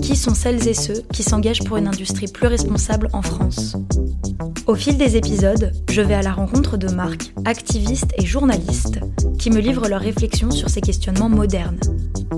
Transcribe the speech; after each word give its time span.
Qui 0.00 0.16
sont 0.16 0.34
celles 0.34 0.66
et 0.68 0.74
ceux 0.74 1.02
qui 1.12 1.22
s'engagent 1.22 1.64
pour 1.64 1.76
une 1.76 1.86
industrie 1.86 2.26
plus 2.26 2.46
responsable 2.46 3.08
en 3.12 3.22
France 3.22 3.76
Au 4.66 4.74
fil 4.74 4.96
des 4.96 5.16
épisodes, 5.16 5.72
je 5.90 6.00
vais 6.00 6.14
à 6.14 6.22
la 6.22 6.32
rencontre 6.32 6.76
de 6.76 6.88
marques, 6.88 7.32
activistes 7.44 8.12
et 8.16 8.24
journalistes 8.24 9.00
qui 9.38 9.50
me 9.50 9.60
livrent 9.60 9.88
leurs 9.88 10.00
réflexions 10.00 10.50
sur 10.50 10.70
ces 10.70 10.80
questionnements 10.80 11.28
modernes. 11.28 11.80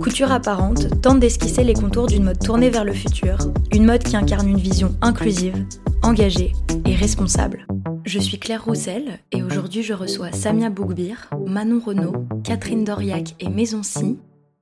Couture 0.03 0.33
apparente 0.33 1.01
tente 1.03 1.21
d'esquisser 1.21 1.65
les 1.65 1.75
contours 1.75 2.07
d'une 2.07 2.25
mode 2.25 2.39
tournée 2.39 2.71
vers 2.71 2.85
le 2.85 2.93
futur, 2.93 3.39
une 3.73 3.87
mode 3.87 4.03
qui 4.03 4.17
incarne 4.17 4.49
une 4.49 4.59
vision 4.59 4.95
inclusive, 5.03 5.65
engagée 6.03 6.53
et 6.85 6.95
responsable. 6.95 7.67
Je 8.05 8.19
suis 8.19 8.39
Claire 8.39 8.65
Roussel 8.65 9.21
et 9.33 9.43
aujourd'hui 9.43 9.83
je 9.83 9.95
reçois 9.95 10.33
Samia 10.33 10.69
Bougbir, 10.69 11.31
Manon 11.47 11.81
Renaud, 11.85 12.27
Catherine 12.43 12.85
Doriac 12.85 13.35
et 13.41 13.49
Maison 13.49 13.83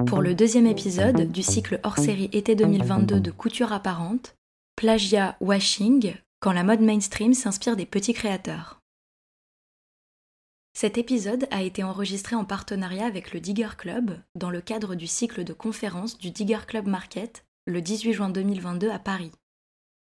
pour 0.06 0.22
le 0.22 0.34
deuxième 0.34 0.66
épisode 0.66 1.30
du 1.30 1.42
cycle 1.42 1.80
hors-série 1.82 2.30
été 2.32 2.54
2022 2.54 3.20
de 3.20 3.30
Couture 3.30 3.72
apparente, 3.72 4.34
Plagia 4.76 5.36
Washing, 5.40 6.14
quand 6.40 6.52
la 6.52 6.64
mode 6.64 6.80
mainstream 6.80 7.34
s'inspire 7.34 7.76
des 7.76 7.86
petits 7.86 8.14
créateurs. 8.14 8.80
Cet 10.74 10.98
épisode 10.98 11.46
a 11.50 11.62
été 11.62 11.82
enregistré 11.82 12.34
en 12.34 12.44
partenariat 12.44 13.06
avec 13.06 13.32
le 13.32 13.40
Digger 13.40 13.70
Club 13.76 14.18
dans 14.34 14.50
le 14.50 14.60
cadre 14.60 14.94
du 14.94 15.06
cycle 15.06 15.44
de 15.44 15.52
conférences 15.52 16.18
du 16.18 16.30
Digger 16.30 16.60
Club 16.66 16.86
Market 16.86 17.44
le 17.66 17.80
18 17.80 18.12
juin 18.12 18.30
2022 18.30 18.90
à 18.90 18.98
Paris. 18.98 19.32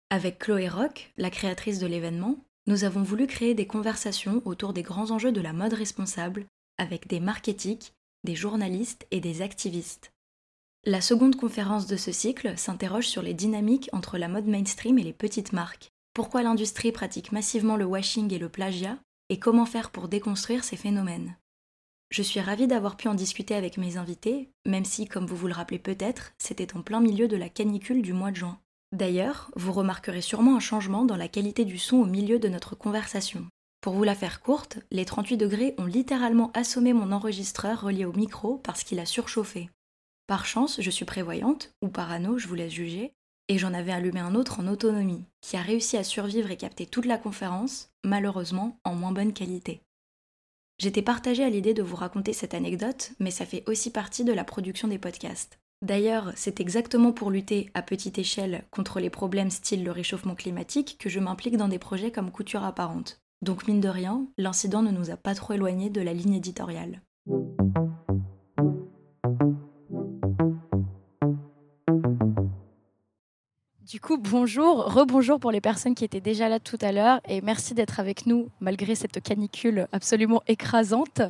Avec 0.09 0.39
Chloé 0.39 0.67
Rock, 0.67 1.11
la 1.17 1.30
créatrice 1.30 1.80
de 1.80 1.88
l'événement, 1.88 2.38
nous 2.67 2.84
avons 2.84 3.04
voulu 3.04 3.28
créer 3.28 3.54
des 3.54 3.67
conversations 3.67 4.42
autour 4.45 4.73
des 4.73 4.84
grands 4.84 5.11
enjeux 5.11 5.32
de 5.32 5.42
la 5.42 5.54
mode 5.54 5.73
responsable 5.73 6.45
avec 6.78 7.08
des 7.08 7.20
marketiques, 7.20 7.94
des 8.28 8.36
journalistes 8.36 9.08
et 9.11 9.22
des 9.22 9.42
activistes. 9.42 10.11
La 10.83 11.00
seconde 11.00 11.38
conférence 11.38 11.88
de 11.88 11.95
ce 11.95 12.11
cycle 12.11 12.58
s'interroge 12.58 13.08
sur 13.08 13.22
les 13.22 13.33
dynamiques 13.33 13.89
entre 13.94 14.17
la 14.17 14.28
mode 14.28 14.47
mainstream 14.47 15.00
et 15.00 15.03
les 15.03 15.14
petites 15.14 15.53
marques. 15.53 15.94
Pourquoi 16.14 16.44
l'industrie 16.44 16.92
pratique 16.92 17.31
massivement 17.31 17.78
le 17.78 17.86
washing 17.86 18.33
et 18.33 18.38
le 18.38 18.50
plagiat 18.50 18.98
et 19.30 19.39
comment 19.39 19.66
faire 19.66 19.92
pour 19.92 20.09
déconstruire 20.09 20.66
ces 20.66 20.75
phénomènes? 20.75 21.38
Je 22.09 22.22
suis 22.22 22.42
ravie 22.42 22.67
d'avoir 22.67 22.98
pu 22.98 23.08
en 23.08 23.14
discuter 23.14 23.55
avec 23.55 23.78
mes 23.78 23.95
invités, 23.95 24.50
même 24.66 24.86
si, 24.86 25.08
comme 25.08 25.25
vous 25.25 25.38
vous 25.38 25.48
le 25.48 25.53
rappelez 25.53 25.80
peut-être, 25.80 26.33
c'était 26.38 26.75
en 26.75 26.81
plein 26.81 27.00
milieu 27.00 27.30
de 27.30 27.38
la 27.38 27.48
canicule 27.48 28.02
du 28.02 28.11
mois 28.11 28.31
de 28.31 28.38
juin. 28.38 28.59
D'ailleurs, 28.92 29.52
vous 29.55 29.72
remarquerez 29.72 30.22
sûrement 30.22 30.58
un 30.58 30.61
changement 30.61 31.05
dans 31.05 31.16
la 31.16 31.30
qualité 31.30 31.64
du 31.64 31.78
son 31.78 31.95
au 31.95 32.05
milieu 32.05 32.39
de 32.39 32.50
notre 32.50 32.75
conversation. 32.75 33.48
Pour 33.81 33.94
vous 33.94 34.03
la 34.03 34.16
faire 34.16 34.42
courte, 34.42 34.80
les 34.92 35.06
38 35.06 35.38
degrés 35.38 35.75
ont 35.78 35.86
littéralement 35.86 36.52
assommé 36.53 36.94
mon 36.94 37.11
enregistreur 37.11 37.81
relié 37.81 38.06
au 38.06 38.14
micro 38.14 38.58
parce 38.58 38.83
qu'il 38.83 39.00
a 39.00 39.06
surchauffé. 39.06 39.70
Par 40.28 40.45
chance, 40.45 40.81
je 40.81 40.89
suis 40.89 41.06
prévoyante, 41.06 41.72
ou 41.81 41.88
parano, 41.88 42.38
je 42.38 42.48
vous 42.48 42.55
laisse 42.55 42.73
juger, 42.73 43.14
et 43.48 43.58
j'en 43.58 43.73
avais 43.73 43.94
allumé 43.94 44.20
un 44.20 44.36
autre 44.36 44.59
en 44.59 44.67
autonomie, 44.67 45.25
qui 45.42 45.55
a 45.55 45.61
réussi 45.61 45.95
à 45.95 46.03
survivre 46.03 46.52
et 46.52 46.58
capter 46.58 46.86
toute 46.86 47.05
la 47.05 47.17
conférence, 47.17 47.89
malheureusement 48.03 48.78
en 48.83 48.94
moins 48.94 49.14
bonne 49.14 49.31
qualité. 49.31 49.81
J'étais 50.80 51.02
partagée 51.02 51.44
à 51.44 51.50
l'idée 51.50 51.73
de 51.73 51.82
vous 51.82 51.95
raconter 51.95 52.33
cette 52.33 52.54
anecdote, 52.54 53.11
mais 53.20 53.32
ça 53.32 53.45
fait 53.45 53.64
aussi 53.67 53.89
partie 53.89 54.23
de 54.23 54.33
la 54.33 54.44
production 54.44 54.88
des 54.88 54.99
podcasts. 54.99 55.59
D'ailleurs, 55.82 56.33
c'est 56.36 56.59
exactement 56.59 57.11
pour 57.11 57.32
lutter 57.32 57.70
à 57.73 57.82
petite 57.82 58.17
échelle 58.17 58.64
contre 58.70 58.99
les 58.99 59.09
problèmes 59.09 59.49
style 59.49 59.83
le 59.83 59.92
réchauffement 59.92 60.36
climatique 60.36 60.98
que 60.99 61.09
je 61.09 61.20
m'implique 61.20 61.58
dans 61.58 61.67
des 61.67 61.80
projets 61.80 62.11
comme 62.11 62.32
Couture 62.32 62.64
apparente. 62.64 63.21
Donc 63.42 63.67
mine 63.67 63.81
de 63.81 63.89
rien, 63.89 64.25
l'incident 64.37 64.81
ne 64.81 64.92
nous 64.92 65.11
a 65.11 65.17
pas 65.17 65.36
trop 65.36 65.53
éloignés 65.53 65.89
de 65.89 66.02
la 66.02 66.14
ligne 66.14 66.33
éditoriale. 66.33 67.02
Du 73.87 74.02
coup, 74.02 74.17
bonjour, 74.17 74.93
rebonjour 74.93 75.39
pour 75.39 75.49
les 75.49 75.61
personnes 75.61 75.95
qui 75.95 76.03
étaient 76.03 76.20
déjà 76.20 76.49
là 76.49 76.59
tout 76.59 76.77
à 76.81 76.92
l'heure 76.92 77.21
et 77.30 77.39
merci 77.39 77.73
d'être 77.73 78.02
avec 78.02 78.26
nous 78.26 78.49
malgré 78.59 78.95
cette 78.95 79.21
canicule 79.23 79.87
absolument 79.93 80.42
écrasante. 80.47 81.21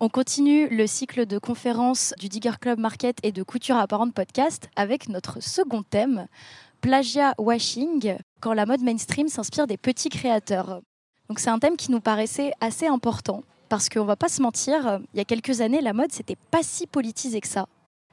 On 0.00 0.10
continue 0.10 0.68
le 0.68 0.86
cycle 0.86 1.24
de 1.24 1.38
conférences 1.38 2.12
du 2.18 2.28
Digger 2.28 2.58
Club 2.60 2.78
Market 2.78 3.16
et 3.22 3.32
de 3.32 3.42
Couture 3.42 3.76
Apparente 3.76 4.12
Podcast 4.12 4.68
avec 4.76 5.08
notre 5.08 5.42
second 5.42 5.82
thème, 5.82 6.26
plagiat 6.82 7.34
washing, 7.38 8.16
quand 8.40 8.52
la 8.52 8.66
mode 8.66 8.82
mainstream 8.82 9.28
s'inspire 9.28 9.66
des 9.66 9.78
petits 9.78 10.10
créateurs. 10.10 10.82
Donc 11.28 11.38
c'est 11.38 11.50
un 11.50 11.58
thème 11.58 11.76
qui 11.76 11.90
nous 11.90 12.00
paraissait 12.00 12.52
assez 12.60 12.86
important 12.86 13.42
parce 13.68 13.88
qu'on 13.88 14.04
va 14.04 14.16
pas 14.16 14.28
se 14.28 14.42
mentir, 14.42 15.00
il 15.14 15.18
y 15.18 15.20
a 15.20 15.24
quelques 15.24 15.60
années, 15.60 15.80
la 15.80 15.92
mode 15.92 16.12
c'était 16.12 16.36
pas 16.50 16.62
si 16.62 16.86
politisé 16.86 17.40
que 17.40 17.48
ça. 17.48 17.66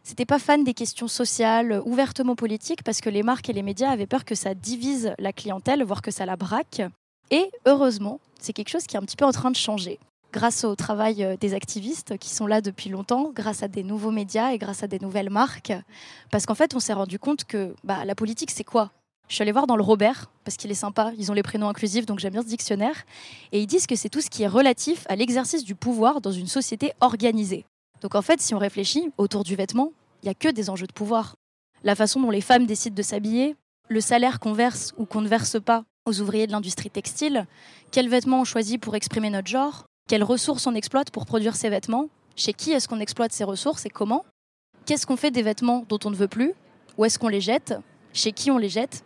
C'était 0.03 0.25
pas 0.25 0.39
fan 0.39 0.63
des 0.63 0.73
questions 0.73 1.07
sociales, 1.07 1.81
ouvertement 1.85 2.35
politiques, 2.35 2.83
parce 2.83 3.01
que 3.01 3.09
les 3.09 3.21
marques 3.21 3.49
et 3.49 3.53
les 3.53 3.61
médias 3.61 3.91
avaient 3.91 4.07
peur 4.07 4.25
que 4.25 4.33
ça 4.33 4.55
divise 4.55 5.13
la 5.19 5.31
clientèle, 5.31 5.83
voire 5.83 6.01
que 6.01 6.09
ça 6.09 6.25
la 6.25 6.35
braque. 6.35 6.81
Et 7.29 7.51
heureusement, 7.67 8.19
c'est 8.39 8.53
quelque 8.53 8.69
chose 8.69 8.87
qui 8.87 8.95
est 8.95 8.99
un 8.99 9.03
petit 9.03 9.15
peu 9.15 9.25
en 9.25 9.31
train 9.31 9.51
de 9.51 9.55
changer. 9.55 9.99
Grâce 10.33 10.63
au 10.63 10.75
travail 10.75 11.23
euh, 11.23 11.35
des 11.37 11.53
activistes 11.53 12.17
qui 12.17 12.29
sont 12.29 12.47
là 12.47 12.61
depuis 12.61 12.89
longtemps, 12.89 13.31
grâce 13.33 13.63
à 13.63 13.67
des 13.67 13.83
nouveaux 13.83 14.11
médias 14.11 14.51
et 14.51 14.57
grâce 14.57 14.81
à 14.81 14.87
des 14.87 14.99
nouvelles 14.99 15.29
marques. 15.29 15.73
Parce 16.31 16.45
qu'en 16.45 16.55
fait, 16.55 16.73
on 16.73 16.79
s'est 16.79 16.93
rendu 16.93 17.19
compte 17.19 17.43
que 17.43 17.75
bah, 17.83 18.05
la 18.05 18.15
politique, 18.15 18.51
c'est 18.51 18.63
quoi? 18.63 18.91
Je 19.31 19.35
suis 19.35 19.43
allée 19.43 19.53
voir 19.53 19.65
dans 19.65 19.77
le 19.77 19.81
Robert, 19.81 20.29
parce 20.43 20.57
qu'il 20.57 20.69
est 20.71 20.75
sympa, 20.75 21.13
ils 21.17 21.31
ont 21.31 21.33
les 21.33 21.41
prénoms 21.41 21.69
inclusifs, 21.69 22.05
donc 22.05 22.19
j'aime 22.19 22.33
bien 22.33 22.41
ce 22.41 22.47
dictionnaire. 22.47 23.05
Et 23.53 23.61
ils 23.61 23.65
disent 23.65 23.87
que 23.87 23.95
c'est 23.95 24.09
tout 24.09 24.19
ce 24.19 24.29
qui 24.29 24.43
est 24.43 24.47
relatif 24.47 25.05
à 25.07 25.15
l'exercice 25.15 25.63
du 25.63 25.73
pouvoir 25.73 26.19
dans 26.19 26.33
une 26.33 26.47
société 26.47 26.91
organisée. 26.99 27.63
Donc 28.01 28.15
en 28.15 28.21
fait, 28.21 28.41
si 28.41 28.53
on 28.53 28.57
réfléchit 28.57 29.09
autour 29.17 29.45
du 29.45 29.55
vêtement, 29.55 29.93
il 30.21 30.25
n'y 30.25 30.31
a 30.31 30.33
que 30.33 30.49
des 30.49 30.69
enjeux 30.69 30.85
de 30.85 30.91
pouvoir. 30.91 31.35
La 31.85 31.95
façon 31.95 32.19
dont 32.19 32.29
les 32.29 32.41
femmes 32.41 32.65
décident 32.65 32.93
de 32.93 33.01
s'habiller, 33.01 33.55
le 33.87 34.01
salaire 34.01 34.41
qu'on 34.41 34.51
verse 34.51 34.93
ou 34.97 35.05
qu'on 35.05 35.21
ne 35.21 35.29
verse 35.29 35.61
pas 35.61 35.85
aux 36.05 36.19
ouvriers 36.19 36.45
de 36.45 36.51
l'industrie 36.51 36.89
textile, 36.89 37.47
quels 37.91 38.09
vêtements 38.09 38.41
on 38.41 38.45
choisit 38.45 38.81
pour 38.81 38.97
exprimer 38.97 39.29
notre 39.29 39.47
genre, 39.47 39.85
quelles 40.09 40.25
ressources 40.25 40.67
on 40.67 40.75
exploite 40.75 41.09
pour 41.09 41.25
produire 41.25 41.55
ces 41.55 41.69
vêtements, 41.69 42.09
chez 42.35 42.51
qui 42.51 42.73
est-ce 42.73 42.89
qu'on 42.89 42.99
exploite 42.99 43.31
ces 43.31 43.45
ressources 43.45 43.85
et 43.85 43.89
comment, 43.89 44.25
qu'est-ce 44.85 45.07
qu'on 45.07 45.15
fait 45.15 45.31
des 45.31 45.41
vêtements 45.41 45.85
dont 45.87 45.99
on 46.03 46.09
ne 46.09 46.17
veut 46.17 46.27
plus, 46.27 46.51
où 46.97 47.05
est-ce 47.05 47.17
qu'on 47.17 47.29
les 47.29 47.39
jette, 47.39 47.75
chez 48.11 48.33
qui 48.33 48.51
on 48.51 48.57
les 48.57 48.67
jette. 48.67 49.05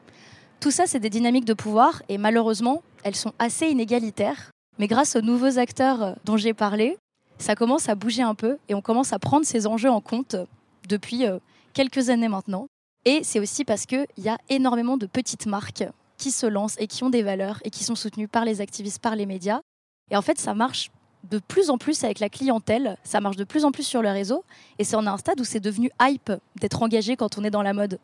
Tout 0.66 0.72
ça, 0.72 0.88
c'est 0.88 1.00
des 1.00 1.12
dynamiques 1.12 1.46
de 1.46 1.54
pouvoir 1.54 2.02
et 2.10 2.18
malheureusement, 2.18 2.82
elles 3.04 3.16
sont 3.16 3.34
assez 3.38 3.68
inégalitaires. 3.68 4.50
Mais 4.80 4.88
grâce 4.88 5.16
aux 5.16 5.22
nouveaux 5.22 5.60
acteurs 5.60 6.16
dont 6.26 6.38
j'ai 6.38 6.56
parlé, 6.56 6.98
ça 7.38 7.54
commence 7.54 7.88
à 7.88 7.94
bouger 7.94 8.24
un 8.24 8.34
peu 8.34 8.58
et 8.68 8.74
on 8.74 8.82
commence 8.82 9.14
à 9.14 9.20
prendre 9.20 9.46
ces 9.46 9.68
enjeux 9.68 9.92
en 9.92 10.02
compte 10.02 10.36
depuis 10.90 11.28
euh, 11.28 11.38
quelques 11.74 12.10
années 12.10 12.30
maintenant. 12.30 12.66
Et 13.06 13.24
c'est 13.24 13.40
aussi 13.40 13.64
parce 13.64 13.86
qu'il 13.86 14.08
y 14.18 14.28
a 14.28 14.40
énormément 14.50 14.98
de 14.98 15.06
petites 15.06 15.46
marques 15.46 15.84
qui 16.18 16.32
se 16.32 16.48
lancent 16.48 16.78
et 16.80 16.88
qui 16.88 17.04
ont 17.04 17.12
des 17.12 17.22
valeurs 17.22 17.60
et 17.64 17.70
qui 17.70 17.84
sont 17.84 17.94
soutenues 17.94 18.28
par 18.28 18.44
les 18.44 18.60
activistes, 18.60 19.04
par 19.04 19.16
les 19.16 19.28
médias. 19.28 19.60
Et 20.10 20.18
en 20.18 20.24
fait, 20.24 20.40
ça 20.40 20.56
marche 20.56 20.90
de 21.30 21.38
plus 21.38 21.70
en 21.70 21.78
plus 21.78 22.04
avec 22.04 22.20
la 22.20 22.30
clientèle, 22.30 22.98
ça 23.04 23.22
marche 23.22 23.38
de 23.38 23.44
plus 23.44 23.66
en 23.66 23.72
plus 23.72 23.84
sur 23.84 24.02
le 24.02 24.10
réseau, 24.10 24.44
et 24.80 24.84
c'est 24.84 24.96
en 24.96 25.06
un 25.06 25.18
stade 25.18 25.40
où 25.40 25.44
c'est 25.44 25.60
devenu 25.60 25.92
hype 26.02 26.32
d'être 26.60 26.82
engagé 26.82 27.18
quand 27.18 27.38
on 27.38 27.44
est 27.44 27.52
dans 27.52 27.62
la 27.62 27.74
mode. 27.74 28.00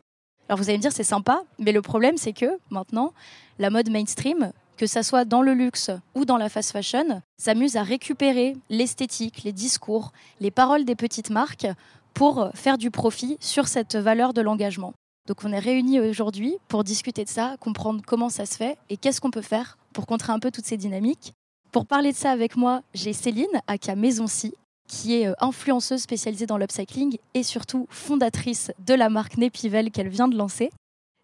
Alors 0.52 0.58
vous 0.58 0.68
allez 0.68 0.76
me 0.76 0.82
dire, 0.82 0.92
c'est 0.92 1.02
sympa, 1.02 1.44
mais 1.58 1.72
le 1.72 1.80
problème, 1.80 2.18
c'est 2.18 2.34
que 2.34 2.58
maintenant, 2.68 3.14
la 3.58 3.70
mode 3.70 3.88
mainstream, 3.88 4.52
que 4.76 4.86
ça 4.86 5.02
soit 5.02 5.24
dans 5.24 5.40
le 5.40 5.54
luxe 5.54 5.90
ou 6.14 6.26
dans 6.26 6.36
la 6.36 6.50
fast 6.50 6.72
fashion, 6.72 7.22
s'amuse 7.38 7.76
à 7.76 7.82
récupérer 7.82 8.58
l'esthétique, 8.68 9.44
les 9.44 9.52
discours, 9.52 10.12
les 10.40 10.50
paroles 10.50 10.84
des 10.84 10.94
petites 10.94 11.30
marques 11.30 11.66
pour 12.12 12.50
faire 12.52 12.76
du 12.76 12.90
profit 12.90 13.38
sur 13.40 13.66
cette 13.66 13.96
valeur 13.96 14.34
de 14.34 14.42
l'engagement. 14.42 14.92
Donc 15.26 15.38
on 15.42 15.54
est 15.54 15.58
réunis 15.58 16.00
aujourd'hui 16.00 16.58
pour 16.68 16.84
discuter 16.84 17.24
de 17.24 17.30
ça, 17.30 17.56
comprendre 17.58 18.02
comment 18.06 18.28
ça 18.28 18.44
se 18.44 18.58
fait 18.58 18.76
et 18.90 18.98
qu'est-ce 18.98 19.22
qu'on 19.22 19.30
peut 19.30 19.40
faire 19.40 19.78
pour 19.94 20.04
contrer 20.04 20.34
un 20.34 20.38
peu 20.38 20.50
toutes 20.50 20.66
ces 20.66 20.76
dynamiques. 20.76 21.32
Pour 21.70 21.86
parler 21.86 22.12
de 22.12 22.16
ça 22.18 22.30
avec 22.30 22.58
moi, 22.58 22.82
j'ai 22.92 23.14
Céline, 23.14 23.46
aka 23.68 23.94
Maison 23.96 24.26
Si, 24.26 24.52
qui 24.88 25.14
est 25.14 25.26
euh, 25.26 25.34
influenceuse 25.40 26.02
spécialisée 26.02 26.46
dans 26.46 26.58
l'upcycling 26.58 27.18
et 27.34 27.42
surtout 27.42 27.86
fondatrice 27.90 28.70
de 28.86 28.94
la 28.94 29.08
marque 29.08 29.36
Nepivel 29.36 29.90
qu'elle 29.90 30.08
vient 30.08 30.28
de 30.28 30.36
lancer. 30.36 30.70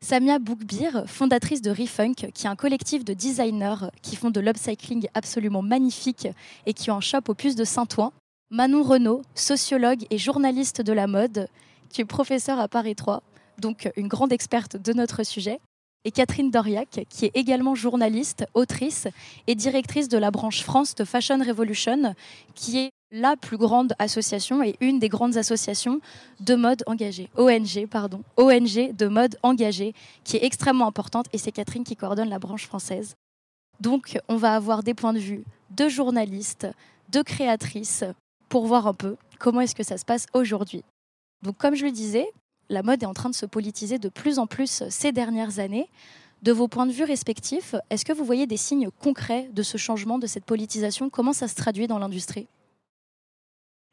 Samia 0.04 0.38
Boukbir, 0.38 1.04
fondatrice 1.06 1.60
de 1.60 1.70
Refunk, 1.70 2.30
qui 2.32 2.46
est 2.46 2.50
un 2.50 2.54
collectif 2.54 3.04
de 3.04 3.14
designers 3.14 3.90
qui 4.00 4.14
font 4.14 4.30
de 4.30 4.40
l'upcycling 4.40 5.08
absolument 5.14 5.60
magnifique 5.60 6.28
et 6.66 6.72
qui 6.72 6.90
un 6.90 7.00
shop 7.00 7.22
au 7.28 7.34
puce 7.34 7.56
de 7.56 7.64
Saint-Ouen. 7.64 8.12
Manon 8.50 8.82
Renaud, 8.82 9.22
sociologue 9.34 10.06
et 10.10 10.16
journaliste 10.16 10.80
de 10.80 10.92
la 10.92 11.06
mode, 11.06 11.48
qui 11.90 12.00
est 12.00 12.06
professeure 12.06 12.60
à 12.60 12.68
Paris 12.68 12.94
3, 12.94 13.22
donc 13.58 13.90
une 13.96 14.08
grande 14.08 14.32
experte 14.32 14.76
de 14.76 14.92
notre 14.92 15.24
sujet. 15.24 15.58
et 16.04 16.12
Catherine 16.12 16.50
Doriac, 16.50 17.04
qui 17.10 17.26
est 17.26 17.32
également 17.34 17.74
journaliste, 17.74 18.46
autrice 18.54 19.08
et 19.48 19.54
directrice 19.56 20.08
de 20.08 20.16
la 20.16 20.30
branche 20.30 20.62
France 20.62 20.94
de 20.94 21.04
Fashion 21.04 21.38
Revolution, 21.38 22.14
qui 22.54 22.78
est 22.78 22.90
la 23.10 23.36
plus 23.36 23.56
grande 23.56 23.94
association 23.98 24.62
et 24.62 24.76
une 24.80 24.98
des 24.98 25.08
grandes 25.08 25.36
associations 25.36 26.00
de 26.40 26.54
mode 26.54 26.82
engagée, 26.86 27.30
ONG, 27.36 27.86
pardon, 27.90 28.22
ONG 28.36 28.94
de 28.94 29.06
mode 29.06 29.38
engagée, 29.42 29.94
qui 30.24 30.36
est 30.36 30.44
extrêmement 30.44 30.86
importante 30.86 31.26
et 31.32 31.38
c'est 31.38 31.52
Catherine 31.52 31.84
qui 31.84 31.96
coordonne 31.96 32.28
la 32.28 32.38
branche 32.38 32.66
française. 32.66 33.14
Donc, 33.80 34.18
on 34.28 34.36
va 34.36 34.54
avoir 34.54 34.82
des 34.82 34.94
points 34.94 35.12
de 35.12 35.18
vue 35.18 35.44
de 35.70 35.88
journalistes, 35.88 36.66
de 37.10 37.22
créatrices, 37.22 38.04
pour 38.48 38.66
voir 38.66 38.86
un 38.86 38.94
peu 38.94 39.16
comment 39.38 39.60
est-ce 39.60 39.74
que 39.74 39.82
ça 39.82 39.98
se 39.98 40.04
passe 40.04 40.26
aujourd'hui. 40.32 40.82
Donc, 41.42 41.56
comme 41.56 41.74
je 41.74 41.84
le 41.84 41.92
disais, 41.92 42.26
la 42.68 42.82
mode 42.82 43.02
est 43.02 43.06
en 43.06 43.14
train 43.14 43.30
de 43.30 43.34
se 43.34 43.46
politiser 43.46 43.98
de 43.98 44.08
plus 44.08 44.38
en 44.38 44.46
plus 44.46 44.82
ces 44.90 45.12
dernières 45.12 45.58
années. 45.58 45.88
De 46.42 46.52
vos 46.52 46.68
points 46.68 46.86
de 46.86 46.92
vue 46.92 47.04
respectifs, 47.04 47.74
est-ce 47.90 48.04
que 48.04 48.12
vous 48.12 48.24
voyez 48.24 48.46
des 48.46 48.56
signes 48.56 48.90
concrets 48.90 49.48
de 49.52 49.62
ce 49.62 49.76
changement, 49.76 50.18
de 50.18 50.26
cette 50.26 50.44
politisation? 50.44 51.10
Comment 51.10 51.32
ça 51.32 51.48
se 51.48 51.54
traduit 51.54 51.86
dans 51.86 51.98
l'industrie? 51.98 52.46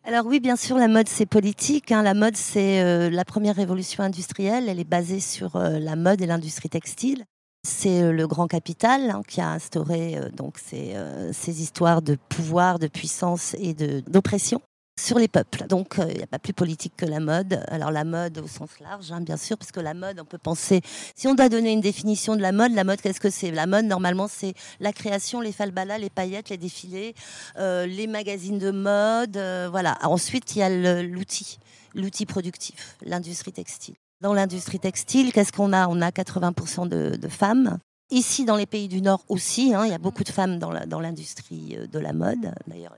Alors 0.08 0.28
oui, 0.28 0.40
bien 0.40 0.56
sûr, 0.56 0.78
la 0.78 0.88
mode 0.88 1.08
c'est 1.10 1.26
politique. 1.26 1.92
Hein. 1.92 2.04
La 2.04 2.14
mode 2.14 2.38
c'est 2.38 2.84
euh, 2.84 3.10
la 3.10 3.26
première 3.26 3.56
révolution 3.56 4.04
industrielle. 4.04 4.70
Elle 4.70 4.80
est 4.80 4.84
basée 4.84 5.20
sur 5.20 5.56
euh, 5.56 5.80
la 5.80 5.96
mode 5.96 6.22
et 6.22 6.28
l'industrie 6.28 6.70
textile. 6.70 7.26
C'est 7.68 8.04
euh, 8.04 8.12
le 8.12 8.28
grand 8.28 8.48
capital 8.48 9.10
hein, 9.10 9.24
qui 9.28 9.42
a 9.42 9.50
instauré 9.50 10.20
donc 10.34 10.60
ces, 10.60 10.96
ces, 11.32 11.64
histoires 11.64 12.04
de 12.04 12.18
pouvoir, 12.30 12.78
de 12.78 12.88
puissance 12.88 13.56
et 13.58 13.74
d'oppression 13.74 14.62
sur 14.98 15.20
les 15.20 15.28
peuples. 15.28 15.68
Donc, 15.68 16.00
euh, 16.00 16.08
il 16.10 16.18
n'y 16.18 16.24
a 16.24 16.28
pas 16.28 16.40
plus 16.40 16.54
politique 16.54 16.94
que 16.96 17.06
la 17.06 17.20
mode. 17.20 17.64
Alors, 17.68 17.92
la 17.92 18.04
mode 18.04 18.38
au 18.38 18.48
sens 18.48 18.70
large, 18.80 19.12
hein, 19.12 19.22
bien 19.22 19.38
sûr, 19.38 19.58
parce 19.58 19.72
que 19.72 19.80
la 19.80 19.94
mode, 19.94 20.20
on 20.20 20.26
peut 20.26 20.38
penser. 20.38 20.82
Si 21.16 21.28
on 21.28 21.36
doit 21.36 21.50
donner 21.50 21.74
une 21.74 21.82
définition 21.82 22.36
de 22.36 22.42
la 22.42 22.52
mode, 22.52 22.72
la 22.72 22.84
mode, 22.84 23.02
qu'est-ce 23.02 23.20
que 23.20 23.30
c'est? 23.30 23.52
La 23.52 23.68
mode, 23.68 23.86
normalement, 23.86 24.28
c'est 24.28 24.54
la 24.80 24.94
création, 24.94 25.42
les 25.42 25.52
falbalas, 25.52 25.98
les 25.98 26.10
paillettes, 26.10 26.50
les 26.50 26.58
défilés, 26.58 27.14
euh, 27.58 27.86
les 27.86 28.08
magazines 28.08 28.58
de 28.58 28.72
mode. 28.72 29.38
Euh, 29.38 29.68
voilà. 29.70 29.98
Ensuite, 30.04 30.56
il 30.56 30.60
y 30.60 30.64
a 30.64 31.04
l'outil, 31.04 31.60
l'outil 31.94 32.26
productif, 32.26 32.96
l'industrie 33.06 33.52
textile. 33.52 33.96
Dans 34.22 34.34
l'industrie 34.34 34.80
textile, 34.80 35.34
qu'est-ce 35.34 35.52
qu'on 35.52 35.74
a? 35.74 35.88
On 35.90 36.02
a 36.02 36.10
80% 36.10 36.88
de, 36.88 37.28
femmes. 37.28 37.80
Ici, 38.12 38.46
dans 38.46 38.56
les 38.56 38.66
pays 38.66 38.88
du 38.88 39.02
Nord 39.02 39.26
aussi, 39.28 39.74
hein, 39.74 39.84
il 39.86 39.92
y 39.92 39.94
a 39.94 39.98
beaucoup 39.98 40.24
de 40.24 40.30
femmes 40.30 40.58
dans 40.58 41.00
l'industrie 41.02 41.78
de 41.92 42.00
la 42.00 42.14
mode. 42.14 42.54
D'ailleurs, 42.68 42.96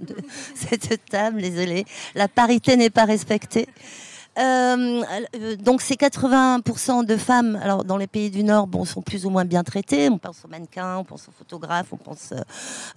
de 0.00 0.16
cette 0.54 1.04
table, 1.06 1.40
désolé. 1.40 1.84
La 2.14 2.28
parité 2.28 2.76
n'est 2.76 2.90
pas 2.90 3.04
respectée. 3.04 3.68
Euh, 4.38 5.56
donc 5.60 5.80
ces 5.80 5.94
80% 5.94 7.04
de 7.04 7.16
femmes, 7.16 7.56
alors 7.62 7.84
dans 7.84 7.96
les 7.96 8.06
pays 8.06 8.30
du 8.30 8.42
Nord, 8.42 8.66
bon, 8.66 8.84
sont 8.84 9.02
plus 9.02 9.26
ou 9.26 9.30
moins 9.30 9.44
bien 9.44 9.62
traitées. 9.62 10.08
On 10.08 10.18
pense 10.18 10.44
aux 10.44 10.48
mannequins, 10.48 10.98
on 10.98 11.04
pense 11.04 11.28
aux 11.28 11.32
photographes, 11.32 11.92
on 11.92 11.96
pense 11.96 12.32
euh, 12.32 12.40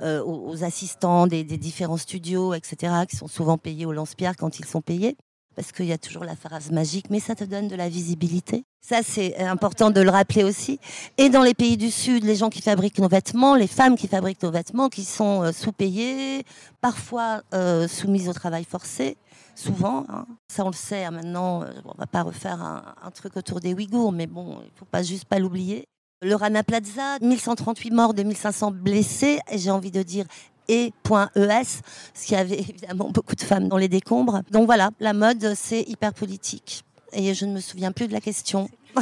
euh, 0.01 0.23
aux, 0.23 0.63
assistants 0.63 1.27
des, 1.27 1.43
différents 1.43 1.97
studios, 1.97 2.53
etc., 2.53 2.93
qui 3.09 3.15
sont 3.15 3.27
souvent 3.27 3.57
payés 3.57 3.85
au 3.85 3.93
lance-pierre 3.93 4.35
quand 4.35 4.59
ils 4.59 4.65
sont 4.65 4.81
payés 4.81 5.15
parce 5.57 5.71
qu'il 5.71 5.87
y 5.87 5.91
a 5.91 5.97
toujours 5.97 6.23
la 6.23 6.35
phrase 6.35 6.69
magique, 6.69 7.09
mais 7.09 7.19
ça 7.19 7.33
te 7.33 7.43
donne 7.43 7.67
de 7.67 7.75
la 7.75 7.89
visibilité. 7.89 8.63
Ça, 8.79 8.99
c'est 9.01 9.39
important 9.39 9.89
de 9.89 9.99
le 10.01 10.11
rappeler 10.11 10.43
aussi. 10.43 10.79
Et 11.17 11.29
dans 11.29 11.41
les 11.41 11.55
pays 11.55 11.77
du 11.77 11.89
Sud, 11.89 12.23
les 12.25 12.35
gens 12.35 12.51
qui 12.51 12.61
fabriquent 12.61 12.99
nos 12.99 13.07
vêtements, 13.07 13.55
les 13.55 13.65
femmes 13.65 13.95
qui 13.97 14.07
fabriquent 14.07 14.43
nos 14.43 14.51
vêtements, 14.51 14.87
qui 14.87 15.03
sont 15.03 15.41
euh, 15.41 15.51
sous-payées, 15.51 16.43
parfois 16.79 17.41
euh, 17.55 17.87
soumises 17.87 18.29
au 18.29 18.33
travail 18.33 18.65
forcé, 18.65 19.17
souvent. 19.55 20.05
Hein. 20.09 20.27
Ça, 20.47 20.63
on 20.63 20.69
le 20.69 20.75
sait 20.75 21.05
hein, 21.05 21.11
maintenant. 21.11 21.63
Euh, 21.63 21.71
on 21.85 21.97
va 21.97 22.05
pas 22.05 22.21
refaire 22.21 22.61
un, 22.61 22.93
un, 23.03 23.09
truc 23.09 23.35
autour 23.35 23.59
des 23.59 23.73
Ouïghours, 23.73 24.11
mais 24.11 24.27
bon, 24.27 24.59
il 24.63 24.69
faut 24.77 24.85
pas 24.85 25.01
juste 25.01 25.25
pas 25.25 25.39
l'oublier. 25.39 25.87
Le 26.21 26.35
Rana 26.35 26.61
Plaza, 26.63 27.17
1138 27.19 27.91
morts, 27.91 28.13
2500 28.13 28.69
blessés, 28.71 29.39
et 29.51 29.57
j'ai 29.57 29.71
envie 29.71 29.91
de 29.91 30.03
dire 30.03 30.25
et 30.67 30.93
.es, 31.35 31.63
ce 32.13 32.25
qui 32.25 32.35
avait 32.35 32.59
évidemment 32.59 33.09
beaucoup 33.09 33.35
de 33.35 33.41
femmes 33.41 33.67
dans 33.67 33.77
les 33.77 33.87
décombres. 33.87 34.41
Donc 34.51 34.65
voilà, 34.65 34.91
la 34.99 35.13
mode, 35.13 35.53
c'est 35.55 35.81
hyper 35.81 36.13
politique. 36.13 36.83
Et 37.13 37.33
je 37.33 37.45
ne 37.45 37.53
me 37.53 37.59
souviens 37.59 37.91
plus 37.91 38.07
de 38.07 38.13
la 38.13 38.21
question. 38.21 38.69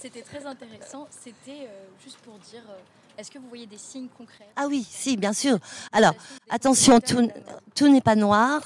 C'était 0.00 0.22
très 0.22 0.46
intéressant. 0.46 1.08
C'était 1.10 1.66
euh, 1.66 1.86
juste 2.04 2.18
pour 2.18 2.34
dire, 2.38 2.62
euh, 2.70 2.78
est-ce 3.18 3.30
que 3.30 3.38
vous 3.38 3.48
voyez 3.48 3.66
des 3.66 3.78
signes 3.78 4.08
concrets? 4.16 4.46
Ah 4.54 4.66
oui, 4.68 4.86
si, 4.88 5.16
bien 5.16 5.32
sûr. 5.32 5.58
Alors, 5.90 6.14
attention, 6.48 7.00
tout, 7.00 7.28
tout 7.74 7.88
n'est 7.88 8.00
pas 8.00 8.14
noir, 8.14 8.60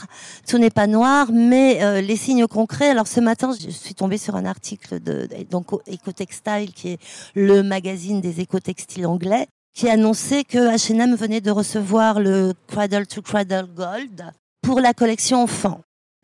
tout 0.47 0.59
n'est 0.59 0.71
pas 0.71 0.87
noir, 0.87 1.29
mais 1.33 1.83
euh, 1.83 2.01
les 2.03 2.17
signes 2.17 2.47
concrets. 2.47 2.91
Alors, 2.91 3.07
ce 3.07 3.21
matin, 3.21 3.55
je 3.59 3.71
suis 3.71 3.95
tombée 3.95 4.19
sur 4.19 4.37
un 4.37 4.45
article 4.45 5.01
de 5.01 5.29
donc 5.51 5.73
Ecotextile, 5.89 6.73
qui 6.75 6.91
est 6.91 6.99
le 7.35 7.63
magazine 7.63 8.21
des 8.21 8.41
écotextiles 8.41 9.07
anglais, 9.07 9.49
qui 9.75 9.89
annonçait 9.89 10.45
que 10.45 10.59
H&M 10.75 11.15
venait 11.15 11.41
de 11.41 11.51
recevoir 11.51 12.21
le 12.21 12.53
Cradle 12.67 13.07
to 13.07 13.23
Cradle 13.23 13.69
Gold 13.75 14.25
pour 14.63 14.81
la 14.81 14.93
collection 14.93 15.43
enfant. 15.43 15.81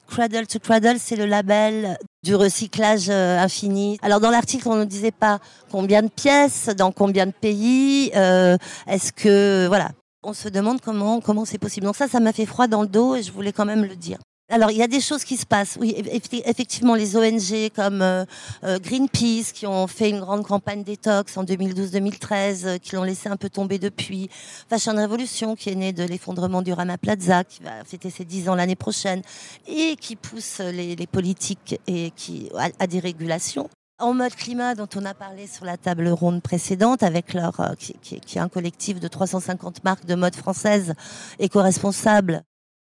Cradle 0.09 0.47
to 0.47 0.59
Cradle, 0.59 0.99
c'est 0.99 1.17
le 1.17 1.27
label 1.27 1.99
du 2.23 2.35
recyclage 2.35 3.09
euh, 3.09 3.39
infini. 3.39 3.99
Alors 4.03 4.21
dans 4.21 4.31
l'article, 4.31 4.69
on 4.69 4.77
ne 4.77 4.85
disait 4.85 5.11
pas 5.11 5.41
combien 5.71 6.03
de 6.03 6.09
pièces, 6.09 6.69
dans 6.77 6.93
combien 6.93 7.27
de 7.27 7.33
pays. 7.33 8.11
Euh, 8.15 8.57
Est-ce 8.87 9.13
que 9.13 9.67
voilà, 9.67 9.91
on 10.23 10.33
se 10.33 10.49
demande 10.49 10.81
comment 10.81 11.21
comment 11.21 11.45
c'est 11.45 11.59
possible. 11.59 11.87
Donc 11.87 11.97
ça, 11.97 12.09
ça 12.09 12.21
m'a 12.21 12.33
fait 12.33 12.47
froid 12.47 12.67
dans 12.67 12.83
le 12.83 12.89
dos 12.89 13.17
et 13.17 13.23
je 13.23 13.33
voulais 13.33 13.53
quand 13.53 13.65
même 13.65 13.85
le 13.85 13.97
dire. 13.97 14.19
Alors, 14.49 14.71
il 14.71 14.77
y 14.77 14.83
a 14.83 14.87
des 14.87 15.01
choses 15.01 15.25
qui 15.25 15.37
se 15.37 15.45
passent. 15.45 15.77
Oui, 15.81 15.97
effectivement, 16.45 16.95
les 16.95 17.17
ONG 17.17 17.69
comme 17.75 18.01
euh, 18.01 18.25
euh, 18.63 18.79
Greenpeace, 18.79 19.51
qui 19.53 19.67
ont 19.67 19.89
fait 19.89 20.09
une 20.09 20.21
grande 20.21 20.47
campagne 20.47 20.85
détox 20.85 21.37
en 21.37 21.43
2012-2013, 21.43 22.67
euh, 22.67 22.79
qui 22.79 22.95
l'ont 22.95 23.03
laissé 23.03 23.29
un 23.29 23.37
peu 23.37 23.51
tomber 23.51 23.81
depuis. 23.81 24.31
Fashion 24.71 24.95
Revolution, 24.95 25.57
qui 25.57 25.71
est 25.71 25.75
née 25.75 25.93
de 25.93 26.05
l'effondrement 26.05 26.63
du 26.63 26.73
Rana 26.73 26.97
Plaza, 26.97 27.43
qui 27.43 27.61
va 27.65 27.83
fêter 27.85 28.09
ses 28.09 28.25
10 28.25 28.49
ans 28.49 28.55
l'année 28.55 28.77
prochaine, 28.77 29.23
et 29.67 29.97
qui 29.97 30.15
pousse 30.15 30.61
les, 30.61 30.95
politiques 31.09 31.81
et 31.89 32.13
qui, 32.15 32.49
à, 32.79 32.87
des 32.87 33.01
régulations. 33.01 33.69
En 33.99 34.15
mode 34.15 34.37
climat, 34.37 34.77
dont 34.77 34.89
on 34.95 35.05
a 35.07 35.15
parlé 35.15 35.49
sur 35.49 35.65
la 35.65 35.77
table 35.77 36.07
ronde 36.07 36.41
précédente, 36.41 37.03
avec 37.03 37.35
leur, 37.35 37.75
qui, 37.79 37.95
qui, 38.01 38.39
est 38.39 38.41
un 38.41 38.49
collectif 38.49 39.01
de 39.01 39.09
350 39.09 39.83
marques 39.83 40.07
de 40.07 40.15
mode 40.15 40.37
françaises 40.37 40.95
éco-responsables, 41.41 42.45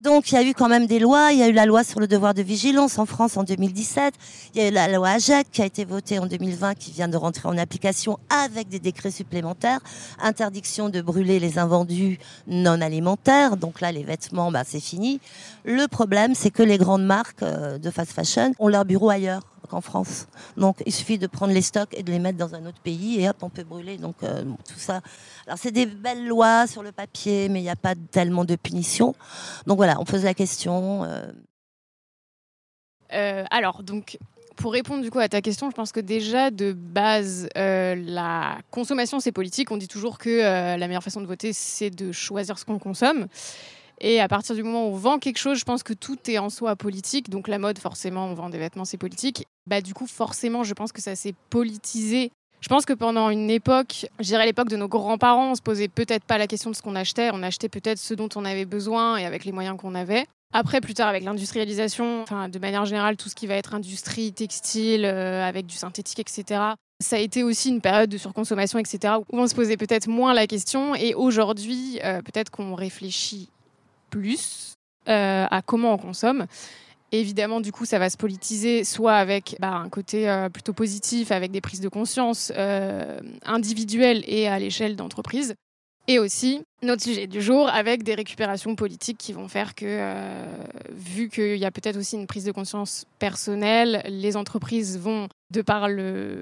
donc 0.00 0.30
il 0.30 0.36
y 0.36 0.38
a 0.38 0.44
eu 0.44 0.54
quand 0.54 0.68
même 0.68 0.86
des 0.86 1.00
lois. 1.00 1.32
Il 1.32 1.38
y 1.38 1.42
a 1.42 1.48
eu 1.48 1.52
la 1.52 1.66
loi 1.66 1.82
sur 1.82 1.98
le 1.98 2.06
devoir 2.06 2.32
de 2.32 2.42
vigilance 2.42 2.98
en 2.98 3.06
France 3.06 3.36
en 3.36 3.42
2017. 3.42 4.14
Il 4.54 4.62
y 4.62 4.64
a 4.64 4.68
eu 4.68 4.70
la 4.70 4.86
loi 4.86 5.08
AGEC 5.08 5.50
qui 5.50 5.60
a 5.60 5.66
été 5.66 5.84
votée 5.84 6.20
en 6.20 6.26
2020, 6.26 6.74
qui 6.76 6.92
vient 6.92 7.08
de 7.08 7.16
rentrer 7.16 7.48
en 7.48 7.58
application 7.58 8.18
avec 8.30 8.68
des 8.68 8.78
décrets 8.78 9.10
supplémentaires. 9.10 9.80
Interdiction 10.22 10.88
de 10.88 11.00
brûler 11.00 11.40
les 11.40 11.58
invendus 11.58 12.18
non 12.46 12.80
alimentaires. 12.80 13.56
Donc 13.56 13.80
là, 13.80 13.90
les 13.90 14.04
vêtements, 14.04 14.52
bah, 14.52 14.62
c'est 14.64 14.80
fini. 14.80 15.20
Le 15.64 15.88
problème, 15.88 16.34
c'est 16.36 16.50
que 16.50 16.62
les 16.62 16.78
grandes 16.78 17.04
marques 17.04 17.42
euh, 17.42 17.78
de 17.78 17.90
fast 17.90 18.12
fashion 18.12 18.52
ont 18.60 18.68
leur 18.68 18.84
bureau 18.84 19.10
ailleurs 19.10 19.42
qu'en 19.66 19.80
France. 19.80 20.26
Donc 20.56 20.82
il 20.86 20.92
suffit 20.92 21.18
de 21.18 21.26
prendre 21.26 21.52
les 21.52 21.62
stocks 21.62 21.94
et 21.96 22.02
de 22.02 22.12
les 22.12 22.18
mettre 22.18 22.38
dans 22.38 22.54
un 22.54 22.66
autre 22.66 22.80
pays 22.80 23.20
et 23.20 23.28
hop, 23.28 23.36
on 23.42 23.50
peut 23.50 23.64
brûler. 23.64 23.98
Donc 23.98 24.16
euh, 24.22 24.44
tout 24.66 24.78
ça. 24.78 25.00
Alors 25.46 25.58
c'est 25.58 25.72
des 25.72 25.86
belles 25.86 26.26
lois 26.26 26.66
sur 26.66 26.82
le 26.82 26.92
papier, 26.92 27.48
mais 27.48 27.60
il 27.60 27.64
n'y 27.64 27.70
a 27.70 27.76
pas 27.76 27.94
tellement 28.10 28.44
de 28.44 28.56
punitions. 28.56 29.14
Donc 29.66 29.76
voilà, 29.76 30.00
on 30.00 30.04
pose 30.04 30.24
la 30.24 30.34
question. 30.34 31.04
Euh. 31.04 31.32
Euh, 33.12 33.44
alors 33.50 33.82
donc. 33.82 34.18
Pour 34.56 34.72
répondre 34.72 35.04
du 35.04 35.10
coup 35.12 35.20
à 35.20 35.28
ta 35.28 35.40
question, 35.40 35.70
je 35.70 35.76
pense 35.76 35.92
que 35.92 36.00
déjà 36.00 36.50
de 36.50 36.72
base, 36.72 37.48
la 37.54 38.58
consommation 38.72 39.20
c'est 39.20 39.30
politique. 39.30 39.70
On 39.70 39.76
dit 39.76 39.86
toujours 39.86 40.18
que 40.18 40.40
la 40.76 40.88
meilleure 40.88 41.04
façon 41.04 41.20
de 41.20 41.26
voter 41.26 41.52
c'est 41.52 41.90
de 41.90 42.10
choisir 42.10 42.58
ce 42.58 42.64
qu'on 42.64 42.80
consomme. 42.80 43.28
Et 44.00 44.20
à 44.20 44.28
partir 44.28 44.54
du 44.54 44.62
moment 44.62 44.86
où 44.86 44.92
on 44.92 44.96
vend 44.96 45.18
quelque 45.18 45.38
chose, 45.38 45.58
je 45.58 45.64
pense 45.64 45.82
que 45.82 45.92
tout 45.92 46.18
est 46.28 46.38
en 46.38 46.50
soi 46.50 46.76
politique. 46.76 47.30
Donc 47.30 47.48
la 47.48 47.58
mode, 47.58 47.78
forcément, 47.78 48.26
on 48.26 48.34
vend 48.34 48.48
des 48.48 48.58
vêtements, 48.58 48.84
c'est 48.84 48.96
politique. 48.96 49.46
Bah 49.66 49.80
du 49.80 49.94
coup, 49.94 50.06
forcément, 50.06 50.62
je 50.62 50.74
pense 50.74 50.92
que 50.92 51.02
ça 51.02 51.16
s'est 51.16 51.34
politisé. 51.50 52.30
Je 52.60 52.68
pense 52.68 52.84
que 52.84 52.92
pendant 52.92 53.30
une 53.30 53.50
époque, 53.50 54.06
je 54.18 54.24
dirais 54.24 54.44
l'époque 54.44 54.68
de 54.68 54.76
nos 54.76 54.88
grands-parents, 54.88 55.52
on 55.52 55.54
se 55.54 55.62
posait 55.62 55.88
peut-être 55.88 56.24
pas 56.24 56.38
la 56.38 56.46
question 56.46 56.70
de 56.70 56.76
ce 56.76 56.82
qu'on 56.82 56.96
achetait. 56.96 57.30
On 57.32 57.42
achetait 57.42 57.68
peut-être 57.68 57.98
ce 57.98 58.14
dont 58.14 58.28
on 58.34 58.44
avait 58.44 58.64
besoin 58.64 59.16
et 59.16 59.24
avec 59.24 59.44
les 59.44 59.52
moyens 59.52 59.76
qu'on 59.78 59.94
avait. 59.94 60.26
Après, 60.52 60.80
plus 60.80 60.94
tard, 60.94 61.08
avec 61.08 61.24
l'industrialisation, 61.24 62.22
enfin, 62.22 62.48
de 62.48 62.58
manière 62.58 62.86
générale, 62.86 63.16
tout 63.16 63.28
ce 63.28 63.34
qui 63.34 63.46
va 63.46 63.54
être 63.54 63.74
industrie, 63.74 64.32
textile, 64.32 65.04
euh, 65.04 65.46
avec 65.46 65.66
du 65.66 65.76
synthétique, 65.76 66.20
etc. 66.20 66.62
Ça 67.00 67.16
a 67.16 67.18
été 67.18 67.42
aussi 67.42 67.68
une 67.68 67.82
période 67.82 68.08
de 68.08 68.16
surconsommation, 68.16 68.78
etc., 68.78 69.14
où 69.30 69.38
on 69.38 69.46
se 69.46 69.54
posait 69.54 69.76
peut-être 69.76 70.08
moins 70.08 70.32
la 70.32 70.46
question. 70.46 70.94
Et 70.94 71.14
aujourd'hui, 71.14 72.00
euh, 72.02 72.22
peut-être 72.22 72.50
qu'on 72.50 72.74
réfléchit 72.74 73.50
plus 74.10 74.74
euh, 75.08 75.46
à 75.50 75.62
comment 75.62 75.94
on 75.94 75.98
consomme. 75.98 76.46
Évidemment, 77.10 77.60
du 77.60 77.72
coup, 77.72 77.86
ça 77.86 77.98
va 77.98 78.10
se 78.10 78.18
politiser, 78.18 78.84
soit 78.84 79.14
avec 79.14 79.56
bah, 79.60 79.72
un 79.72 79.88
côté 79.88 80.28
euh, 80.28 80.50
plutôt 80.50 80.74
positif, 80.74 81.32
avec 81.32 81.50
des 81.50 81.62
prises 81.62 81.80
de 81.80 81.88
conscience 81.88 82.52
euh, 82.54 83.18
individuelles 83.46 84.22
et 84.26 84.46
à 84.48 84.58
l'échelle 84.58 84.96
d'entreprise. 84.96 85.54
Et 86.06 86.18
aussi, 86.18 86.62
notre 86.82 87.02
sujet 87.02 87.26
du 87.26 87.40
jour, 87.40 87.68
avec 87.68 88.02
des 88.02 88.14
récupérations 88.14 88.74
politiques 88.74 89.18
qui 89.18 89.32
vont 89.32 89.48
faire 89.48 89.74
que, 89.74 90.42
vu 90.90 91.28
qu'il 91.28 91.56
y 91.56 91.66
a 91.66 91.70
peut-être 91.70 91.98
aussi 91.98 92.16
une 92.16 92.26
prise 92.26 92.44
de 92.44 92.52
conscience 92.52 93.04
personnelle, 93.18 94.02
les 94.06 94.34
entreprises 94.34 94.98
vont 94.98 95.28
de 95.50 95.62
par 95.62 95.88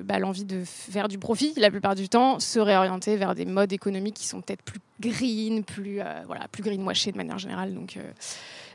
bah, 0.04 0.18
l'envie 0.18 0.44
de 0.44 0.62
faire 0.64 1.08
du 1.08 1.18
profit 1.18 1.54
la 1.56 1.70
plupart 1.70 1.94
du 1.94 2.08
temps, 2.08 2.40
se 2.40 2.58
réorienter 2.58 3.16
vers 3.16 3.34
des 3.34 3.44
modes 3.44 3.72
économiques 3.72 4.14
qui 4.14 4.26
sont 4.26 4.40
peut-être 4.40 4.62
plus 4.62 4.80
green, 5.00 5.62
plus, 5.62 6.00
euh, 6.00 6.22
voilà, 6.26 6.48
plus 6.48 6.62
greenwashés 6.62 7.12
de 7.12 7.16
manière 7.16 7.38
générale. 7.38 7.74
Donc, 7.74 7.96
euh, 7.96 8.02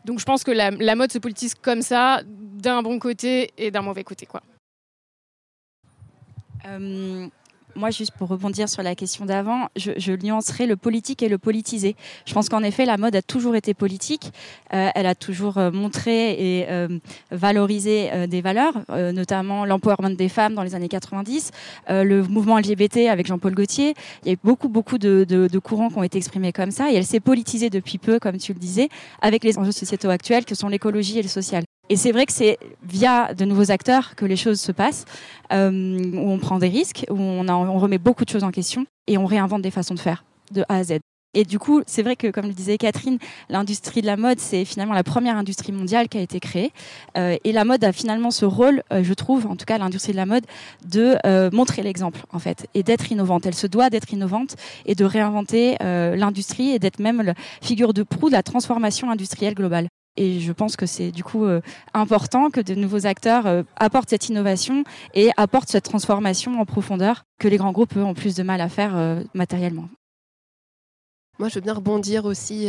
je 0.06 0.24
pense 0.24 0.44
que 0.44 0.52
la, 0.52 0.72
la, 0.72 0.96
mode 0.96 1.12
se 1.12 1.18
politise 1.18 1.54
comme 1.56 1.82
ça, 1.82 2.22
d'un 2.26 2.82
bon 2.82 3.00
côté 3.00 3.52
et 3.58 3.72
d'un 3.72 3.82
mauvais 3.82 4.04
côté. 4.04 4.26
Quoi. 4.26 4.42
Euh, 6.66 7.28
moi, 7.76 7.90
juste 7.90 8.12
pour 8.18 8.28
rebondir 8.28 8.70
sur 8.70 8.84
la 8.84 8.96
question 8.96 9.26
d'avant, 9.26 9.68
je, 9.76 9.92
je, 9.98 10.14
nuancerai 10.14 10.68
le 10.68 10.76
politique 10.76 11.24
et 11.24 11.30
le 11.30 11.38
politisé. 11.38 11.96
Je 12.26 12.34
pense 12.34 12.50
qu'en 12.50 12.64
effet, 12.64 12.86
la 12.86 12.98
mode 12.98 13.16
a 13.16 13.22
toujours 13.22 13.56
été 13.56 13.74
politique. 13.74 14.32
Euh, 14.74 14.90
elle 14.96 15.06
a 15.06 15.16
toujours 15.16 15.58
euh, 15.58 15.72
montré 15.72 16.32
et 16.32 16.66
euh, 16.70 16.88
valorisé 17.32 18.10
euh, 18.12 18.28
des 18.28 18.42
valeurs, 18.42 18.74
euh, 18.90 19.12
notamment 19.12 19.66
l'empowerment 19.66 20.16
des 20.16 20.30
femmes 20.30 20.54
dans 20.54 20.64
les 20.64 20.76
années 20.76 20.88
90, 20.88 21.52
le 21.90 22.22
mouvement 22.24 22.58
LGBT 22.58 23.08
avec 23.10 23.28
Jean-Paul 23.28 23.54
Gaultier. 23.54 23.94
Il 24.24 24.28
y 24.28 24.32
a 24.32 24.34
eu 24.34 24.40
beaucoup, 24.44 24.70
beaucoup 24.70 24.98
de, 24.98 25.26
de, 25.28 25.48
de, 25.48 25.60
courants 25.60 25.90
qui 25.90 25.98
ont 25.98 26.04
été 26.04 26.18
exprimés 26.18 26.52
comme 26.52 26.72
ça. 26.72 26.92
Et 26.92 26.96
elle 26.96 27.06
s'est 27.06 27.20
politisée 27.20 27.70
depuis 27.70 27.98
peu, 27.98 28.20
comme 28.20 28.38
tu 28.38 28.54
le 28.54 28.60
disais, 28.60 28.90
avec 29.22 29.44
les 29.44 29.58
enjeux 29.58 29.72
sociétaux 29.72 30.10
actuels 30.10 30.46
que 30.46 30.56
sont 30.56 30.68
l'écologie 30.68 31.20
et 31.20 31.22
le 31.22 31.28
social. 31.28 31.64
Et 31.92 31.98
c'est 31.98 32.14
vrai 32.14 32.26
que 32.26 32.32
c'est 32.32 32.58
via 32.84 33.34
de 33.34 33.44
nouveaux 33.44 33.70
acteurs 33.70 34.16
que 34.16 34.24
les 34.24 34.38
choses 34.38 34.62
se 34.62 34.72
passent, 34.72 35.04
euh, 35.52 36.00
où 36.14 36.32
on 36.32 36.40
prend 36.40 36.58
des 36.58 36.70
risques, 36.70 37.06
où 37.10 37.20
on, 37.20 37.80
remet 37.80 37.98
beaucoup 37.98 38.24
de 38.24 38.30
choses 38.30 38.46
en 38.46 38.52
question 38.52 38.86
et 39.08 39.18
on 39.18 39.26
réinvente 39.26 39.62
des 39.62 39.72
façons 39.72 39.94
de 39.94 40.00
faire 40.00 40.24
de 40.54 40.64
A 40.70 40.78
à 40.78 40.84
Z. 40.86 41.00
Et 41.34 41.44
du 41.44 41.60
coup, 41.60 41.82
c'est 41.88 42.02
vrai 42.02 42.16
que, 42.16 42.32
comme 42.32 42.46
le 42.46 42.54
disait 42.54 42.78
Catherine, 42.78 43.18
l'industrie 43.50 44.00
de 44.00 44.06
la 44.06 44.16
mode, 44.16 44.40
c'est 44.40 44.64
finalement 44.64 44.94
la 44.94 45.04
première 45.04 45.36
industrie 45.36 45.74
mondiale 45.74 46.08
qui 46.08 46.18
a 46.18 46.22
été 46.22 46.40
créée. 46.40 46.72
Euh, 47.18 47.36
et 47.44 47.52
la 47.52 47.66
mode 47.66 47.84
a 47.84 47.92
finalement 47.92 48.32
ce 48.32 48.46
rôle, 48.46 48.84
euh, 48.94 49.04
je 49.04 49.14
trouve, 49.14 49.46
en 49.46 49.58
tout 49.58 49.66
cas 49.66 49.78
l'industrie 49.78 50.14
de 50.14 50.18
la 50.18 50.26
mode, 50.26 50.46
de 50.88 51.18
montrer 51.54 51.84
l'exemple, 51.84 52.22
en 52.32 52.40
fait, 52.40 52.68
et 52.74 52.84
d'être 52.84 53.12
innovante. 53.12 53.46
Elle 53.46 53.54
se 53.54 53.68
doit 53.68 53.90
d'être 53.90 54.14
innovante 54.14 54.56
et 54.86 54.96
de 54.96 55.04
réinventer 55.04 55.76
l'industrie 55.82 56.70
et 56.70 56.80
d'être 56.80 57.00
même 57.00 57.22
la 57.22 57.34
figure 57.62 57.94
de 57.94 58.04
proue 58.04 58.30
de 58.30 58.36
la 58.36 58.44
transformation 58.44 59.12
industrielle 59.12 59.56
globale. 59.56 59.90
Et 60.18 60.40
je 60.40 60.52
pense 60.52 60.76
que 60.76 60.86
c'est 60.86 61.12
du 61.12 61.24
coup 61.24 61.46
euh, 61.46 61.62
important 61.94 62.50
que 62.50 62.60
de 62.60 62.76
nouveaux 62.76 63.06
acteurs 63.06 63.48
euh, 63.48 63.64
apportent 63.78 64.10
cette 64.10 64.28
innovation 64.28 64.84
et 65.14 65.30
apportent 65.38 65.70
cette 65.70 65.86
transformation 65.86 66.60
en 66.60 66.66
profondeur 66.66 67.24
que 67.40 67.48
les 67.48 67.58
grands 67.58 67.72
groupes 67.72 67.96
ont 67.96 68.14
plus 68.14 68.36
de 68.36 68.44
mal 68.44 68.60
à 68.60 68.68
faire 68.68 68.98
euh, 68.98 69.22
matériellement. 69.34 69.88
Moi, 71.40 71.48
je 71.48 71.56
veux 71.56 71.62
bien 71.62 71.74
rebondir 71.74 72.26
aussi 72.26 72.68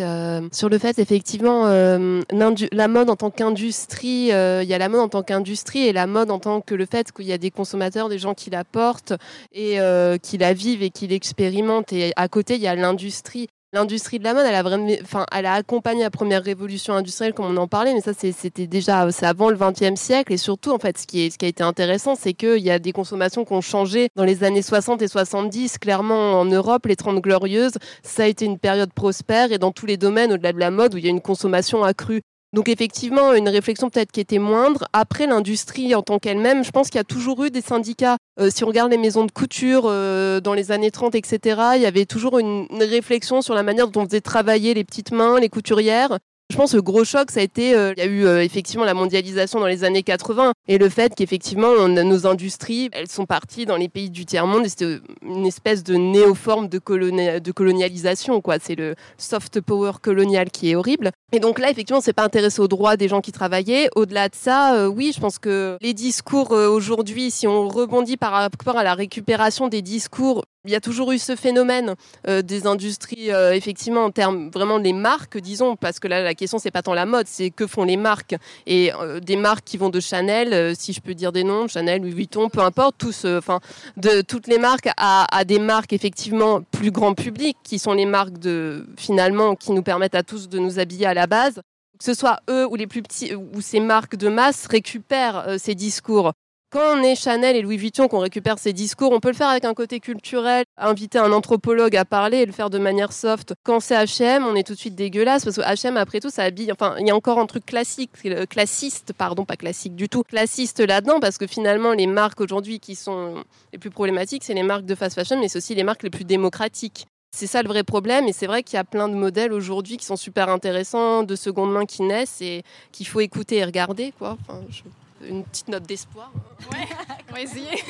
sur 0.50 0.70
le 0.70 0.78
fait, 0.78 0.98
effectivement, 0.98 1.66
la 1.66 2.88
mode 2.88 3.10
en 3.10 3.16
tant 3.16 3.30
qu'industrie, 3.30 4.28
il 4.28 4.64
y 4.66 4.72
a 4.74 4.78
la 4.78 4.88
mode 4.88 5.00
en 5.00 5.08
tant 5.10 5.22
qu'industrie 5.22 5.80
et 5.88 5.92
la 5.92 6.06
mode 6.06 6.30
en 6.30 6.38
tant 6.38 6.62
que 6.62 6.74
le 6.74 6.86
fait 6.86 7.12
qu'il 7.12 7.26
y 7.26 7.34
a 7.34 7.38
des 7.38 7.50
consommateurs, 7.50 8.08
des 8.08 8.18
gens 8.18 8.32
qui 8.32 8.48
la 8.48 8.64
portent 8.64 9.12
et 9.52 9.76
qui 10.22 10.38
la 10.38 10.54
vivent 10.54 10.82
et 10.82 10.88
qui 10.88 11.06
l'expérimentent. 11.06 11.92
Et 11.92 12.14
à 12.16 12.28
côté, 12.28 12.54
il 12.54 12.62
y 12.62 12.66
a 12.66 12.74
l'industrie 12.74 13.48
l'industrie 13.72 14.18
de 14.18 14.24
la 14.24 14.34
mode, 14.34 14.44
elle 14.46 14.54
a 14.54 14.62
vraiment, 14.62 14.92
enfin, 15.02 15.24
elle 15.32 15.46
a 15.46 15.54
accompagné 15.54 16.02
la 16.02 16.10
première 16.10 16.42
révolution 16.42 16.94
industrielle, 16.94 17.32
comme 17.32 17.46
on 17.46 17.56
en 17.56 17.68
parlait, 17.68 17.94
mais 17.94 18.00
ça, 18.00 18.12
c'était 18.14 18.66
déjà, 18.66 19.10
c'est 19.10 19.26
avant 19.26 19.50
le 19.50 19.56
XXe 19.56 19.98
siècle. 19.98 20.32
Et 20.32 20.36
surtout, 20.36 20.72
en 20.72 20.78
fait, 20.78 20.98
ce 20.98 21.06
qui, 21.06 21.26
est, 21.26 21.30
ce 21.30 21.38
qui 21.38 21.46
a 21.46 21.48
été 21.48 21.62
intéressant, 21.62 22.14
c'est 22.14 22.34
qu'il 22.34 22.58
y 22.58 22.70
a 22.70 22.78
des 22.78 22.92
consommations 22.92 23.44
qui 23.44 23.52
ont 23.52 23.60
changé 23.60 24.08
dans 24.14 24.24
les 24.24 24.44
années 24.44 24.62
60 24.62 25.00
et 25.02 25.08
70. 25.08 25.78
Clairement, 25.78 26.40
en 26.40 26.44
Europe, 26.44 26.86
les 26.86 26.96
30 26.96 27.20
glorieuses, 27.20 27.74
ça 28.02 28.24
a 28.24 28.26
été 28.26 28.44
une 28.44 28.58
période 28.58 28.92
prospère 28.92 29.52
et 29.52 29.58
dans 29.58 29.72
tous 29.72 29.86
les 29.86 29.96
domaines, 29.96 30.32
au-delà 30.32 30.52
de 30.52 30.58
la 30.58 30.70
mode, 30.70 30.94
où 30.94 30.98
il 30.98 31.04
y 31.04 31.08
a 31.08 31.10
une 31.10 31.22
consommation 31.22 31.82
accrue. 31.82 32.22
Donc 32.52 32.68
effectivement, 32.68 33.32
une 33.32 33.48
réflexion 33.48 33.88
peut-être 33.88 34.12
qui 34.12 34.20
était 34.20 34.38
moindre. 34.38 34.84
Après, 34.92 35.26
l'industrie 35.26 35.94
en 35.94 36.02
tant 36.02 36.18
qu'elle-même, 36.18 36.64
je 36.64 36.70
pense 36.70 36.88
qu'il 36.90 36.98
y 36.98 37.00
a 37.00 37.04
toujours 37.04 37.44
eu 37.44 37.50
des 37.50 37.62
syndicats. 37.62 38.18
Euh, 38.38 38.50
si 38.50 38.62
on 38.62 38.66
regarde 38.66 38.90
les 38.90 38.98
maisons 38.98 39.24
de 39.24 39.32
couture 39.32 39.84
euh, 39.86 40.40
dans 40.40 40.52
les 40.52 40.70
années 40.70 40.90
30, 40.90 41.14
etc., 41.14 41.60
il 41.76 41.82
y 41.82 41.86
avait 41.86 42.04
toujours 42.04 42.38
une, 42.38 42.66
une, 42.70 42.82
réflexion 42.82 43.40
sur 43.40 43.54
la 43.54 43.62
manière 43.62 43.88
dont 43.88 44.02
on 44.02 44.04
faisait 44.04 44.20
travailler 44.20 44.74
les 44.74 44.84
petites 44.84 45.12
mains, 45.12 45.40
les 45.40 45.48
couturières. 45.48 46.18
Je 46.52 46.56
pense 46.58 46.72
que 46.72 46.76
le 46.76 46.82
gros 46.82 47.02
choc, 47.02 47.30
ça 47.30 47.40
a 47.40 47.42
été, 47.42 47.74
euh, 47.74 47.94
il 47.96 48.04
y 48.04 48.06
a 48.06 48.10
eu 48.10 48.26
euh, 48.26 48.44
effectivement 48.44 48.84
la 48.84 48.92
mondialisation 48.92 49.58
dans 49.58 49.66
les 49.66 49.84
années 49.84 50.02
80 50.02 50.52
et 50.68 50.76
le 50.76 50.90
fait 50.90 51.14
qu'effectivement 51.14 51.88
nos 51.88 52.26
industries, 52.26 52.90
elles 52.92 53.08
sont 53.08 53.24
parties 53.24 53.64
dans 53.64 53.78
les 53.78 53.88
pays 53.88 54.10
du 54.10 54.26
tiers-monde. 54.26 54.66
C'était 54.68 54.98
une 55.22 55.46
espèce 55.46 55.82
de 55.82 55.94
néoforme 55.94 56.68
de, 56.68 56.78
coloni 56.78 57.40
de 57.40 57.52
colonialisation, 57.52 58.42
quoi. 58.42 58.56
C'est 58.60 58.74
le 58.74 58.96
soft 59.16 59.62
power 59.62 59.92
colonial 60.02 60.50
qui 60.50 60.70
est 60.70 60.74
horrible. 60.74 61.12
Et 61.34 61.40
donc 61.40 61.58
là, 61.58 61.70
effectivement, 61.70 62.02
c'est 62.02 62.12
pas 62.12 62.24
intéressé 62.24 62.60
aux 62.60 62.68
droits 62.68 62.98
des 62.98 63.08
gens 63.08 63.22
qui 63.22 63.32
travaillaient. 63.32 63.88
Au-delà 63.96 64.28
de 64.28 64.34
ça, 64.34 64.74
euh, 64.74 64.86
oui, 64.86 65.12
je 65.14 65.20
pense 65.20 65.38
que 65.38 65.78
les 65.80 65.94
discours 65.94 66.52
euh, 66.52 66.68
aujourd'hui, 66.68 67.30
si 67.30 67.46
on 67.46 67.68
rebondit 67.68 68.18
par 68.18 68.32
rapport 68.32 68.76
à 68.76 68.84
la 68.84 68.92
récupération 68.92 69.68
des 69.68 69.80
discours, 69.80 70.44
il 70.64 70.70
y 70.70 70.76
a 70.76 70.80
toujours 70.80 71.10
eu 71.10 71.18
ce 71.18 71.34
phénomène 71.34 71.96
euh, 72.28 72.40
des 72.40 72.66
industries, 72.66 73.32
euh, 73.32 73.52
effectivement, 73.52 74.04
en 74.04 74.10
termes 74.10 74.48
vraiment 74.48 74.78
des 74.78 74.92
marques, 74.92 75.36
disons, 75.38 75.74
parce 75.74 75.98
que 75.98 76.06
là, 76.06 76.22
la 76.22 76.34
question, 76.34 76.58
c'est 76.58 76.70
pas 76.70 76.82
tant 76.82 76.94
la 76.94 77.04
mode, 77.04 77.26
c'est 77.26 77.50
que 77.50 77.66
font 77.66 77.82
les 77.82 77.96
marques. 77.96 78.36
Et 78.66 78.92
euh, 78.94 79.18
des 79.18 79.34
marques 79.36 79.64
qui 79.64 79.76
vont 79.76 79.90
de 79.90 79.98
Chanel, 79.98 80.52
euh, 80.52 80.72
si 80.76 80.92
je 80.92 81.00
peux 81.00 81.14
dire 81.14 81.32
des 81.32 81.42
noms, 81.42 81.66
Chanel, 81.66 82.02
Louis 82.02 82.12
Vuitton, 82.12 82.48
peu 82.48 82.60
importe, 82.60 82.96
tous, 82.96 83.24
enfin, 83.24 83.58
de 83.96 84.20
toutes 84.20 84.46
les 84.46 84.58
marques 84.58 84.88
à, 84.96 85.26
à, 85.36 85.44
des 85.44 85.58
marques, 85.58 85.92
effectivement, 85.92 86.62
plus 86.62 86.92
grand 86.92 87.14
public, 87.14 87.56
qui 87.64 87.80
sont 87.80 87.92
les 87.92 88.06
marques 88.06 88.38
de, 88.38 88.86
finalement, 88.96 89.56
qui 89.56 89.72
nous 89.72 89.82
permettent 89.82 90.14
à 90.14 90.22
tous 90.22 90.48
de 90.48 90.60
nous 90.60 90.78
habiller 90.78 91.06
à 91.06 91.14
la 91.14 91.26
base. 91.26 91.60
Que 91.98 92.04
ce 92.04 92.14
soit 92.14 92.38
eux 92.48 92.66
ou 92.66 92.76
les 92.76 92.86
plus 92.86 93.02
petits, 93.02 93.34
ou 93.34 93.60
ces 93.60 93.80
marques 93.80 94.16
de 94.16 94.28
masse 94.28 94.66
récupèrent 94.66 95.56
ces 95.58 95.74
discours 95.74 96.32
quand 96.72 96.98
on 96.98 97.02
est 97.02 97.14
Chanel 97.14 97.54
et 97.54 97.60
Louis 97.60 97.76
Vuitton, 97.76 98.08
qu'on 98.08 98.20
récupère 98.20 98.58
ces 98.58 98.72
discours, 98.72 99.12
on 99.12 99.20
peut 99.20 99.28
le 99.28 99.34
faire 99.34 99.50
avec 99.50 99.66
un 99.66 99.74
côté 99.74 100.00
culturel, 100.00 100.64
inviter 100.78 101.18
un 101.18 101.30
anthropologue 101.30 101.94
à 101.96 102.06
parler 102.06 102.38
et 102.38 102.46
le 102.46 102.52
faire 102.52 102.70
de 102.70 102.78
manière 102.78 103.12
soft. 103.12 103.52
Quand 103.62 103.78
c'est 103.78 103.94
H&M, 103.94 104.42
on 104.46 104.54
est 104.54 104.66
tout 104.66 104.72
de 104.72 104.78
suite 104.78 104.94
dégueulasse 104.94 105.44
parce 105.44 105.56
que 105.56 105.60
H&M, 105.60 105.98
après 105.98 106.20
tout, 106.20 106.30
ça 106.30 106.44
habille. 106.44 106.72
Enfin, 106.72 106.96
il 106.98 107.06
y 107.06 107.10
a 107.10 107.14
encore 107.14 107.38
un 107.38 107.44
truc 107.44 107.66
classique, 107.66 108.10
classiste, 108.48 109.12
pardon, 109.12 109.44
pas 109.44 109.56
classique 109.56 109.94
du 109.94 110.08
tout, 110.08 110.22
classiste 110.22 110.80
là-dedans 110.80 111.20
parce 111.20 111.36
que 111.36 111.46
finalement, 111.46 111.92
les 111.92 112.06
marques 112.06 112.40
aujourd'hui 112.40 112.80
qui 112.80 112.94
sont 112.94 113.44
les 113.74 113.78
plus 113.78 113.90
problématiques, 113.90 114.42
c'est 114.42 114.54
les 114.54 114.62
marques 114.62 114.86
de 114.86 114.94
fast 114.94 115.14
fashion, 115.14 115.38
mais 115.38 115.48
c'est 115.48 115.58
aussi 115.58 115.74
les 115.74 115.84
marques 115.84 116.02
les 116.02 116.10
plus 116.10 116.24
démocratiques. 116.24 117.06
C'est 117.36 117.46
ça 117.46 117.62
le 117.62 117.68
vrai 117.68 117.84
problème 117.84 118.28
et 118.28 118.32
c'est 118.32 118.46
vrai 118.46 118.62
qu'il 118.62 118.76
y 118.76 118.80
a 118.80 118.84
plein 118.84 119.08
de 119.08 119.14
modèles 119.14 119.52
aujourd'hui 119.52 119.98
qui 119.98 120.06
sont 120.06 120.16
super 120.16 120.48
intéressants, 120.48 121.22
de 121.22 121.36
seconde 121.36 121.70
main 121.70 121.84
qui 121.84 122.02
naissent 122.02 122.40
et 122.40 122.62
qu'il 122.92 123.06
faut 123.06 123.20
écouter 123.20 123.56
et 123.58 123.64
regarder. 123.64 124.14
Quoi. 124.18 124.38
Enfin, 124.40 124.60
je 124.70 124.82
une 125.28 125.44
petite 125.44 125.68
note 125.68 125.84
d'espoir. 125.84 126.32
Ouais, 126.72 126.86
on 127.30 127.32
va 127.32 127.40
essayer. 127.40 127.70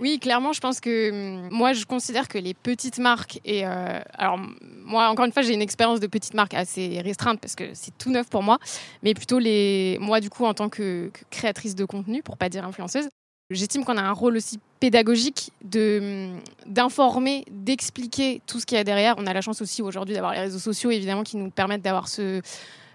Oui, 0.00 0.18
clairement, 0.20 0.52
je 0.52 0.60
pense 0.60 0.80
que 0.80 1.10
hum, 1.10 1.48
moi, 1.50 1.72
je 1.72 1.84
considère 1.84 2.28
que 2.28 2.38
les 2.38 2.54
petites 2.54 2.98
marques 2.98 3.40
et 3.44 3.66
euh, 3.66 4.00
alors 4.14 4.38
moi, 4.84 5.08
encore 5.08 5.24
une 5.24 5.32
fois, 5.32 5.42
j'ai 5.42 5.54
une 5.54 5.62
expérience 5.62 6.00
de 6.00 6.06
petite 6.06 6.34
marque 6.34 6.54
assez 6.54 7.00
restreinte 7.00 7.40
parce 7.40 7.54
que 7.54 7.74
c'est 7.74 7.96
tout 7.98 8.10
neuf 8.10 8.28
pour 8.28 8.42
moi, 8.42 8.58
mais 9.02 9.14
plutôt 9.14 9.38
les 9.38 9.98
moi 10.00 10.20
du 10.20 10.30
coup 10.30 10.44
en 10.44 10.54
tant 10.54 10.68
que, 10.68 11.10
que 11.12 11.20
créatrice 11.30 11.74
de 11.74 11.84
contenu, 11.84 12.22
pour 12.22 12.36
pas 12.36 12.48
dire 12.48 12.64
influenceuse, 12.64 13.08
j'estime 13.50 13.84
qu'on 13.84 13.96
a 13.96 14.02
un 14.02 14.12
rôle 14.12 14.36
aussi 14.36 14.60
pédagogique 14.78 15.50
de 15.64 16.30
hum, 16.32 16.40
d'informer, 16.66 17.44
d'expliquer 17.50 18.40
tout 18.46 18.60
ce 18.60 18.66
qu'il 18.66 18.78
y 18.78 18.80
a 18.80 18.84
derrière. 18.84 19.16
On 19.18 19.26
a 19.26 19.32
la 19.32 19.40
chance 19.40 19.60
aussi 19.60 19.82
aujourd'hui 19.82 20.14
d'avoir 20.14 20.32
les 20.32 20.40
réseaux 20.40 20.60
sociaux 20.60 20.90
évidemment 20.90 21.24
qui 21.24 21.36
nous 21.36 21.50
permettent 21.50 21.82
d'avoir 21.82 22.06
ce 22.06 22.40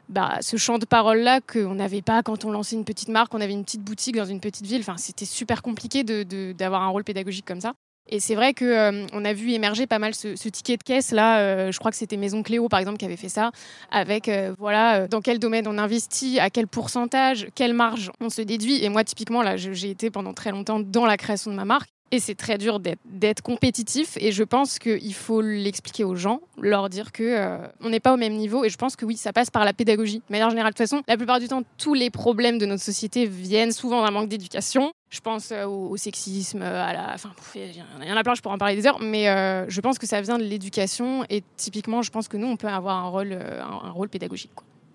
bah, 0.10 0.38
ce 0.42 0.58
champ 0.58 0.78
de 0.78 0.86
parole-là 0.86 1.42
qu'on 1.42 1.76
n'avait 1.76 2.02
pas 2.02 2.24
quand 2.24 2.46
on 2.46 2.52
lançait 2.52 2.76
une 2.76 2.86
petite 2.86 3.10
marque, 3.10 3.34
on 3.34 3.42
avait 3.42 3.54
une 3.54 3.64
petite 3.64 3.84
boutique 3.84 4.16
dans 4.16 4.26
une 4.26 4.40
petite 4.40 4.66
ville. 4.66 4.82
Enfin, 4.82 4.98
c'était 4.98 5.26
super 5.26 5.62
compliqué 5.62 6.04
d'avoir 6.04 6.26
de, 6.26 6.54
de, 6.54 6.64
un 6.64 6.88
rôle 6.88 7.04
pédagogique 7.04 7.46
comme 7.46 7.62
ça. 7.62 7.74
Et 8.10 8.20
c'est 8.20 8.36
vrai 8.36 8.54
qu'on 8.54 8.66
euh, 8.66 9.24
a 9.24 9.34
vu 9.34 9.52
émerger 9.52 9.88
pas 9.88 10.00
mal 10.00 10.14
ce, 10.14 10.28
ticket 10.50 10.78
de 10.78 10.84
caisse 10.84 11.12
là. 11.12 11.40
Euh, 11.40 11.72
je 11.72 11.80
crois 11.80 11.90
que 11.90 11.98
c'était 11.98 12.18
Maison 12.18 12.44
Cléo 12.44 12.68
par 12.68 12.80
exemple 12.80 12.98
qui 12.98 13.06
avait 13.06 13.18
fait 13.18 13.30
ça, 13.30 13.52
avec 13.92 14.28
euh, 14.28 14.54
voilà 14.60 15.08
dans 15.08 15.22
quel 15.22 15.40
domaine 15.40 15.68
on 15.68 15.78
investit, 15.78 16.40
à 16.40 16.50
quel 16.50 16.68
pourcentage, 16.68 17.48
quelle 17.56 17.74
marge 17.74 18.12
on 18.20 18.30
se 18.30 18.42
déduit. 18.42 18.84
Et 18.84 18.90
moi 18.90 19.04
typiquement 19.04 19.42
là, 19.42 19.56
j'ai 19.56 19.90
été 19.90 20.12
pendant 20.12 20.34
très 20.34 20.52
longtemps 20.52 20.80
dans 20.80 21.06
la 21.06 21.16
création 21.16 21.50
de 21.52 21.56
ma 21.56 21.66
marque. 21.66 21.90
Et 22.14 22.20
c'est 22.20 22.36
très 22.36 22.60
dur 22.60 22.80
d'être 22.80 23.42
compétitif. 23.42 24.18
Et 24.18 24.32
je 24.32 24.44
pense 24.44 24.78
qu'il 24.78 25.16
faut 25.16 25.42
l'expliquer 25.42 26.04
aux 26.04 26.14
gens, 26.14 26.42
leur 26.62 26.88
dire 26.88 27.12
que 27.12 27.24
euh, 27.24 27.58
on 27.82 27.90
n'est 27.90 28.00
pas 28.00 28.14
au 28.14 28.18
même 28.18 28.34
niveau. 28.34 28.64
Et 28.64 28.70
je 28.70 28.78
pense 28.78 28.96
que 28.96 29.04
oui, 29.04 29.18
ça 29.18 29.34
passe 29.34 29.50
par 29.50 29.66
la 29.66 29.74
pédagogie. 29.74 30.20
De 30.20 30.32
manière 30.32 30.52
générale, 30.52 30.74
de 30.74 30.78
toute 30.78 30.88
façon, 30.88 31.02
la 31.08 31.18
plupart 31.18 31.40
du 31.40 31.48
temps, 31.48 31.64
tous 31.80 31.96
les 31.96 32.12
problèmes 32.12 32.60
de 32.60 32.68
notre 32.68 32.84
société 32.84 33.26
viennent 33.26 33.72
souvent 33.72 34.04
d'un 34.06 34.12
manque 34.12 34.30
d'éducation. 34.30 34.94
Je 35.10 35.22
pense 35.22 35.52
euh, 35.52 35.66
au, 35.66 35.98
sexisme, 35.98 36.62
à 36.62 36.94
la. 36.94 37.14
Enfin, 37.16 37.32
il 37.56 38.08
y 38.08 38.12
en 38.12 38.16
a 38.16 38.24
plein, 38.24 38.36
je 38.36 38.44
pourrais 38.44 38.54
en 38.54 38.60
parler 38.60 38.76
des 38.76 38.86
heures, 38.86 39.00
mais 39.02 39.28
euh, 39.28 39.68
je 39.68 39.82
pense 39.82 39.98
que 39.98 40.06
ça 40.06 40.22
vient 40.22 40.38
de 40.38 40.44
l'éducation. 40.44 41.26
Et 41.32 41.42
typiquement, 41.58 42.04
je 42.04 42.12
pense 42.12 42.28
que 42.28 42.38
nous, 42.38 42.46
on 42.46 42.58
peut 42.58 42.68
avoir 42.68 43.04
un 43.06 43.90
rôle 43.90 44.10
pédagogique. 44.10 44.52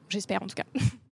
J'espère 0.08 0.40
en 0.40 0.46
tout 0.46 0.54
cas. 0.54 0.62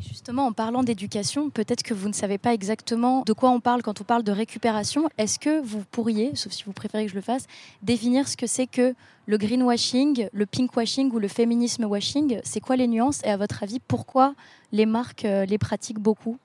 Justement, 0.00 0.46
en 0.46 0.52
parlant 0.52 0.82
d'éducation, 0.82 1.50
peut-être 1.50 1.82
que 1.82 1.94
vous 1.94 2.08
ne 2.08 2.12
savez 2.12 2.38
pas 2.38 2.54
exactement 2.54 3.22
de 3.26 3.32
quoi 3.32 3.50
on 3.50 3.60
parle 3.60 3.82
quand 3.82 4.00
on 4.00 4.04
parle 4.04 4.22
de 4.22 4.32
récupération. 4.32 5.08
Est-ce 5.18 5.38
que 5.38 5.60
vous 5.60 5.82
pourriez, 5.90 6.34
sauf 6.34 6.52
si 6.52 6.64
vous 6.64 6.72
préférez 6.72 7.06
que 7.06 7.10
je 7.10 7.16
le 7.16 7.20
fasse, 7.20 7.46
définir 7.82 8.28
ce 8.28 8.36
que 8.36 8.46
c'est 8.46 8.66
que 8.66 8.94
le 9.26 9.38
greenwashing, 9.38 10.28
le 10.32 10.46
pinkwashing 10.46 11.10
ou 11.12 11.18
le 11.18 11.28
féminisme 11.28 11.84
washing? 11.84 12.40
C'est 12.44 12.60
quoi 12.60 12.76
les 12.76 12.86
nuances? 12.86 13.22
Et 13.24 13.30
à 13.30 13.36
votre 13.36 13.62
avis, 13.62 13.80
pourquoi 13.80 14.34
les 14.72 14.86
marques 14.86 15.26
les 15.26 15.58
pratiquent 15.58 16.00
beaucoup? 16.00 16.38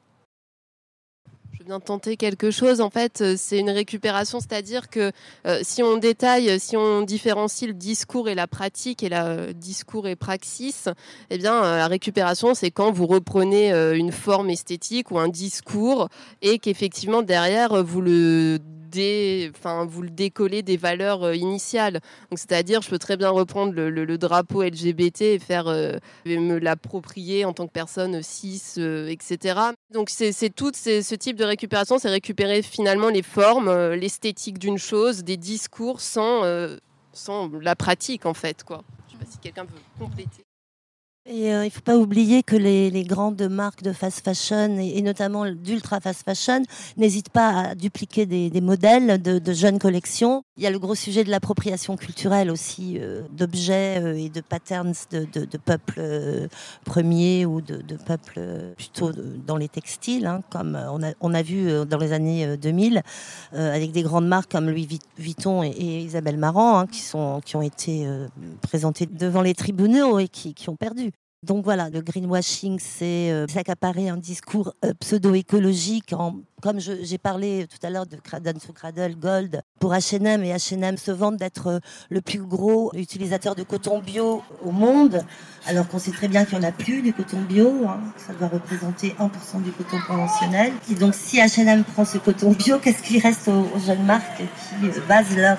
Veux 1.64 1.68
bien 1.68 1.80
tenter 1.80 2.18
quelque 2.18 2.52
chose. 2.52 2.82
En 2.82 2.90
fait, 2.90 3.22
euh, 3.22 3.36
c'est 3.38 3.60
une 3.60 3.70
récupération, 3.70 4.40
c'est-à-dire 4.40 4.90
que 4.90 5.12
euh, 5.46 5.60
si 5.64 5.82
on 5.82 5.98
détaille, 5.98 6.60
si 6.60 6.76
on 6.76 7.02
différencie 7.02 7.68
le 7.68 7.74
discours 7.74 8.28
et 8.30 8.36
la 8.36 8.48
pratique 8.48 9.04
et 9.04 9.10
la 9.10 9.28
euh, 9.28 9.54
discours 9.54 10.08
et 10.08 10.16
praxis, 10.16 10.90
eh 11.30 11.38
bien, 11.38 11.62
la 11.62 11.88
récupération, 11.88 12.54
c'est 12.54 12.72
quand 12.72 12.92
vous 12.92 13.08
reprenez 13.08 13.72
une 13.96 14.12
forme 14.12 14.50
esthétique 14.50 15.12
ou 15.12 15.20
un 15.20 15.28
discours 15.28 16.10
et 16.42 16.60
qu'effectivement 16.60 17.22
derrière 17.22 17.84
vous 17.84 18.02
le 18.02 18.60
enfin, 19.56 19.86
vous 19.86 20.02
le 20.02 20.10
décollez 20.10 20.62
des 20.62 20.78
valeurs 20.78 21.24
euh, 21.24 21.36
initiales. 21.36 22.00
C'est-à-dire, 22.32 22.82
je 22.82 22.90
peux 22.90 23.00
très 23.00 23.18
bien 23.18 23.30
reprendre 23.30 23.74
le, 23.74 24.18
drapeau 24.18 24.64
LGBT 24.64 25.22
et 25.22 25.40
faire 25.40 25.68
euh, 25.68 25.98
me 26.26 26.58
l'approprier 26.58 27.46
en 27.46 27.54
tant 27.54 27.68
que 27.68 27.72
personne 27.72 28.22
cis, 28.22 28.62
euh, 28.78 29.08
etc. 29.08 29.60
Donc, 29.92 30.10
c'est 30.10 30.50
tout 30.50 30.72
ce 30.74 31.16
type 31.16 31.38
de 31.38 31.46
récupération, 31.46 31.98
c'est 31.98 32.10
récupérer 32.10 32.62
finalement 32.62 33.10
les 33.10 33.24
formes, 33.24 33.72
l'esthétique 33.94 34.60
d'une 34.60 34.78
chose, 34.78 35.24
des 35.24 35.38
discours 35.38 36.02
sans, 36.02 36.44
sans 37.12 37.50
la 37.62 37.76
pratique 37.76 38.26
en 38.26 38.34
fait. 38.34 38.64
Quoi. 38.64 38.84
Je 39.08 39.14
sais 39.14 39.18
pas 39.18 39.30
si 39.30 39.38
quelqu'un 39.40 39.66
peut 39.66 39.80
compléter. 40.00 40.44
Et 41.26 41.54
euh, 41.54 41.64
il 41.64 41.68
ne 41.68 41.72
faut 41.72 41.80
pas 41.80 41.96
oublier 41.96 42.44
que 42.44 42.58
les, 42.58 42.90
les, 42.90 43.06
grandes 43.06 43.42
marques 43.44 43.82
de 43.82 43.94
fast 43.94 44.26
fashion 44.26 44.78
et, 44.78 45.02
notamment 45.02 45.50
d'ultra 45.50 46.02
fast 46.02 46.26
fashion 46.26 46.64
n'hésitent 46.98 47.30
pas 47.30 47.70
à 47.70 47.76
dupliquer 47.76 48.26
des, 48.26 48.50
des 48.50 48.60
modèles 48.60 49.22
de, 49.22 49.40
de, 49.40 49.54
jeunes 49.54 49.80
collections. 49.80 50.44
Il 50.58 50.64
y 50.64 50.68
a 50.68 50.70
le 50.70 50.80
gros 50.80 50.96
sujet 50.96 51.24
de 51.24 51.30
l'appropriation 51.30 51.96
culturelle 51.96 52.52
aussi 52.52 52.98
euh, 53.00 53.22
d'objets 53.32 54.02
euh, 54.02 54.18
et 54.18 54.28
de 54.28 54.42
patterns 54.42 54.94
de, 55.12 55.26
de, 55.32 55.46
de 55.46 55.58
peuples 55.58 56.02
premiers 56.84 57.46
ou 57.46 57.62
de, 57.62 57.82
peuples 58.06 58.42
plutôt 58.76 59.14
dans 59.48 59.56
les 59.56 59.70
textiles, 59.70 60.26
hein, 60.26 60.42
comme 60.50 60.78
on 60.92 61.02
a, 61.04 61.14
on 61.22 61.34
a, 61.34 61.42
vu 61.42 61.86
dans 61.86 62.00
les 62.00 62.12
années 62.12 62.58
2000 62.58 63.02
avec 63.54 63.94
des 63.94 64.04
grandes 64.04 64.28
marques 64.28 64.52
comme 64.52 64.70
Louis 64.70 65.00
Vuitton 65.18 65.64
et, 65.64 65.70
et 65.70 66.00
Isabelle 66.00 66.38
Marant 66.38 66.80
hein, 66.80 66.88
qui, 66.88 67.00
sont, 67.00 67.40
qui 67.46 67.56
ont 67.56 67.62
été 67.62 68.06
présentées 68.62 69.06
devant 69.06 69.42
les 69.42 69.54
tribunaux 69.54 70.20
et 70.20 70.28
qui, 70.28 70.54
qui 70.54 70.70
ont 70.70 70.76
perdu. 70.76 71.13
Donc 71.44 71.66
voilà, 71.66 71.90
le 71.90 72.00
greenwashing, 72.00 72.80
c'est 72.80 73.30
euh, 73.30 73.46
s'accaparer 73.50 74.08
un 74.08 74.16
discours 74.16 74.74
euh, 74.86 74.94
pseudo-écologique. 74.98 76.16
comme 76.62 76.80
j'ai 76.80 77.18
parlé 77.18 77.68
tout 77.68 77.86
à 77.86 77.90
l'heure 77.90 78.06
de 78.06 78.16
Cradle 78.16 78.54
to 78.66 78.72
Cradle 78.72 79.16
Gold 79.16 79.62
pour 79.78 79.92
H&M 79.92 80.42
et 80.42 80.54
H&M 80.54 80.96
se 80.96 81.12
vendent 81.12 81.36
d'être 81.36 81.68
euh, 81.68 81.80
le 82.10 82.22
plus 82.22 82.40
gros 82.40 82.94
utilisateur 82.96 83.56
de 83.56 83.64
coton 83.64 84.00
bio 84.00 84.42
au 84.64 84.72
monde, 84.72 85.26
alors 85.66 85.86
qu'on 85.90 86.00
sait 86.00 86.12
très 86.12 86.30
bien 86.30 86.46
qu'il 86.46 86.60
n'y 86.60 86.66
en 86.66 86.70
a 86.70 86.72
plus 86.72 87.02
du 87.02 87.12
coton 87.12 87.42
bio. 87.42 87.88
Hein. 87.90 88.00
ça 88.16 88.32
doit 88.32 88.48
représenter 88.48 89.10
1% 89.20 89.62
du 89.64 89.72
coton 89.74 89.98
conventionnel. 90.08 90.72
Et 90.90 90.96
donc 90.96 91.14
si 91.14 91.40
H&M 91.40 91.84
prend 91.84 92.06
ce 92.06 92.20
coton 92.20 92.54
bio, 92.54 92.80
qu'est-ce 92.80 93.04
qui 93.04 93.20
reste 93.20 93.50
aux, 93.50 93.68
jeunes 93.86 94.06
marques 94.06 94.38
qui 94.38 95.00
basent 95.10 95.36
leur 95.36 95.58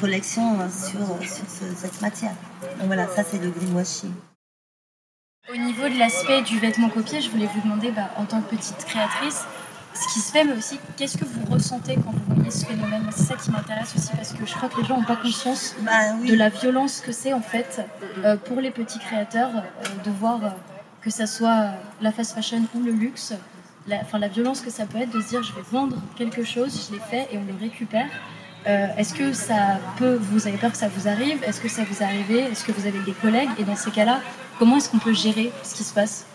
collection 0.00 0.56
sur, 0.70 1.00
sur 1.28 1.66
cette 1.76 2.00
matière? 2.00 2.34
Donc 2.78 2.86
voilà, 2.86 3.08
ça 3.08 3.24
c'est 3.28 3.42
le 3.42 3.50
greenwashing. 3.50 4.12
Au 5.52 5.56
niveau 5.56 5.88
de 5.88 5.98
l'aspect 5.98 6.42
du 6.42 6.60
vêtement 6.60 6.88
copié, 6.88 7.20
je 7.20 7.28
voulais 7.28 7.48
vous 7.52 7.60
demander, 7.62 7.90
bah, 7.90 8.10
en 8.16 8.24
tant 8.24 8.40
que 8.40 8.54
petite 8.54 8.84
créatrice, 8.86 9.44
ce 9.94 10.12
qui 10.12 10.20
se 10.20 10.30
fait, 10.30 10.44
mais 10.44 10.52
aussi 10.52 10.78
qu'est-ce 10.96 11.18
que 11.18 11.24
vous 11.24 11.44
ressentez 11.52 11.96
quand 11.96 12.12
vous 12.12 12.34
voyez 12.36 12.50
ce 12.52 12.64
phénomène? 12.64 13.04
C'est 13.10 13.24
ça 13.24 13.34
qui 13.34 13.50
m'intéresse 13.50 13.92
aussi 13.96 14.10
parce 14.14 14.32
que 14.32 14.46
je 14.46 14.54
crois 14.54 14.68
que 14.68 14.80
les 14.80 14.86
gens 14.86 14.98
n'ont 14.98 15.04
pas 15.04 15.16
conscience 15.16 15.74
bah 15.80 16.12
de 16.24 16.34
la 16.34 16.50
violence 16.50 17.00
que 17.00 17.10
c'est 17.10 17.32
en 17.32 17.40
fait 17.40 17.84
euh, 18.24 18.36
pour 18.36 18.60
les 18.60 18.70
petits 18.70 19.00
créateurs 19.00 19.50
euh, 19.56 20.04
de 20.04 20.10
voir 20.12 20.44
euh, 20.44 20.48
que 21.02 21.10
ça 21.10 21.26
soit 21.26 21.70
la 22.00 22.12
fast 22.12 22.34
fashion 22.34 22.62
ou 22.74 22.82
le 22.82 22.92
luxe, 22.92 23.32
la, 23.88 24.02
la 24.18 24.28
violence 24.28 24.60
que 24.60 24.70
ça 24.70 24.86
peut 24.86 24.98
être 24.98 25.10
de 25.10 25.20
se 25.20 25.30
dire 25.30 25.42
je 25.42 25.52
vais 25.52 25.64
vendre 25.72 25.96
quelque 26.16 26.44
chose, 26.44 26.88
je 26.88 26.94
l'ai 26.94 27.00
fait 27.00 27.28
et 27.32 27.38
on 27.38 27.44
le 27.44 27.58
récupère. 27.60 28.06
Est-ce 28.66 29.14
que 29.14 29.32
ça 29.32 29.80
peut, 29.96 30.18
vous 30.20 30.46
avez 30.46 30.58
peur 30.58 30.70
que 30.70 30.76
ça 30.76 30.88
vous 30.88 31.08
arrive? 31.08 31.42
Est-ce 31.44 31.62
que 31.62 31.68
ça 31.68 31.82
vous 31.82 32.02
est 32.02 32.04
arrivé? 32.04 32.40
Est-ce 32.40 32.62
que 32.62 32.72
vous 32.72 32.86
avez 32.86 32.98
des 33.00 33.12
collègues? 33.14 33.48
Et 33.58 33.64
dans 33.64 33.74
ces 33.74 33.90
cas-là, 33.90 34.20
Comment 34.60 34.76
est-ce 34.76 34.90
qu'on 34.90 34.98
peut 34.98 35.14
gérer 35.14 35.50
ce 35.62 35.74
qui 35.74 35.84
se 35.84 35.94
passe 35.94 36.26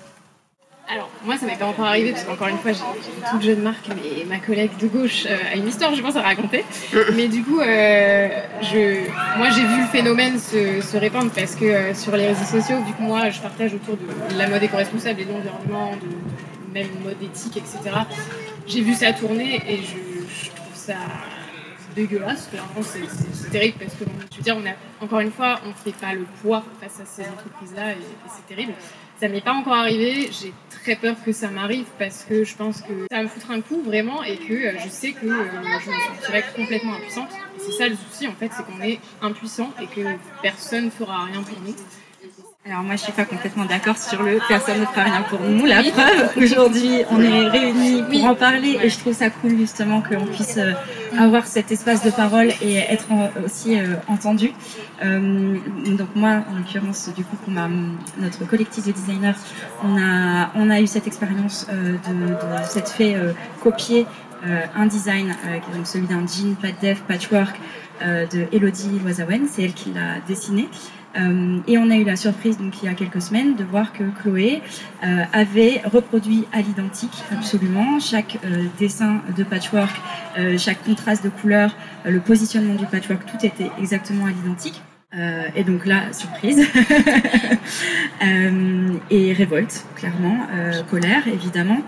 alors, 0.87 1.09
moi, 1.23 1.35
ça 1.35 1.47
m'est 1.47 1.57
pas 1.57 1.65
encore 1.65 1.85
arrivé, 1.85 2.11
parce 2.11 2.25
qu'encore 2.25 2.47
une 2.47 2.59
fois, 2.59 2.71
j'ai 2.71 2.79
une 2.79 3.31
toute 3.31 3.41
jeune 3.41 3.61
marque, 3.61 3.87
mais 3.87 4.23
ma 4.25 4.37
collègue 4.37 4.69
de 4.79 4.85
gauche 4.85 5.25
euh, 5.25 5.35
a 5.51 5.55
une 5.55 5.67
histoire, 5.67 5.95
je 5.95 6.01
pense, 6.01 6.15
à 6.15 6.21
raconter. 6.21 6.63
Mais 7.15 7.27
du 7.27 7.41
coup, 7.43 7.59
euh, 7.59 8.29
je, 8.61 9.09
moi, 9.39 9.49
j'ai 9.49 9.65
vu 9.65 9.81
le 9.81 9.87
phénomène 9.87 10.37
se, 10.37 10.95
répandre, 10.95 11.31
parce 11.31 11.55
que 11.55 11.65
euh, 11.65 11.93
sur 11.95 12.15
les 12.15 12.27
réseaux 12.27 12.45
sociaux, 12.45 12.77
vu 12.85 12.93
que 12.93 13.01
moi, 13.01 13.31
je 13.31 13.39
partage 13.39 13.73
autour 13.73 13.97
de 13.97 14.37
la 14.37 14.47
mode 14.47 14.61
éco-responsable 14.61 15.21
et 15.21 15.25
de 15.25 15.31
l'environnement, 15.31 15.93
de, 15.93 16.71
même 16.71 16.89
mode 17.03 17.21
éthique, 17.23 17.57
etc., 17.57 17.79
j'ai 18.67 18.81
vu 18.81 18.93
ça 18.93 19.11
tourner, 19.11 19.55
et 19.67 19.77
je, 19.77 20.49
trouve 20.51 20.75
ça 20.75 20.93
dégueulasse. 21.95 22.49
C'est 23.33 23.49
terrible 23.49 23.77
parce 23.79 23.93
que, 23.93 24.05
je 24.31 24.37
veux 24.37 24.43
dire, 24.43 24.57
on 24.57 24.65
a, 24.65 24.73
encore 25.03 25.19
une 25.19 25.31
fois, 25.31 25.59
on 25.65 25.69
ne 25.69 25.73
fait 25.73 25.97
pas 25.99 26.13
le 26.13 26.25
poids 26.41 26.63
face 26.81 26.99
à 26.99 27.05
ces 27.05 27.29
entreprises-là 27.29 27.93
et, 27.93 27.97
c'est 28.35 28.47
terrible. 28.47 28.73
Ça 29.19 29.29
m'est 29.29 29.41
pas 29.41 29.53
encore 29.53 29.73
arrivé. 29.73 30.29
J'ai 30.31 30.53
très 30.69 30.95
peur 30.97 31.15
que 31.25 31.31
ça 31.31 31.49
m'arrive 31.49 31.85
parce 31.97 32.25
que 32.25 32.43
je 32.43 32.55
pense 32.55 32.81
que 32.81 33.07
ça 33.09 33.17
va 33.17 33.23
me 33.23 33.29
foutre 33.29 33.49
un 33.51 33.61
coup 33.61 33.81
vraiment 33.81 34.23
et 34.23 34.35
que 34.35 34.53
euh, 34.53 34.71
je 34.83 34.89
sais 34.89 35.13
que 35.13 35.25
euh, 35.25 35.45
je 35.79 35.89
me 35.89 36.15
sentirais 36.15 36.43
complètement 36.53 36.95
impuissante. 36.95 37.29
C'est 37.59 37.71
ça 37.71 37.87
le 37.87 37.95
souci 37.95 38.27
en 38.27 38.33
fait, 38.33 38.51
c'est 38.55 38.65
qu'on 38.65 38.81
est 38.81 38.99
impuissant 39.21 39.71
et 39.81 39.87
que 39.87 40.01
personne 40.41 40.85
ne 40.85 40.89
fera 40.89 41.23
rien 41.25 41.41
pour 41.41 41.57
nous. 41.61 41.75
Alors 42.67 42.81
moi 42.81 42.95
je 42.95 43.03
suis 43.03 43.11
pas 43.11 43.25
complètement 43.25 43.65
d'accord 43.65 43.95
sur 43.95 44.23
le 44.23 44.39
personne 44.47 44.79
ne 44.79 44.85
fera 44.85 45.03
rien 45.03 45.21
pour 45.29 45.39
nous. 45.39 45.67
La 45.67 45.83
preuve, 45.83 46.31
aujourd'hui 46.35 47.03
on 47.11 47.21
est 47.21 47.47
réunis 47.47 48.01
pour 48.09 48.25
en 48.25 48.33
parler 48.33 48.79
et 48.81 48.89
je 48.89 48.97
trouve 48.97 49.13
ça 49.13 49.29
cool 49.29 49.55
justement 49.55 50.01
qu'on 50.01 50.25
puisse 50.25 50.57
euh, 50.57 50.73
avoir 51.17 51.45
cet 51.47 51.71
espace 51.71 52.03
de 52.03 52.11
parole 52.11 52.49
et 52.61 52.75
être 52.75 53.07
aussi 53.43 53.79
euh, 53.79 53.95
entendu. 54.07 54.51
Euh, 55.03 55.57
donc 55.97 56.09
moi 56.15 56.43
en 56.51 56.57
l'occurrence 56.57 57.09
du 57.15 57.23
coup 57.23 57.37
notre 58.19 58.45
collectif 58.47 58.85
de 58.85 58.91
designers, 58.91 59.33
on 59.83 59.97
a 59.97 60.51
on 60.55 60.69
a 60.69 60.81
eu 60.81 60.87
cette 60.87 61.07
expérience 61.07 61.67
de, 61.67 62.27
de 62.27 62.65
cette 62.67 62.89
fait 62.89 63.15
copier 63.61 64.05
un 64.75 64.85
design, 64.85 65.35
donc 65.75 65.87
celui 65.87 66.07
d'un 66.07 66.25
jean, 66.27 66.55
pas 66.55 66.67
de 66.67 66.79
def, 66.79 67.01
patchwork 67.01 67.59
de 68.01 68.47
Elodie 68.51 68.99
Loisawen, 69.03 69.47
c'est 69.51 69.63
elle 69.63 69.73
qui 69.73 69.91
l'a 69.91 70.19
dessiné. 70.27 70.69
Euh, 71.17 71.59
et 71.67 71.77
on 71.77 71.89
a 71.89 71.95
eu 71.95 72.03
la 72.03 72.15
surprise, 72.15 72.57
donc 72.57 72.81
il 72.81 72.85
y 72.85 72.89
a 72.89 72.93
quelques 72.93 73.21
semaines, 73.21 73.55
de 73.55 73.63
voir 73.63 73.93
que 73.93 74.03
Chloé 74.21 74.61
euh, 75.03 75.23
avait 75.33 75.81
reproduit 75.85 76.45
à 76.51 76.61
l'identique 76.61 77.23
absolument 77.31 77.99
chaque 77.99 78.37
euh, 78.43 78.65
dessin 78.79 79.21
de 79.35 79.43
patchwork, 79.43 79.95
chaque 80.57 80.83
contraste 80.83 81.23
de 81.23 81.29
couleur, 81.29 81.73
le 82.03 82.19
positionnement 82.19 82.75
du 82.75 82.85
patchwork, 82.85 83.25
tout 83.25 83.45
était 83.45 83.71
exactement 83.79 84.25
à 84.25 84.29
l'identique. 84.31 84.81
et 85.55 85.63
donc 85.63 85.85
là, 85.85 86.11
surprise. 86.11 86.67
et 89.09 89.33
révolte, 89.33 89.85
clairement, 89.95 90.39
colère, 90.89 91.25
évidemment. 91.29 91.79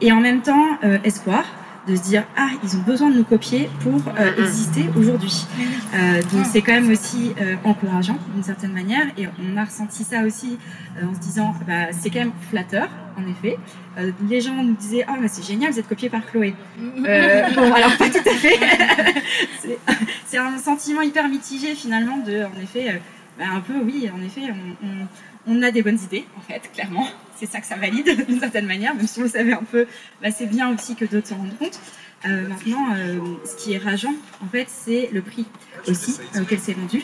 et 0.00 0.10
en 0.10 0.20
même 0.20 0.42
temps, 0.42 0.66
espoir, 1.04 1.44
de 1.86 1.96
se 1.96 2.02
dire 2.02 2.24
ah 2.36 2.48
ils 2.62 2.76
ont 2.76 2.82
besoin 2.82 3.10
de 3.10 3.16
nous 3.16 3.24
copier 3.24 3.68
pour 3.80 4.00
euh, 4.18 4.42
exister 4.42 4.86
aujourd'hui. 4.96 5.46
Euh, 5.94 6.22
donc 6.32 6.46
c'est 6.50 6.62
quand 6.62 6.72
même 6.72 6.90
aussi 6.90 7.32
euh, 7.40 7.56
encourageant 7.64 8.18
d'une 8.32 8.42
certaine 8.42 8.72
manière 8.72 9.06
et 9.18 9.26
on 9.26 9.56
a 9.56 9.64
ressenti 9.64 10.04
ça 10.04 10.22
aussi 10.22 10.58
en 11.02 11.14
se 11.14 11.20
disant 11.20 11.54
bah, 11.66 11.92
c'est 11.92 12.10
quand 12.10 12.20
même 12.20 12.32
flatteur 12.50 12.88
en 13.16 13.28
effet. 13.30 13.58
les 14.28 14.40
gens 14.40 14.62
nous 14.62 14.74
disaient 14.74 15.04
ah 15.06 15.16
oh, 15.18 15.24
c'est 15.26 15.44
génial 15.44 15.72
vous 15.72 15.78
êtes 15.78 15.88
copié 15.88 16.08
par 16.08 16.24
Chloé. 16.26 16.54
bon 16.78 17.04
alors 17.74 17.96
pas 17.96 18.10
tout 18.10 18.28
à 18.28 18.34
fait. 18.34 18.58
c'est 20.26 20.38
un 20.38 20.58
sentiment 20.58 21.02
hyper 21.02 21.28
mitigé 21.28 21.74
finalement 21.74 22.18
de 22.18 22.44
en 22.44 22.62
effet 22.62 23.00
bah, 23.38 23.44
un 23.52 23.60
peu 23.60 23.74
oui 23.84 24.10
en 24.14 24.22
effet 24.22 24.42
on, 24.82 24.86
on 24.86 25.06
on 25.46 25.62
a 25.62 25.70
des 25.70 25.82
bonnes 25.82 25.98
idées, 26.02 26.24
en 26.38 26.40
fait, 26.40 26.70
clairement. 26.72 27.06
C'est 27.44 27.52
ça 27.52 27.60
que 27.60 27.66
ça 27.66 27.76
valide, 27.76 28.26
d'une 28.28 28.40
certaine 28.40 28.66
manière, 28.66 28.94
même 28.94 29.06
si 29.06 29.20
on 29.20 29.24
le 29.24 29.28
savait 29.28 29.52
un 29.52 29.62
peu, 29.62 29.86
bah, 30.22 30.30
c'est 30.30 30.46
bien 30.46 30.72
aussi 30.72 30.96
que 30.96 31.04
d'autres 31.04 31.28
s'en 31.28 31.36
rendent 31.36 31.58
compte. 31.58 31.78
Euh, 32.26 32.48
maintenant, 32.48 32.86
euh, 32.96 33.18
ce 33.44 33.62
qui 33.62 33.74
est 33.74 33.78
rageant, 33.78 34.14
en 34.42 34.48
fait, 34.48 34.66
c'est 34.68 35.10
le 35.12 35.20
prix 35.20 35.44
aussi 35.86 36.16
euh, 36.34 36.40
auquel 36.40 36.58
c'est 36.58 36.72
vendu. 36.72 37.02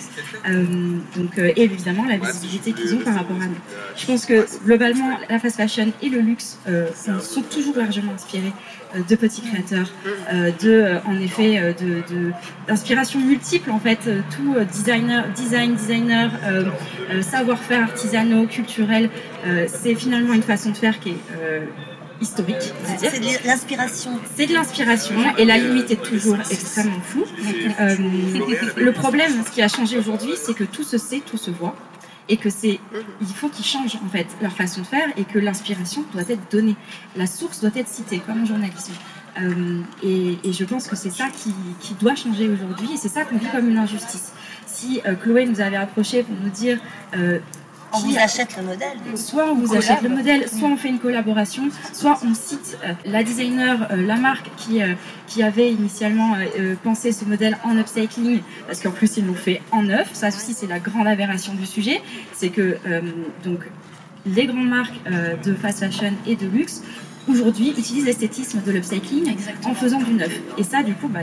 donc, 1.14 1.36
et 1.36 1.62
évidemment, 1.62 2.06
la 2.06 2.16
visibilité 2.16 2.72
qu'ils 2.72 2.94
ont 2.94 3.00
par 3.00 3.14
rapport 3.14 3.36
à 3.36 3.46
nous. 3.46 3.58
Je 3.96 4.06
pense 4.06 4.24
que 4.24 4.46
globalement, 4.64 5.18
la 5.28 5.38
fast 5.38 5.56
fashion 5.56 5.92
et 6.00 6.08
le 6.08 6.20
luxe 6.20 6.58
sont 6.94 7.42
toujours 7.42 7.76
largement 7.76 8.14
inspirés 8.14 8.52
de 9.08 9.14
petits 9.14 9.42
créateurs, 9.42 9.92
de, 10.62 10.96
en 11.06 11.20
effet, 11.20 11.74
de, 11.78 12.32
d'inspiration 12.66 13.20
multiple, 13.20 13.70
en 13.70 13.78
fait, 13.78 14.08
tout 14.34 14.54
designer, 14.72 15.28
design, 15.34 15.74
designer, 15.74 16.30
savoir-faire 17.20 17.82
artisanaux, 17.82 18.46
culturel, 18.46 19.10
c'est 19.68 19.94
finalement 19.94 20.34
une 20.34 20.42
façon 20.42 20.70
de 20.70 20.76
faire 20.76 20.98
qui 21.00 21.10
est 21.10 21.16
historique. 22.20 22.72
C'est 22.98 23.20
de 23.20 23.46
l'inspiration. 23.46 24.10
C'est 24.36 24.46
de 24.46 24.54
l'inspiration 24.54 25.16
et 25.38 25.44
la 25.44 25.58
limite 25.58 25.90
est 25.90 26.02
toujours 26.02 26.36
extrêmement 26.50 27.00
floue. 27.00 27.24
Euh, 27.80 27.96
le 28.76 28.92
problème, 28.92 29.32
ce 29.46 29.50
qui 29.50 29.62
a 29.62 29.68
changé 29.68 29.98
aujourd'hui, 29.98 30.32
c'est 30.36 30.54
que 30.54 30.64
tout 30.64 30.84
se 30.84 30.98
sait, 30.98 31.20
tout 31.24 31.38
se 31.38 31.50
voit 31.50 31.74
et 32.28 32.36
que 32.36 32.48
c'est, 32.48 32.78
il 33.20 33.34
faut 33.34 33.48
qu'ils 33.48 33.64
changent 33.64 33.96
en 34.04 34.08
fait 34.08 34.26
leur 34.40 34.52
façon 34.52 34.82
de 34.82 34.86
faire 34.86 35.08
et 35.16 35.24
que 35.24 35.38
l'inspiration 35.38 36.04
doit 36.12 36.22
être 36.28 36.50
donnée, 36.50 36.76
la 37.16 37.26
source 37.26 37.60
doit 37.60 37.72
être 37.74 37.88
citée 37.88 38.20
comme 38.24 38.42
en 38.42 38.44
journalisme. 38.44 38.92
Euh, 39.40 39.80
et, 40.02 40.38
et, 40.44 40.52
je 40.52 40.64
pense 40.64 40.86
que 40.88 40.96
c'est 40.96 41.10
ça 41.10 41.26
qui, 41.28 41.54
qui, 41.80 41.94
doit 41.94 42.16
changer 42.16 42.48
aujourd'hui 42.48 42.88
et 42.94 42.96
c'est 42.96 43.08
ça 43.08 43.24
qu'on 43.24 43.38
vit 43.38 43.46
comme 43.46 43.68
une 43.68 43.78
injustice. 43.78 44.32
Si 44.66 45.00
euh, 45.06 45.14
Chloé 45.14 45.46
nous 45.46 45.60
avait 45.60 45.76
approché 45.76 46.24
pour 46.24 46.34
nous 46.42 46.50
dire 46.50 46.78
euh, 47.16 47.38
on 47.92 47.98
vous 47.98 48.16
achète 48.18 48.56
le 48.56 48.62
modèle. 48.62 48.98
Soit 49.16 49.46
on 49.50 49.54
vous 49.54 49.74
achète 49.74 50.02
le 50.02 50.08
modèle, 50.08 50.48
soit 50.48 50.68
on 50.68 50.76
fait 50.76 50.88
une 50.88 50.98
collaboration, 50.98 51.68
soit 51.92 52.18
on 52.24 52.34
cite 52.34 52.78
euh, 52.84 52.92
la 53.04 53.22
designer, 53.22 53.88
euh, 53.90 54.06
la 54.06 54.16
marque 54.16 54.50
qui, 54.56 54.82
euh, 54.82 54.94
qui 55.26 55.42
avait 55.42 55.72
initialement 55.72 56.36
pensé 56.82 57.12
ce 57.12 57.24
modèle 57.24 57.56
en 57.64 57.76
upcycling, 57.76 58.40
parce 58.66 58.80
qu'en 58.80 58.90
plus 58.90 59.16
ils 59.16 59.26
l'ont 59.26 59.34
fait 59.34 59.62
en 59.70 59.82
neuf. 59.82 60.10
Ça 60.12 60.28
aussi 60.28 60.54
c'est 60.54 60.66
la 60.66 60.78
grande 60.78 61.06
aberration 61.06 61.54
du 61.54 61.66
sujet, 61.66 62.02
c'est 62.32 62.50
que 62.50 62.78
donc 63.44 63.60
les 64.26 64.46
grandes 64.46 64.68
marques 64.68 65.00
de 65.44 65.54
fast 65.54 65.80
fashion 65.80 66.12
et 66.26 66.36
de 66.36 66.46
luxe 66.46 66.82
aujourd'hui 67.30 67.70
utilisent 67.70 68.04
l'esthétisme 68.04 68.60
de 68.64 68.72
l'upcycling 68.72 69.36
en 69.64 69.74
faisant 69.74 70.00
du 70.00 70.12
neuf. 70.12 70.32
Et 70.58 70.62
ça, 70.62 70.82
du 70.82 70.94
coup, 70.94 71.08
bah, 71.08 71.20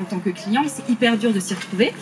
en 0.00 0.04
tant 0.04 0.18
que 0.18 0.30
client, 0.30 0.64
c'est 0.66 0.90
hyper 0.90 1.16
dur 1.16 1.32
de 1.32 1.40
s'y 1.40 1.54
retrouver. 1.54 1.92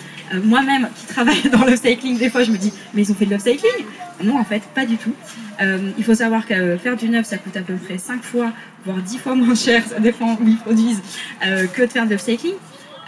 Moi-même, 0.44 0.88
qui 0.96 1.06
travaille 1.06 1.42
dans 1.52 1.64
l'upcycling, 1.64 2.18
des 2.18 2.30
fois, 2.30 2.42
je 2.42 2.50
me 2.50 2.58
dis, 2.58 2.72
mais 2.94 3.02
ils 3.02 3.12
ont 3.12 3.14
fait 3.14 3.26
de 3.26 3.30
l'upcycling? 3.30 3.84
Non, 4.22 4.38
en 4.38 4.44
fait, 4.44 4.62
pas 4.74 4.86
du 4.86 4.96
tout. 4.96 5.12
Euh, 5.60 5.90
il 5.98 6.04
faut 6.04 6.14
savoir 6.14 6.46
que 6.46 6.76
faire 6.76 6.96
du 6.96 7.08
neuf, 7.08 7.26
ça 7.26 7.38
coûte 7.38 7.56
à 7.56 7.62
peu 7.62 7.74
près 7.74 7.98
5 7.98 8.22
fois, 8.22 8.52
voire 8.84 8.98
10 8.98 9.18
fois 9.18 9.34
moins 9.34 9.54
cher, 9.54 9.82
ça 9.86 10.00
dépend 10.00 10.34
où 10.40 10.46
ils 10.46 10.56
produisent, 10.56 11.02
euh, 11.44 11.66
que 11.66 11.82
de 11.82 11.88
faire 11.88 12.04
de 12.04 12.10
l'upcycling. 12.10 12.54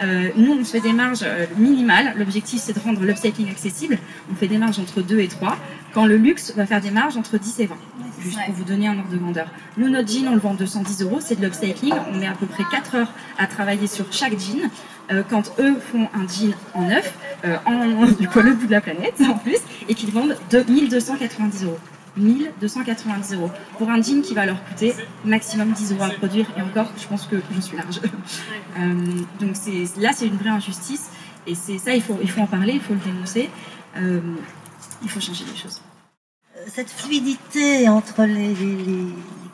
Euh, 0.01 0.29
nous, 0.35 0.53
on 0.53 0.63
se 0.63 0.71
fait 0.71 0.79
des 0.79 0.93
marges 0.93 1.25
minimales. 1.57 2.13
L'objectif, 2.17 2.61
c'est 2.61 2.73
de 2.73 2.79
rendre 2.79 3.01
l'upcycling 3.01 3.49
accessible. 3.49 3.97
On 4.31 4.35
fait 4.35 4.47
des 4.47 4.57
marges 4.57 4.79
entre 4.79 5.01
2 5.01 5.19
et 5.19 5.27
3, 5.27 5.57
quand 5.93 6.05
le 6.05 6.17
luxe 6.17 6.53
va 6.55 6.65
faire 6.65 6.81
des 6.81 6.91
marges 6.91 7.17
entre 7.17 7.37
10 7.37 7.59
et 7.59 7.65
20. 7.65 7.75
Juste 8.21 8.39
pour 8.45 8.53
vous 8.53 8.63
donner 8.63 8.87
un 8.87 8.97
ordre 8.97 9.09
de 9.09 9.17
grandeur. 9.17 9.47
Nous, 9.77 9.89
notre 9.89 10.09
jean, 10.09 10.27
on 10.27 10.33
le 10.33 10.39
vend 10.39 10.53
210 10.53 11.03
euros, 11.03 11.19
c'est 11.21 11.39
de 11.39 11.45
l'upcycling. 11.45 11.93
On 12.11 12.17
met 12.17 12.27
à 12.27 12.33
peu 12.33 12.45
près 12.45 12.63
4 12.69 12.95
heures 12.95 13.13
à 13.37 13.47
travailler 13.47 13.87
sur 13.87 14.11
chaque 14.11 14.37
jean. 14.37 14.69
Euh, 15.11 15.23
quand 15.27 15.53
eux 15.59 15.75
font 15.79 16.07
un 16.13 16.27
jean 16.27 16.53
en 16.73 16.83
neuf, 16.83 17.13
euh, 17.45 17.55
en, 17.65 18.05
du 18.19 18.27
coup, 18.27 18.41
le 18.41 18.53
bout 18.53 18.67
de 18.67 18.71
la 18.71 18.81
planète 18.81 19.15
en 19.21 19.37
plus, 19.37 19.57
et 19.87 19.95
qu'ils 19.95 20.11
vendent 20.11 20.35
de 20.51 20.59
1290 20.61 21.63
euros. 21.65 21.79
1290 22.17 23.35
euros 23.35 23.51
pour 23.77 23.89
un 23.89 24.01
jean 24.01 24.21
qui 24.21 24.33
va 24.33 24.45
leur 24.45 24.61
coûter 24.65 24.93
maximum 25.23 25.71
10 25.71 25.93
euros 25.93 26.03
à 26.03 26.09
produire 26.09 26.47
et 26.57 26.61
encore 26.61 26.91
je 26.97 27.07
pense 27.07 27.27
que 27.27 27.37
je 27.55 27.61
suis 27.61 27.77
large 27.77 28.01
euh, 28.79 28.93
donc 29.39 29.55
là 29.97 30.09
c'est 30.13 30.25
une 30.25 30.35
vraie 30.35 30.49
injustice 30.49 31.11
et 31.47 31.55
c'est 31.55 31.77
ça 31.77 31.93
il 31.93 32.01
faut, 32.01 32.17
il 32.21 32.29
faut 32.29 32.41
en 32.41 32.47
parler 32.47 32.73
il 32.73 32.81
faut 32.81 32.95
le 32.95 32.99
dénoncer 32.99 33.49
il 35.03 35.09
faut 35.09 35.19
changer 35.19 35.45
les 35.45 35.57
choses 35.57 35.81
cette 36.67 36.89
fluidité 36.89 37.89
entre 37.89 38.23
les, 38.23 38.55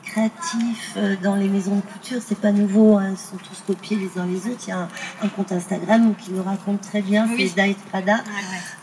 créatifs 0.02 0.94
euh, 0.96 1.16
dans 1.20 1.34
les 1.34 1.48
maisons 1.48 1.76
de 1.76 1.80
couture, 1.80 2.20
c'est 2.24 2.38
pas 2.38 2.52
nouveau. 2.52 2.96
Hein, 2.96 3.10
ils 3.10 3.18
sont 3.18 3.36
tous 3.36 3.62
copiés 3.66 3.96
les 3.96 4.20
uns 4.20 4.26
les 4.26 4.46
autres. 4.50 4.62
Il 4.66 4.70
y 4.70 4.72
a 4.72 4.88
un, 5.22 5.28
compte 5.28 5.50
Instagram 5.50 6.14
qui 6.14 6.30
le 6.30 6.40
raconte 6.40 6.80
très 6.80 7.02
bien, 7.02 7.28
c'est 7.36 7.54
Diet 7.54 7.76
Prada. 7.90 8.22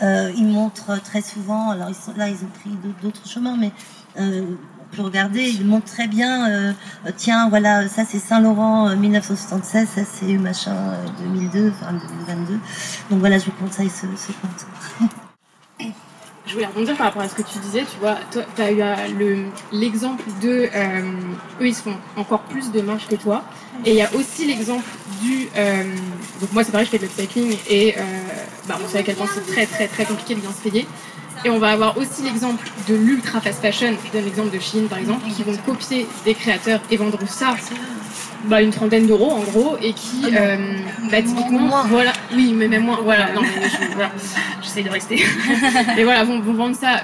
Euh, 0.01 0.31
ils 0.35 0.45
montrent 0.45 1.01
très 1.01 1.21
souvent. 1.21 1.69
Alors 1.69 1.89
ils 1.89 1.95
sont, 1.95 2.13
là, 2.17 2.27
ils 2.27 2.43
ont 2.43 2.49
pris 2.59 2.71
d'autres 3.01 3.25
chemins, 3.25 3.55
mais 3.57 3.71
euh, 4.19 4.43
on 4.81 4.95
peut 4.95 5.01
regarder. 5.01 5.49
Ils 5.49 5.65
montrent 5.65 5.91
très 5.91 6.07
bien. 6.07 6.49
Euh, 6.49 6.73
tiens, 7.15 7.47
voilà, 7.47 7.87
ça 7.87 8.03
c'est 8.03 8.19
Saint 8.19 8.41
Laurent 8.41 8.93
1976, 8.93 9.87
ça 9.87 10.01
c'est 10.03 10.37
machin 10.37 10.75
2002, 11.19 11.69
enfin 11.69 11.93
2022. 11.93 12.59
Donc 13.09 13.19
voilà, 13.19 13.37
je 13.37 13.45
vous 13.45 13.53
conseille 13.53 13.89
ce, 13.89 14.07
ce 14.17 14.33
compte. 14.33 15.09
je 16.45 16.53
voulais 16.53 16.65
rebondir 16.65 16.95
par 16.97 17.07
rapport 17.07 17.21
à 17.21 17.29
ce 17.29 17.35
que 17.35 17.41
tu 17.41 17.57
disais. 17.59 17.81
Tu 17.81 17.99
vois, 17.99 18.17
tu 18.31 18.61
as 18.61 18.71
eu 18.71 18.81
euh, 18.81 19.45
l'exemple 19.71 20.23
de. 20.41 20.69
Euh, 20.73 21.01
eux, 21.61 21.67
ils 21.67 21.75
se 21.75 21.83
font 21.83 21.95
encore 22.17 22.41
plus 22.41 22.71
de 22.71 22.81
marge 22.81 23.07
que 23.07 23.15
toi. 23.15 23.43
Et 23.85 23.91
il 23.91 23.95
y 23.95 24.01
a 24.01 24.13
aussi 24.13 24.45
l'exemple 24.45 24.83
du. 25.21 25.47
Euh, 25.55 25.83
donc, 26.41 26.51
moi, 26.51 26.63
c'est 26.63 26.71
pareil, 26.71 26.85
je 26.85 26.91
fais 26.91 26.97
de 26.97 27.03
l'upcycling 27.03 27.57
et 27.69 27.95
bah, 28.67 28.77
on 28.83 28.87
sait 28.87 28.99
à 28.99 29.03
quel 29.03 29.15
c'est 29.15 29.53
très, 29.53 29.65
très, 29.65 29.87
très 29.87 30.05
compliqué 30.05 30.35
de 30.35 30.41
bien 30.41 30.51
se 30.51 30.69
payer. 30.69 30.87
Et 31.45 31.49
on 31.49 31.59
va 31.59 31.71
avoir 31.71 31.97
aussi 31.97 32.23
l'exemple 32.23 32.65
de 32.87 32.95
l'ultra 32.95 33.41
fast 33.41 33.61
fashion, 33.61 33.95
je 34.05 34.11
donne 34.11 34.23
l'exemple 34.23 34.51
de 34.51 34.59
Chine 34.59 34.87
par 34.87 34.97
exemple, 34.97 35.29
qui 35.29 35.43
vont 35.43 35.55
copier 35.65 36.07
des 36.23 36.35
créateurs 36.35 36.79
et 36.89 36.95
vendre 36.95 37.19
ça 37.27 37.55
bah, 38.45 38.61
une 38.61 38.71
trentaine 38.71 39.07
d'euros 39.07 39.31
en 39.31 39.39
gros 39.39 39.77
et 39.81 39.93
qui 39.93 40.25
euh, 40.35 40.75
bah, 41.11 41.21
typiquement 41.21 41.83
voilà. 41.87 42.11
Oui 42.33 42.53
mais 42.55 42.67
même 42.67 42.83
moins 42.83 42.99
voilà. 43.01 43.31
Non 43.33 43.41
mais 43.41 43.69
je, 43.69 43.93
voilà, 43.93 44.11
j'essaie 44.61 44.83
de 44.83 44.89
rester. 44.89 45.23
Mais 45.95 46.03
voilà 46.03 46.23
vont, 46.23 46.39
vont 46.39 46.53
vendre 46.53 46.75
ça 46.75 47.01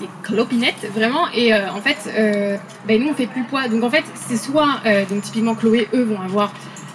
des, 0.00 0.08
clopinettes 0.22 0.90
vraiment. 0.94 1.28
Et 1.34 1.54
euh, 1.54 1.70
en 1.72 1.80
fait 1.80 1.96
euh, 2.16 2.56
bah, 2.86 2.94
nous 2.98 3.08
on 3.08 3.14
fait 3.14 3.26
plus 3.26 3.44
poids. 3.44 3.68
Donc 3.68 3.82
en 3.82 3.90
fait 3.90 4.04
c'est 4.28 4.36
soit 4.36 4.80
donc 5.08 5.22
typiquement 5.22 5.54
Chloé 5.54 5.88
eux 5.94 6.04
vont 6.04 6.20
avoir 6.20 6.52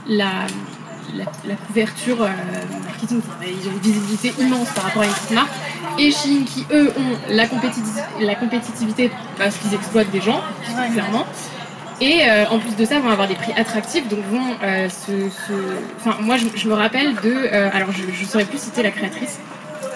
la 0.07 0.45
la, 1.15 1.55
couverture 1.55 2.19
marketing, 2.83 3.19
ils 3.41 3.67
ont 3.67 3.71
une 3.71 3.79
visibilité 3.79 4.31
immense 4.39 4.69
par 4.75 4.83
rapport 4.83 5.01
à 5.01 5.05
une 5.05 5.11
petite 5.11 5.31
marque. 5.31 5.49
Et 5.97 6.11
Shein 6.11 6.43
qui 6.45 6.67
eux 6.71 6.93
ont 6.95 7.33
la, 7.33 7.45
la 8.19 8.35
compétitivité 8.35 9.09
parce 9.39 9.57
qu'ils 9.57 9.73
exploitent 9.73 10.11
des 10.11 10.21
gens, 10.21 10.41
clairement. 10.93 11.25
Et 12.01 12.21
euh, 12.23 12.45
en 12.49 12.59
plus 12.59 12.75
de 12.75 12.85
ça, 12.85 12.99
vont 12.99 13.09
avoir 13.09 13.27
des 13.27 13.35
prix 13.35 13.51
attractifs, 13.53 14.07
donc 14.07 14.19
vont 14.31 14.55
euh, 14.63 14.87
se, 14.87 15.11
Enfin, 15.97 16.17
moi, 16.21 16.37
je, 16.37 16.67
me 16.67 16.73
rappelle 16.73 17.13
de... 17.15 17.33
Euh, 17.33 17.69
alors, 17.73 17.91
je 17.91 18.03
ne 18.03 18.27
saurais 18.27 18.45
plus 18.45 18.59
citer 18.59 18.83
la 18.83 18.91
créatrice, 18.91 19.39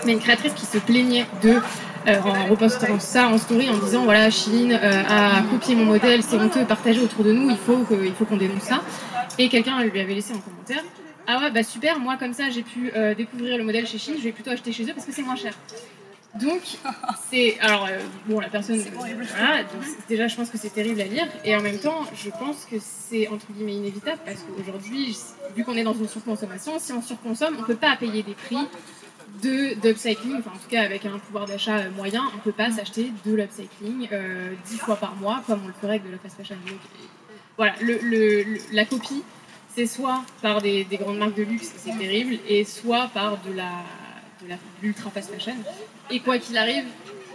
mais 0.05 0.11
une 0.11 0.19
créatrice 0.19 0.53
qui 0.53 0.65
se 0.65 0.77
plaignait 0.79 1.25
de... 1.41 1.61
en 2.05 2.47
repostant 2.49 2.99
ça 2.99 3.29
en 3.29 3.37
story 3.37 3.69
en 3.69 3.77
disant 3.77 4.03
voilà 4.03 4.29
Chine 4.29 4.73
a 4.73 5.41
copié 5.49 5.73
mon 5.73 5.85
modèle 5.85 6.21
c'est 6.21 6.35
honteux 6.35 6.65
partagé 6.65 6.99
autour 6.99 7.23
de 7.23 7.31
nous 7.31 7.49
il 7.49 7.55
faut 7.55 7.87
il 8.03 8.11
faut 8.11 8.25
qu'on 8.25 8.35
dénonce 8.35 8.63
ça. 8.63 8.81
Et 9.39 9.47
quelqu'un 9.47 9.81
lui 9.81 10.01
avait 10.01 10.13
laissé 10.13 10.33
en 10.33 10.39
commentaire. 10.39 10.83
Ah 11.27 11.39
ouais 11.39 11.49
bah 11.49 11.63
super 11.63 12.01
moi 12.01 12.17
comme 12.19 12.33
ça 12.33 12.49
j'ai 12.49 12.63
pu 12.63 12.91
découvrir 13.15 13.57
le 13.57 13.63
modèle 13.63 13.87
chez 13.87 13.99
Chine 13.99 14.15
je 14.17 14.23
vais 14.25 14.33
plutôt 14.33 14.51
acheter 14.51 14.73
chez 14.73 14.83
eux 14.83 14.93
parce 14.93 15.05
que 15.05 15.13
c'est 15.13 15.21
moins 15.21 15.37
cher 15.37 15.53
donc, 16.41 16.61
c'est. 17.29 17.59
Alors, 17.59 17.85
euh, 17.85 17.99
bon, 18.27 18.39
la 18.39 18.49
personne. 18.49 18.79
Voilà, 18.79 19.63
donc 19.63 19.83
déjà, 20.09 20.27
je 20.27 20.35
pense 20.35 20.49
que 20.49 20.57
c'est 20.57 20.73
terrible 20.73 21.01
à 21.01 21.05
lire. 21.05 21.27
Et 21.45 21.55
en 21.55 21.61
même 21.61 21.77
temps, 21.77 22.05
je 22.15 22.29
pense 22.31 22.65
que 22.65 22.77
c'est 22.79 23.27
entre 23.27 23.45
guillemets 23.51 23.75
inévitable 23.75 24.19
parce 24.25 24.39
qu'aujourd'hui, 24.43 25.15
vu 25.55 25.63
qu'on 25.63 25.75
est 25.75 25.83
dans 25.83 25.93
une 25.93 26.07
surconsommation, 26.07 26.79
si 26.79 26.91
on 26.91 27.01
surconsomme, 27.01 27.55
on 27.57 27.61
ne 27.61 27.67
peut 27.67 27.75
pas 27.75 27.95
payer 27.97 28.23
des 28.23 28.33
prix 28.33 28.57
de 29.43 29.79
d'upcycling, 29.79 30.37
enfin 30.39 30.51
en 30.51 30.57
tout 30.57 30.69
cas 30.69 30.81
avec 30.81 31.05
un 31.05 31.19
pouvoir 31.19 31.45
d'achat 31.45 31.77
euh, 31.77 31.91
moyen, 31.91 32.23
on 32.33 32.37
ne 32.37 32.41
peut 32.41 32.51
pas 32.51 32.71
s'acheter 32.71 33.11
de 33.25 33.33
l'upcycling 33.33 34.07
euh, 34.11 34.53
dix 34.65 34.77
fois 34.77 34.95
par 34.95 35.15
mois 35.15 35.43
comme 35.47 35.61
on 35.63 35.67
le 35.67 35.73
ferait 35.73 35.95
avec 35.95 36.05
de 36.05 36.11
la 36.11 36.17
fast 36.19 36.37
fashion. 36.37 36.55
voilà, 37.57 37.73
le, 37.81 38.57
la 38.71 38.85
copie, 38.85 39.23
c'est 39.75 39.87
soit 39.87 40.23
par 40.41 40.61
des, 40.61 40.83
des, 40.83 40.97
grandes 40.97 41.17
marques 41.17 41.35
de 41.35 41.43
luxe, 41.43 41.73
c'est 41.77 41.97
terrible, 41.97 42.37
et 42.47 42.63
soit 42.63 43.09
par 43.13 43.41
de 43.41 43.53
la 43.53 43.71
de 44.49 44.55
l'ultra 44.81 45.09
fast 45.09 45.33
fashion. 45.33 45.55
Et 46.09 46.19
quoi 46.19 46.37
qu'il 46.37 46.57
arrive, 46.57 46.85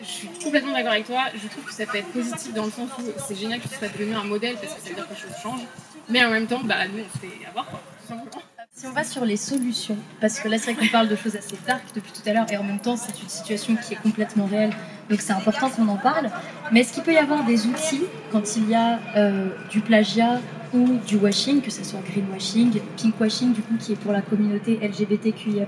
je 0.03 0.07
suis 0.07 0.29
complètement 0.43 0.73
d'accord 0.73 0.93
avec 0.93 1.07
toi. 1.07 1.25
Je 1.35 1.49
trouve 1.49 1.65
que 1.65 1.73
ça 1.73 1.87
peut 1.87 1.99
être 1.99 2.13
positif 2.13 2.53
dans 2.55 2.65
le 2.65 2.71
sens 2.71 2.91
où 2.99 3.03
c'est 3.27 3.35
génial 3.35 3.61
que 3.61 3.69
tu 3.69 3.75
sois 3.75 3.89
devenu 3.89 4.15
un 4.15 4.25
modèle 4.25 4.57
parce 4.61 4.75
que 4.75 4.81
ça 4.81 4.89
veut 4.89 4.95
dire 4.95 5.09
que 5.09 5.15
les 5.15 5.21
choses 5.21 5.37
changent. 5.43 5.67
Mais 6.09 6.25
en 6.25 6.31
même 6.31 6.47
temps, 6.47 6.61
bah, 6.65 6.87
nous, 6.89 7.03
on 7.03 7.13
se 7.13 7.27
fait 7.27 7.47
avoir, 7.47 7.67
simplement. 8.07 8.43
Si 8.79 8.87
on 8.87 8.93
va 8.93 9.03
sur 9.03 9.25
les 9.25 9.37
solutions, 9.37 9.97
parce 10.21 10.39
que 10.39 10.47
là 10.49 10.57
c'est 10.57 10.73
vrai 10.73 10.87
qu'on 10.87 10.93
parle 10.93 11.09
de 11.09 11.17
choses 11.17 11.35
assez 11.35 11.57
dark 11.67 11.83
depuis 11.97 12.13
tout 12.13 12.23
à 12.27 12.33
l'heure, 12.33 12.47
et 12.49 12.57
en 12.57 12.63
même 12.63 12.79
temps 12.79 12.97
c'est 12.97 13.21
une 13.21 13.29
situation 13.29 13.75
qui 13.75 13.95
est 13.95 13.97
complètement 13.97 14.47
réelle, 14.47 14.71
donc 15.11 15.21
c'est 15.21 15.33
important 15.33 15.69
qu'on 15.69 15.89
en 15.89 15.97
parle. 15.97 16.31
Mais 16.71 16.81
est-ce 16.81 16.93
qu'il 16.93 17.03
peut 17.03 17.13
y 17.13 17.17
avoir 17.17 17.45
des 17.45 17.67
outils 17.67 18.05
quand 18.31 18.57
il 18.57 18.71
y 18.71 18.77
a 18.77 19.01
euh, 19.17 19.49
du 19.69 19.81
plagiat 19.81 20.41
ou 20.73 20.99
du 21.09 21.17
washing, 21.17 21.61
que 21.61 21.73
ce 21.73 21.83
soit 21.83 21.99
greenwashing, 22.09 22.81
pinkwashing 23.03 23.53
du 23.53 23.63
coup 23.63 23.75
qui 23.81 23.95
est 23.95 23.97
pour 23.97 24.13
la 24.13 24.23
communauté 24.23 24.79
LGBTQIA+, 24.81 25.67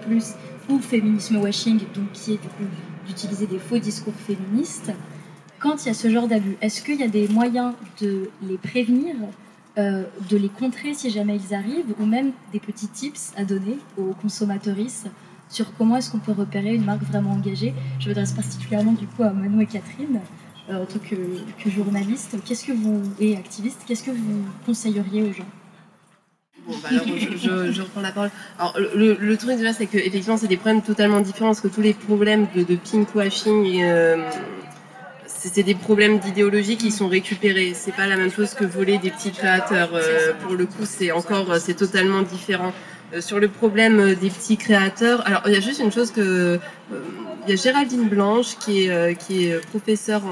ou 0.69 0.79
féminisme 0.79 1.37
washing, 1.37 1.79
donc 1.95 2.13
qui 2.13 2.33
est 2.33 2.43
du 2.43 2.49
coup 2.49 2.65
d'utiliser 3.07 3.47
des 3.47 3.59
faux 3.59 3.79
discours 3.79 4.15
féministes. 4.15 4.93
Quand 5.59 5.85
il 5.85 5.89
y 5.89 5.91
a 5.91 5.95
ce 5.95 6.09
genre 6.09 6.29
d'abus, 6.29 6.57
est-ce 6.61 6.83
qu'il 6.83 7.01
y 7.01 7.03
a 7.03 7.09
des 7.09 7.29
moyens 7.29 7.75
de 8.01 8.31
les 8.43 8.57
prévenir, 8.57 9.15
euh, 9.79 10.05
de 10.29 10.37
les 10.37 10.49
contrer 10.49 10.95
si 10.95 11.11
jamais 11.11 11.37
ils 11.37 11.55
arrivent, 11.55 11.95
ou 12.01 12.07
même 12.07 12.33
des 12.53 12.61
petits 12.61 12.89
tips 12.89 13.33
à 13.37 13.45
donner 13.45 13.79
aux 13.99 14.15
consommateurs 14.23 14.77
sur 15.49 15.75
comment 15.77 15.97
est-ce 15.97 16.11
qu'on 16.11 16.19
peut 16.19 16.33
repérer 16.33 16.75
une 16.75 16.85
marque 16.85 17.03
vraiment 17.03 17.33
engagée? 17.33 17.75
Je 17.99 18.09
m'adresse 18.09 18.33
particulièrement 18.33 18.93
du 18.93 19.07
coup 19.07 19.23
à 19.23 19.31
Manon 19.31 19.61
et 19.61 19.67
Catherine. 19.67 20.21
Euh, 20.69 20.83
en 20.83 20.87
tant 20.87 21.01
que, 21.01 21.17
que 21.63 21.71
journaliste, 21.71 22.37
qu'est-ce 22.45 22.65
que 22.65 22.73
vous 22.73 23.03
et 23.19 23.37
activiste, 23.37 23.83
qu'est-ce 23.87 24.05
que 24.05 24.13
vous 24.13 24.45
conseilleriez 24.65 25.23
aux 25.23 25.33
gens? 25.33 25.47
Bon, 26.67 26.75
bah 26.83 26.89
alors, 26.91 27.05
je, 27.07 27.73
je, 27.73 27.83
reprends 27.83 28.01
la 28.01 28.13
parole. 28.13 28.31
Alors, 28.59 28.77
le, 28.95 29.17
le 29.19 29.37
truc 29.37 29.57
déjà, 29.57 29.73
c'est 29.73 29.87
que 29.87 29.97
effectivement, 29.97 30.37
c'est 30.37 30.47
des 30.47 30.57
problèmes 30.57 30.83
totalement 30.83 31.21
différents, 31.21 31.51
parce 31.51 31.61
que 31.61 31.69
tous 31.69 31.81
les 31.81 31.95
problèmes 31.95 32.47
de, 32.55 32.63
de 32.63 32.77
pinkwashing, 32.77 33.83
euh, 33.83 34.31
c'est 35.27 35.63
des 35.63 35.75
problèmes 35.75 36.19
d'idéologie 36.19 36.77
qui 36.77 36.91
sont 36.91 37.09
récupérés. 37.09 37.73
C'est 37.75 37.95
pas 37.95 38.07
la 38.07 38.17
même 38.17 38.31
chose 38.31 38.55
que 38.55 38.65
voler 38.65 38.99
des 38.99 39.11
petits 39.11 39.33
créateurs. 39.33 39.91
Euh, 39.95 40.33
pour 40.43 40.55
le 40.55 40.67
coup, 40.67 40.85
c'est 40.85 41.13
encore, 41.13 41.57
c'est 41.57 41.75
totalement 41.75 42.23
différent. 42.23 42.73
Euh, 43.13 43.21
sur 43.21 43.41
le 43.41 43.49
problème 43.49 44.15
des 44.15 44.31
petits 44.31 44.57
créateurs, 44.57 45.27
alors 45.27 45.43
il 45.47 45.53
y 45.53 45.57
a 45.57 45.61
juste 45.61 45.81
une 45.81 45.93
chose 45.93 46.11
que 46.11 46.59
il 47.47 47.51
y 47.51 47.53
a 47.55 47.57
Géraldine 47.57 48.09
Blanche 48.09 48.57
qui 48.59 48.85
est, 48.85 48.91
euh, 48.91 49.15
qui 49.15 49.47
est 49.47 49.67
professeure 49.69 50.23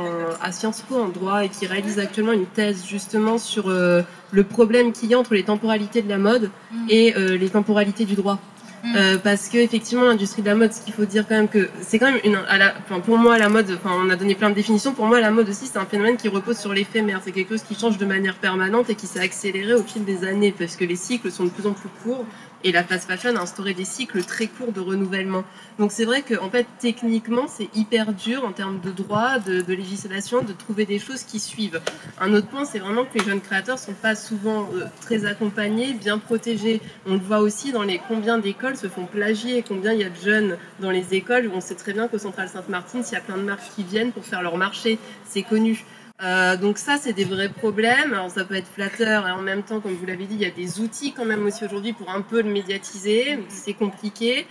à 0.43 0.53
Sciences 0.53 0.83
Po 0.83 0.97
en 0.97 1.09
droit 1.09 1.45
et 1.45 1.49
qui 1.49 1.67
réalise 1.67 1.99
actuellement 1.99 2.33
une 2.33 2.47
thèse 2.47 2.85
justement 2.87 3.39
sur 3.39 3.71
le 3.71 4.45
problème 4.45 4.93
qu'il 4.93 5.09
y 5.09 5.15
a 5.15 5.19
entre 5.19 5.35
les 5.35 5.45
temporalités 5.45 6.03
de 6.03 6.09
la 6.09 6.19
mode 6.19 6.51
mm. 6.71 6.87
et 6.91 7.15
les 7.17 7.49
temporalités 7.49 8.05
du 8.05 8.15
droit. 8.15 8.39
Mm. 8.85 8.95
Euh, 8.97 9.19
parce 9.19 9.49
que 9.49 9.59
effectivement 9.59 10.05
l'industrie 10.05 10.43
de 10.43 10.49
la 10.49 10.55
mode, 10.55 10.73
ce 10.73 10.81
qu'il 10.83 10.95
faut 10.95 11.05
dire 11.05 11.27
quand 11.29 11.35
même 11.35 11.49
que 11.49 11.69
c'est 11.81 11.99
quand 11.99 12.11
même 12.11 12.21
une, 12.25 12.37
à 12.49 12.59
la, 12.59 12.75
enfin, 12.79 13.01
pour 13.01 13.19
moi 13.19 13.39
la 13.39 13.49
mode, 13.49 13.67
enfin 13.73 13.91
on 14.05 14.09
a 14.11 14.17
donné 14.17 14.35
plein 14.35 14.51
de 14.51 14.55
définitions. 14.55 14.93
Pour 14.93 15.07
moi 15.07 15.21
la 15.21 15.31
mode 15.31 15.49
aussi 15.49 15.67
c'est 15.67 15.79
un 15.79 15.87
phénomène 15.87 16.17
qui 16.17 16.29
repose 16.29 16.59
sur 16.59 16.73
l'éphémère. 16.73 17.21
C'est 17.25 17.33
quelque 17.33 17.51
chose 17.51 17.63
qui 17.63 17.75
change 17.75 17.99
de 17.99 18.07
manière 18.07 18.37
permanente 18.37 18.89
et 18.91 18.95
qui 18.95 19.07
s'est 19.07 19.21
accéléré 19.21 19.75
au 19.75 19.83
fil 19.83 20.05
des 20.05 20.25
années 20.25 20.55
parce 20.57 20.77
que 20.77 20.85
les 20.85 20.97
cycles 20.97 21.31
sont 21.31 21.45
de 21.45 21.51
plus 21.51 21.67
en 21.67 21.73
plus 21.73 21.89
courts 22.05 22.25
et 22.65 22.73
la 22.73 22.83
fast 22.83 23.09
fashion 23.09 23.37
a 23.37 23.41
instauré 23.41 23.75
des 23.75 23.85
cycles 23.85 24.23
très 24.25 24.47
courts 24.47 24.73
de 24.73 24.81
renouvellement. 24.81 25.45
Donc 25.79 25.93
c'est 25.93 26.05
vrai 26.05 26.23
qu'en 26.23 26.51
fait, 26.51 26.67
techniquement, 26.81 27.47
c'est 27.47 27.69
hyper 27.75 28.13
dur 28.13 28.45
en 28.45 28.53
termes 28.53 28.81
de 28.81 28.91
droit, 28.91 29.39
de, 29.39 29.73
législation, 29.73 30.43
de 30.43 30.53
trouver 30.53 30.85
des 30.85 30.99
choses 30.99 31.23
qui 31.23 31.39
suivent. 31.39 31.81
Un 32.21 32.35
autre 32.35 32.49
point, 32.49 32.65
c'est 32.65 32.79
vraiment 32.79 33.05
que 33.05 33.19
les 33.19 33.25
jeunes 33.25 33.41
créateurs 33.41 33.79
sont 33.79 33.95
pas 33.95 34.15
souvent 34.15 34.69
euh, 34.75 34.87
très 35.01 35.25
accompagnés, 35.25 35.93
bien 35.93 36.19
protégés. 36.19 36.81
On 37.07 37.15
le 37.15 37.21
voit 37.21 37.41
aussi 37.41 37.73
dans 37.73 37.85
les 37.85 38.01
combien 38.09 38.39
d'écoles 38.39 38.77
se 38.77 38.89
font 38.89 39.07
plagier, 39.07 39.65
combien 39.67 39.93
il 39.93 40.01
y 40.01 40.05
a 40.05 40.11
de 40.11 40.17
jeunes 40.17 40.57
dans 40.81 40.91
les 40.91 41.15
écoles. 41.15 41.51
On 41.55 41.61
sait 41.61 41.77
très 41.77 41.93
bien 41.93 42.09
qu'au 42.09 42.19
Central 42.19 42.49
Sainte-Martine, 42.49 43.05
s'il 43.05 43.15
y 43.15 43.17
a 43.17 43.21
plein 43.21 43.37
de 43.37 43.43
marques 43.43 43.71
qui 43.77 43.85
viennent 43.85 44.13
pour 44.13 44.25
faire 44.25 44.43
leur 44.43 44.57
marché, 44.57 44.99
c'est 45.25 45.43
connu. 45.43 45.85
Euh, 46.21 46.57
donc 46.57 46.79
ça, 46.79 46.97
c'est 46.97 47.13
des 47.13 47.25
vrais 47.25 47.49
problèmes. 47.49 48.13
Alors 48.13 48.31
ça 48.31 48.45
peut 48.45 48.57
être 48.57 48.67
flatteur 48.67 49.29
et 49.29 49.31
en 49.31 49.43
même 49.43 49.63
temps, 49.63 49.81
comme 49.81 49.95
vous 49.95 50.07
l'avez 50.07 50.27
dit, 50.27 50.35
il 50.35 50.41
y 50.41 50.47
a 50.47 50.51
des 50.51 50.81
outils 50.81 51.13
quand 51.13 51.25
même 51.25 51.45
aussi 51.47 51.65
aujourd'hui 51.65 51.93
pour 51.93 52.11
un 52.11 52.23
peu 52.23 52.43
le 52.43 52.51
médiatiser. 52.51 53.39
C'est 53.49 53.75
compliqué. 53.75 54.47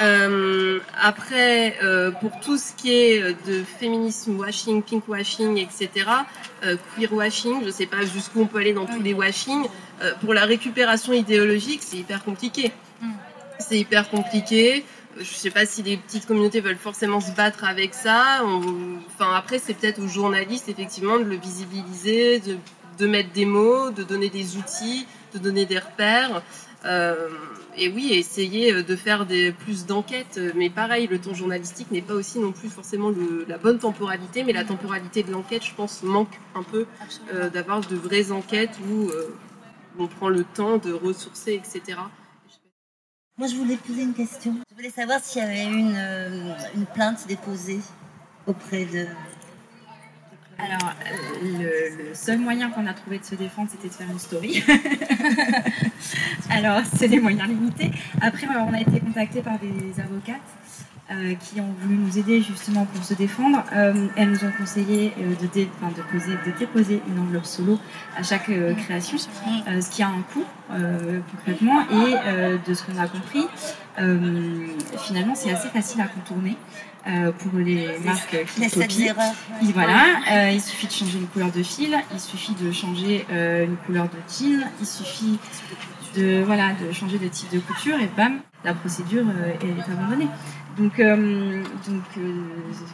Euh, 0.00 0.78
après, 0.98 1.76
euh, 1.82 2.10
pour 2.10 2.38
tout 2.40 2.56
ce 2.56 2.72
qui 2.72 2.92
est 2.92 3.22
de 3.46 3.62
féminisme 3.62 4.38
washing, 4.38 4.82
pink 4.82 5.08
washing, 5.08 5.58
etc., 5.58 5.90
queer 6.96 7.12
washing, 7.12 7.60
je 7.60 7.66
ne 7.66 7.70
sais 7.70 7.86
pas 7.86 8.02
jusqu'où 8.02 8.42
on 8.42 8.46
peut 8.46 8.58
aller 8.58 8.72
dans 8.72 8.86
tous 8.86 9.02
les 9.02 9.12
washing, 9.12 9.66
pour 10.22 10.32
la 10.32 10.46
récupération 10.46 11.12
idéologique, 11.12 11.80
c'est 11.82 11.98
hyper 11.98 12.24
compliqué. 12.24 12.72
Mm. 13.02 13.08
C'est 13.58 13.78
hyper 13.78 14.08
compliqué 14.08 14.84
je 15.20 15.34
sais 15.34 15.50
pas 15.50 15.66
si 15.66 15.82
les 15.82 15.96
petites 15.96 16.26
communautés 16.26 16.60
veulent 16.60 16.76
forcément 16.76 17.20
se 17.20 17.32
battre 17.32 17.64
avec 17.64 17.94
ça. 17.94 18.42
Enfin, 18.44 19.34
après, 19.34 19.58
c'est 19.58 19.74
peut-être 19.74 20.00
aux 20.00 20.08
journalistes, 20.08 20.68
effectivement, 20.68 21.18
de 21.18 21.24
le 21.24 21.36
visibiliser, 21.36 22.40
de, 22.40 22.56
de, 22.98 23.06
mettre 23.06 23.30
des 23.32 23.44
mots, 23.44 23.90
de 23.90 24.02
donner 24.02 24.30
des 24.30 24.56
outils, 24.56 25.06
de 25.34 25.38
donner 25.38 25.66
des 25.66 25.78
repères. 25.78 26.42
Euh, 26.86 27.28
et 27.76 27.88
oui, 27.88 28.12
essayer 28.12 28.82
de 28.82 28.96
faire 28.96 29.26
des, 29.26 29.52
plus 29.52 29.86
d'enquêtes. 29.86 30.40
Mais 30.54 30.70
pareil, 30.70 31.06
le 31.06 31.18
temps 31.18 31.34
journalistique 31.34 31.90
n'est 31.90 32.02
pas 32.02 32.14
aussi 32.14 32.38
non 32.38 32.52
plus 32.52 32.68
forcément 32.68 33.10
le, 33.10 33.44
la 33.46 33.58
bonne 33.58 33.78
temporalité, 33.78 34.42
mais 34.42 34.52
la 34.52 34.64
temporalité 34.64 35.22
de 35.22 35.30
l'enquête, 35.30 35.64
je 35.64 35.74
pense, 35.74 36.02
manque 36.02 36.40
un 36.54 36.62
peu 36.62 36.86
euh, 37.34 37.50
d'avoir 37.50 37.80
de 37.80 37.96
vraies 37.96 38.32
enquêtes 38.32 38.76
où 38.90 39.08
euh, 39.10 39.34
on 39.98 40.06
prend 40.06 40.28
le 40.28 40.44
temps 40.44 40.78
de 40.78 40.92
ressourcer, 40.92 41.52
etc. 41.52 41.98
Moi, 43.40 43.48
je 43.48 43.56
voulais 43.56 43.76
poser 43.76 44.02
une 44.02 44.12
question. 44.12 44.54
Je 44.70 44.76
voulais 44.76 44.90
savoir 44.90 45.18
s'il 45.18 45.40
y 45.40 45.44
avait 45.46 45.64
une, 45.64 45.96
euh, 45.96 46.52
une 46.74 46.84
plainte 46.84 47.26
déposée 47.26 47.80
auprès 48.46 48.84
de. 48.84 49.06
Alors, 50.58 50.92
le, 51.42 52.12
seul 52.12 52.38
moyen 52.38 52.68
qu'on 52.68 52.86
a 52.86 52.92
trouvé 52.92 53.18
de 53.18 53.24
se 53.24 53.34
défendre, 53.36 53.70
c'était 53.72 53.88
de 53.88 53.94
faire 53.94 54.10
une 54.10 54.18
story. 54.18 54.62
Alors, 56.50 56.82
c'est 56.94 57.08
des 57.08 57.18
moyens 57.18 57.48
limités. 57.48 57.90
Après, 58.20 58.46
on 58.46 58.74
a 58.74 58.80
été 58.82 59.00
contacté 59.00 59.40
par 59.40 59.58
des 59.58 59.98
avocates 59.98 60.36
euh, 61.10 61.34
qui 61.34 61.60
ont 61.60 61.74
voulu 61.80 61.96
nous 61.96 62.18
aider 62.18 62.40
justement 62.40 62.84
pour 62.84 63.02
se 63.02 63.14
défendre. 63.14 63.64
Euh, 63.72 64.06
elles 64.14 64.30
nous 64.30 64.44
ont 64.44 64.52
conseillé 64.56 65.12
euh, 65.18 65.34
de, 65.40 65.46
de, 65.46 66.02
poser, 66.02 66.34
de, 66.46 66.56
déposer 66.56 67.02
une 67.08 67.18
enveloppe 67.18 67.46
solo 67.46 67.80
à 68.16 68.22
chaque 68.22 68.48
création, 68.76 69.18
ce 69.18 69.90
qui 69.90 70.04
a 70.04 70.06
un 70.06 70.22
coût 70.32 70.44
concrètement. 71.32 71.80
Et 71.90 72.14
de 72.64 72.74
ce 72.74 72.84
qu'on 72.84 72.96
a 72.96 73.08
compris, 73.08 73.44
finalement, 74.98 75.34
c'est 75.34 75.50
assez 75.50 75.68
facile 75.70 76.00
à 76.00 76.06
contourner. 76.06 76.56
pour 77.38 77.58
les 77.58 77.88
marques 78.04 78.44
qui 78.54 78.70
copient. 78.70 79.14
Voilà, 79.74 80.52
il 80.52 80.60
suffit 80.60 80.86
de 80.86 80.92
changer 80.92 81.18
une 81.18 81.26
couleur 81.26 81.50
de 81.50 81.62
fil, 81.64 81.98
il 82.12 82.20
suffit 82.20 82.54
de 82.54 82.70
changer 82.70 83.26
une 83.32 83.76
couleur 83.84 84.04
de 84.04 84.18
jean, 84.28 84.64
il 84.80 84.86
suffit 84.86 85.40
de 86.16 86.42
voilà 86.44 86.72
de 86.72 86.92
changer 86.92 87.18
de 87.18 87.28
type 87.28 87.52
de 87.52 87.58
couture 87.58 87.96
et 88.00 88.08
bam, 88.16 88.40
la 88.64 88.74
procédure 88.74 89.24
est 89.60 89.92
abandonnée. 89.92 90.28
Donc, 90.78 90.98
euh, 90.98 91.62
donc 91.86 92.02
euh, 92.18 92.32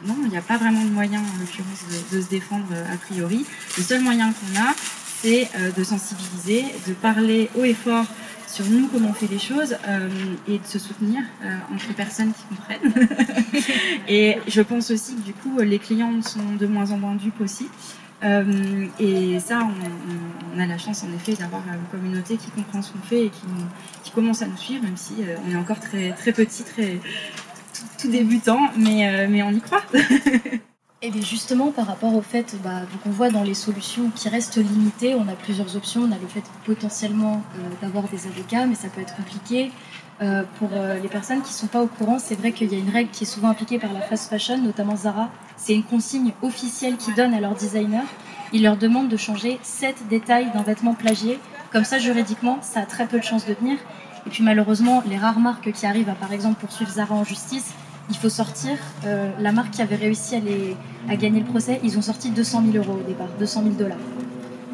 non, 0.06 0.16
il 0.24 0.30
n'y 0.30 0.36
a 0.36 0.42
pas 0.42 0.56
vraiment 0.56 0.84
de 0.84 0.90
moyen, 0.90 1.20
en 1.20 1.40
l'occurrence, 1.40 1.84
de, 2.10 2.20
se 2.20 2.28
défendre 2.28 2.66
euh, 2.72 2.94
a 2.94 2.96
priori. 2.96 3.44
Le 3.76 3.82
seul 3.82 4.00
moyen 4.02 4.32
qu'on 4.32 4.60
a, 4.60 4.74
c'est 5.22 5.48
de 5.76 5.82
sensibiliser, 5.82 6.64
de 6.86 6.92
parler 6.92 7.48
haut 7.56 7.64
et 7.64 7.74
fort 7.74 8.04
sur 8.46 8.66
nous, 8.66 8.86
comment 8.88 9.08
on 9.08 9.14
fait 9.14 9.28
les 9.28 9.38
choses, 9.38 9.76
et 10.46 10.58
de 10.58 10.66
se 10.66 10.78
soutenir 10.78 11.22
entre 11.74 11.94
personnes 11.94 12.32
qui 12.32 12.42
comprennent. 12.54 13.08
et 14.08 14.36
je 14.46 14.60
pense 14.60 14.90
aussi 14.90 15.16
que 15.16 15.22
du 15.22 15.32
coup, 15.32 15.58
les 15.58 15.78
clients 15.78 16.20
sont 16.20 16.54
de 16.60 16.66
moins 16.66 16.90
en 16.92 16.98
moins 16.98 17.14
dupes 17.14 17.40
aussi. 17.40 17.66
et 18.22 19.40
ça, 19.40 19.66
on, 20.54 20.60
a 20.60 20.66
la 20.66 20.78
chance 20.78 21.02
en 21.02 21.12
effet 21.14 21.32
d'avoir 21.32 21.62
une 21.66 21.98
communauté 21.98 22.36
qui 22.36 22.50
comprend 22.50 22.82
ce 22.82 22.92
qu'on 22.92 22.98
fait 23.00 23.24
et 23.24 23.30
qui, 23.30 23.46
qui, 24.04 24.10
commence 24.10 24.42
à 24.42 24.46
nous 24.46 24.56
suivre, 24.58 24.84
même 24.84 24.98
si 24.98 25.14
on 25.46 25.50
est 25.50 25.56
encore 25.56 25.80
très, 25.80 26.12
très 26.12 26.32
petit, 26.32 26.62
très, 26.62 27.00
tout 27.98 28.08
débutant, 28.08 28.60
mais, 28.76 29.08
euh, 29.08 29.26
mais 29.28 29.42
on 29.42 29.50
y 29.50 29.60
croit. 29.60 29.82
Et 31.02 31.10
bien 31.10 31.22
justement, 31.22 31.72
par 31.72 31.86
rapport 31.86 32.14
au 32.14 32.22
fait 32.22 32.56
bah, 32.64 32.80
qu'on 33.04 33.10
voit 33.10 33.28
dans 33.28 33.42
les 33.42 33.54
solutions 33.54 34.10
qui 34.14 34.28
restent 34.28 34.56
limitées, 34.56 35.14
on 35.14 35.28
a 35.28 35.34
plusieurs 35.34 35.76
options. 35.76 36.02
On 36.02 36.12
a 36.12 36.18
le 36.18 36.26
fait 36.26 36.42
potentiellement 36.64 37.42
euh, 37.58 37.68
d'avoir 37.82 38.04
des 38.08 38.26
avocats, 38.26 38.66
mais 38.66 38.74
ça 38.74 38.88
peut 38.88 39.02
être 39.02 39.14
compliqué. 39.14 39.70
Euh, 40.22 40.44
pour 40.58 40.70
les 40.70 41.08
personnes 41.08 41.42
qui 41.42 41.50
ne 41.50 41.56
sont 41.56 41.66
pas 41.66 41.82
au 41.82 41.86
courant, 41.86 42.18
c'est 42.18 42.36
vrai 42.36 42.52
qu'il 42.52 42.72
y 42.72 42.74
a 42.74 42.78
une 42.78 42.88
règle 42.88 43.10
qui 43.10 43.24
est 43.24 43.26
souvent 43.26 43.50
appliquée 43.50 43.78
par 43.78 43.92
la 43.92 44.00
fast 44.00 44.30
fashion, 44.30 44.56
notamment 44.56 44.96
Zara. 44.96 45.28
C'est 45.58 45.74
une 45.74 45.84
consigne 45.84 46.32
officielle 46.40 46.96
qu'ils 46.96 47.14
donnent 47.14 47.34
à 47.34 47.40
leurs 47.40 47.54
designers. 47.54 48.06
Ils 48.54 48.62
leur 48.62 48.78
demandent 48.78 49.10
de 49.10 49.16
changer 49.18 49.58
7 49.62 50.08
détails 50.08 50.50
d'un 50.52 50.62
vêtement 50.62 50.94
plagié. 50.94 51.38
Comme 51.72 51.84
ça, 51.84 51.98
juridiquement, 51.98 52.58
ça 52.62 52.80
a 52.80 52.86
très 52.86 53.06
peu 53.06 53.18
de 53.18 53.24
chances 53.24 53.44
de 53.44 53.52
tenir. 53.52 53.76
Et 54.26 54.30
puis 54.30 54.42
malheureusement, 54.42 55.02
les 55.08 55.16
rares 55.16 55.38
marques 55.38 55.70
qui 55.72 55.86
arrivent 55.86 56.08
à 56.08 56.14
par 56.14 56.32
exemple 56.32 56.60
poursuivre 56.60 56.90
Zara 56.90 57.14
en 57.14 57.24
justice, 57.24 57.72
il 58.10 58.16
faut 58.16 58.28
sortir. 58.28 58.76
Euh, 59.04 59.30
la 59.40 59.52
marque 59.52 59.72
qui 59.72 59.82
avait 59.82 59.96
réussi 59.96 60.36
à, 61.08 61.16
gagner 61.16 61.40
le 61.40 61.46
procès, 61.46 61.80
ils 61.84 61.96
ont 61.98 62.02
sorti 62.02 62.30
200 62.30 62.64
000 62.72 62.84
euros 62.84 62.98
au 63.00 63.06
départ, 63.06 63.28
200 63.38 63.62
000 63.62 63.74
dollars. 63.74 63.98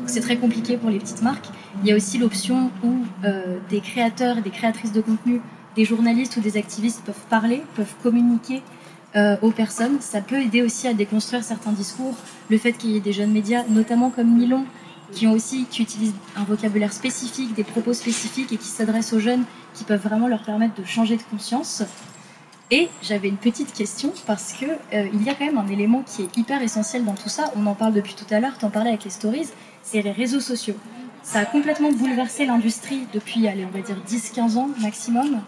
C'est 0.06 0.20
très 0.20 0.36
compliqué 0.36 0.76
pour 0.76 0.90
les 0.90 0.98
petites 0.98 1.22
marques. 1.22 1.46
Il 1.82 1.88
y 1.88 1.92
a 1.92 1.96
aussi 1.96 2.18
l'option 2.18 2.70
où 2.82 2.96
euh, 3.24 3.58
des 3.70 3.80
créateurs 3.80 4.38
et 4.38 4.42
des 4.42 4.50
créatrices 4.50 4.92
de 4.92 5.00
contenu, 5.00 5.40
des 5.76 5.84
journalistes 5.84 6.36
ou 6.36 6.40
des 6.40 6.56
activistes 6.56 7.02
peuvent 7.04 7.26
parler, 7.30 7.62
peuvent 7.76 7.94
communiquer 8.02 8.62
euh, 9.16 9.36
aux 9.42 9.50
personnes. 9.50 10.00
Ça 10.00 10.20
peut 10.20 10.40
aider 10.40 10.62
aussi 10.62 10.88
à 10.88 10.94
déconstruire 10.94 11.44
certains 11.44 11.72
discours. 11.72 12.14
Le 12.50 12.58
fait 12.58 12.72
qu'il 12.72 12.90
y 12.90 12.96
ait 12.96 13.00
des 13.00 13.12
jeunes 13.12 13.32
médias, 13.32 13.62
notamment 13.68 14.10
comme 14.10 14.34
Milon, 14.34 14.64
qui 15.12 15.26
ont 15.26 15.32
aussi 15.32 15.66
qui 15.70 15.82
utilisent 15.82 16.14
un 16.36 16.44
vocabulaire 16.44 16.92
spécifique, 16.92 17.54
des 17.54 17.64
propos 17.64 17.92
spécifiques 17.92 18.52
et 18.52 18.56
qui 18.56 18.68
s'adressent 18.68 19.12
aux 19.12 19.20
jeunes, 19.20 19.44
qui 19.74 19.84
peuvent 19.84 20.02
vraiment 20.02 20.28
leur 20.28 20.42
permettre 20.42 20.74
de 20.74 20.84
changer 20.84 21.16
de 21.16 21.22
conscience. 21.22 21.82
Et 22.70 22.88
j'avais 23.02 23.28
une 23.28 23.36
petite 23.36 23.72
question 23.74 24.12
parce 24.26 24.54
que 24.54 24.64
euh, 24.64 25.08
il 25.12 25.22
y 25.22 25.28
a 25.28 25.34
quand 25.34 25.44
même 25.44 25.58
un 25.58 25.68
élément 25.68 26.02
qui 26.02 26.22
est 26.22 26.36
hyper 26.38 26.62
essentiel 26.62 27.04
dans 27.04 27.14
tout 27.14 27.28
ça. 27.28 27.52
On 27.54 27.66
en 27.66 27.74
parle 27.74 27.92
depuis 27.92 28.14
tout 28.14 28.24
à 28.30 28.40
l'heure, 28.40 28.56
tu 28.58 28.64
en 28.64 28.70
parlais 28.70 28.88
avec 28.88 29.04
les 29.04 29.10
stories, 29.10 29.48
c'est 29.82 30.00
les 30.00 30.10
réseaux 30.10 30.40
sociaux. 30.40 30.76
Ça 31.22 31.40
a 31.40 31.44
complètement 31.44 31.92
bouleversé 31.92 32.46
l'industrie 32.46 33.06
depuis, 33.12 33.46
allez, 33.46 33.66
on 33.66 33.76
va 33.76 33.82
dire 33.82 33.96
10-15 34.08 34.56
ans 34.56 34.70
maximum. 34.80 35.42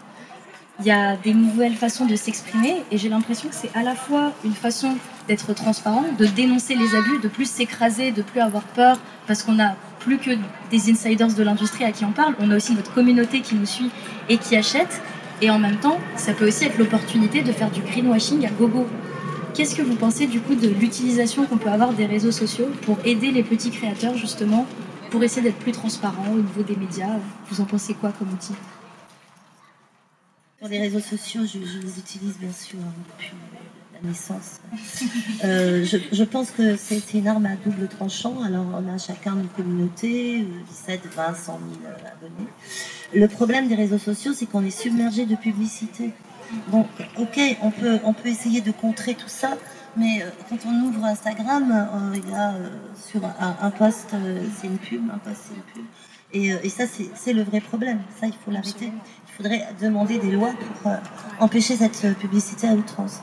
Il 0.81 0.85
y 0.85 0.91
a 0.91 1.15
des 1.15 1.33
nouvelles 1.33 1.75
façons 1.75 2.05
de 2.05 2.17
s'exprimer 2.17 2.83
et 2.91 2.97
j'ai 2.97 3.07
l'impression 3.07 3.47
que 3.47 3.55
c'est 3.55 3.71
à 3.75 3.81
la 3.81 3.95
fois 3.95 4.33
une 4.43 4.53
façon 4.53 4.97
d'être 5.27 5.53
transparent, 5.53 6.03
de 6.19 6.25
dénoncer 6.25 6.75
les 6.75 6.95
abus, 6.95 7.19
de 7.23 7.29
plus 7.29 7.49
s'écraser, 7.49 8.11
de 8.11 8.21
plus 8.21 8.41
avoir 8.41 8.63
peur, 8.63 8.99
parce 9.25 9.41
qu'on 9.43 9.57
a 9.59 9.75
plus 9.99 10.17
que 10.17 10.31
des 10.71 10.91
insiders 10.91 11.33
de 11.33 11.43
l'industrie 11.43 11.85
à 11.85 11.93
qui 11.93 12.03
on 12.03 12.11
parle, 12.11 12.35
on 12.39 12.51
a 12.51 12.57
aussi 12.57 12.75
notre 12.75 12.93
communauté 12.93 13.39
qui 13.39 13.55
nous 13.55 13.65
suit 13.65 13.89
et 14.27 14.37
qui 14.37 14.57
achète. 14.57 15.01
Et 15.41 15.49
en 15.49 15.59
même 15.59 15.77
temps, 15.77 15.97
ça 16.17 16.33
peut 16.33 16.47
aussi 16.47 16.65
être 16.65 16.77
l'opportunité 16.77 17.41
de 17.41 17.53
faire 17.53 17.71
du 17.71 17.81
greenwashing 17.81 18.45
à 18.45 18.49
gogo. 18.49 18.85
Qu'est-ce 19.53 19.75
que 19.75 19.81
vous 19.81 19.95
pensez 19.95 20.27
du 20.27 20.41
coup 20.41 20.55
de 20.55 20.67
l'utilisation 20.67 21.45
qu'on 21.45 21.57
peut 21.57 21.69
avoir 21.69 21.93
des 21.93 22.05
réseaux 22.05 22.33
sociaux 22.33 22.67
pour 22.81 22.97
aider 23.05 23.31
les 23.31 23.43
petits 23.43 23.71
créateurs 23.71 24.17
justement, 24.17 24.65
pour 25.09 25.23
essayer 25.23 25.41
d'être 25.41 25.59
plus 25.59 25.71
transparent 25.71 26.25
au 26.33 26.41
niveau 26.41 26.63
des 26.63 26.75
médias? 26.75 27.17
Vous 27.49 27.61
en 27.61 27.65
pensez 27.65 27.93
quoi 27.93 28.11
comme 28.19 28.27
outil? 28.33 28.53
Sur 30.65 30.71
les 30.71 30.81
réseaux 30.81 30.99
sociaux, 30.99 31.41
je, 31.45 31.59
les 31.59 31.99
utilise 31.99 32.39
bien 32.39 32.51
sûr 32.51 32.79
depuis 33.07 33.33
la 33.93 34.09
naissance. 34.09 34.61
Euh, 35.43 35.85
je, 35.85 36.23
pense 36.23 36.49
que 36.49 36.75
c'est 36.75 37.13
une 37.13 37.27
arme 37.27 37.45
à 37.45 37.55
double 37.55 37.87
tranchant. 37.87 38.41
Alors, 38.41 38.65
on 38.73 38.91
a 38.91 38.97
chacun 38.97 39.33
une 39.35 39.47
communauté, 39.49 40.43
17, 40.69 41.01
20, 41.15 41.35
100 41.35 41.59
000 41.59 41.93
abonnés. 41.93 42.49
Le 43.13 43.27
problème 43.27 43.67
des 43.67 43.75
réseaux 43.75 43.99
sociaux, 43.99 44.33
c'est 44.33 44.47
qu'on 44.47 44.65
est 44.65 44.71
submergé 44.71 45.27
de 45.27 45.35
publicité. 45.35 46.13
Donc, 46.71 46.87
ok, 47.19 47.39
on 47.61 47.69
peut, 47.69 47.99
on 48.03 48.13
peut 48.13 48.29
essayer 48.29 48.61
de 48.61 48.71
contrer 48.71 49.13
tout 49.13 49.27
ça, 49.27 49.55
mais 49.97 50.23
euh, 50.23 50.29
quand 50.49 50.57
on 50.65 50.87
ouvre 50.87 51.05
Instagram, 51.05 51.71
euh, 51.71 52.17
il 52.17 52.29
y 52.31 52.33
a 52.33 52.53
euh, 52.53 52.69
sur 53.07 53.23
un, 53.23 53.57
un 53.61 53.71
post, 53.71 54.15
c'est 54.59 54.67
une 54.67 54.79
pub, 54.79 55.03
un 55.13 55.19
post, 55.19 55.41
c'est 55.47 55.55
une 55.55 55.61
pub. 55.61 55.85
Et, 56.33 56.65
et 56.65 56.69
ça, 56.69 56.85
c'est 56.87 57.33
le 57.33 57.43
vrai 57.43 57.61
problème. 57.61 57.99
Ça, 58.19 58.27
il 58.27 58.33
faut 58.33 58.51
l'arrêter. 58.51 58.91
Il 59.37 59.43
faudrait 59.43 59.67
demander 59.81 60.17
des 60.17 60.31
lois 60.31 60.53
pour 60.81 60.93
empêcher 61.39 61.75
cette 61.75 62.17
publicité 62.17 62.67
à 62.67 62.71
outrance. 62.71 63.19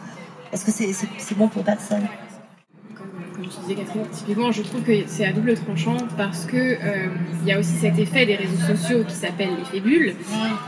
Parce 0.50 0.62
que 0.64 0.70
c'est 0.70 1.38
bon 1.38 1.48
pour 1.48 1.64
personne? 1.64 2.06
Comme 2.94 3.46
tu 3.48 3.60
disais 3.62 3.74
Catherine, 3.74 4.06
typiquement 4.12 4.52
je 4.52 4.62
trouve 4.62 4.82
que 4.82 4.92
c'est 5.06 5.24
à 5.24 5.32
double 5.32 5.54
tranchant 5.54 5.96
parce 6.18 6.44
que 6.44 6.56
euh, 6.56 7.08
il 7.40 7.48
y 7.48 7.52
a 7.52 7.58
aussi 7.58 7.76
cet 7.80 7.98
effet 7.98 8.26
des 8.26 8.36
réseaux 8.36 8.76
sociaux 8.76 9.04
qui 9.04 9.14
s'appelle 9.14 9.48
l'effet 9.58 9.80
bulle, 9.80 10.14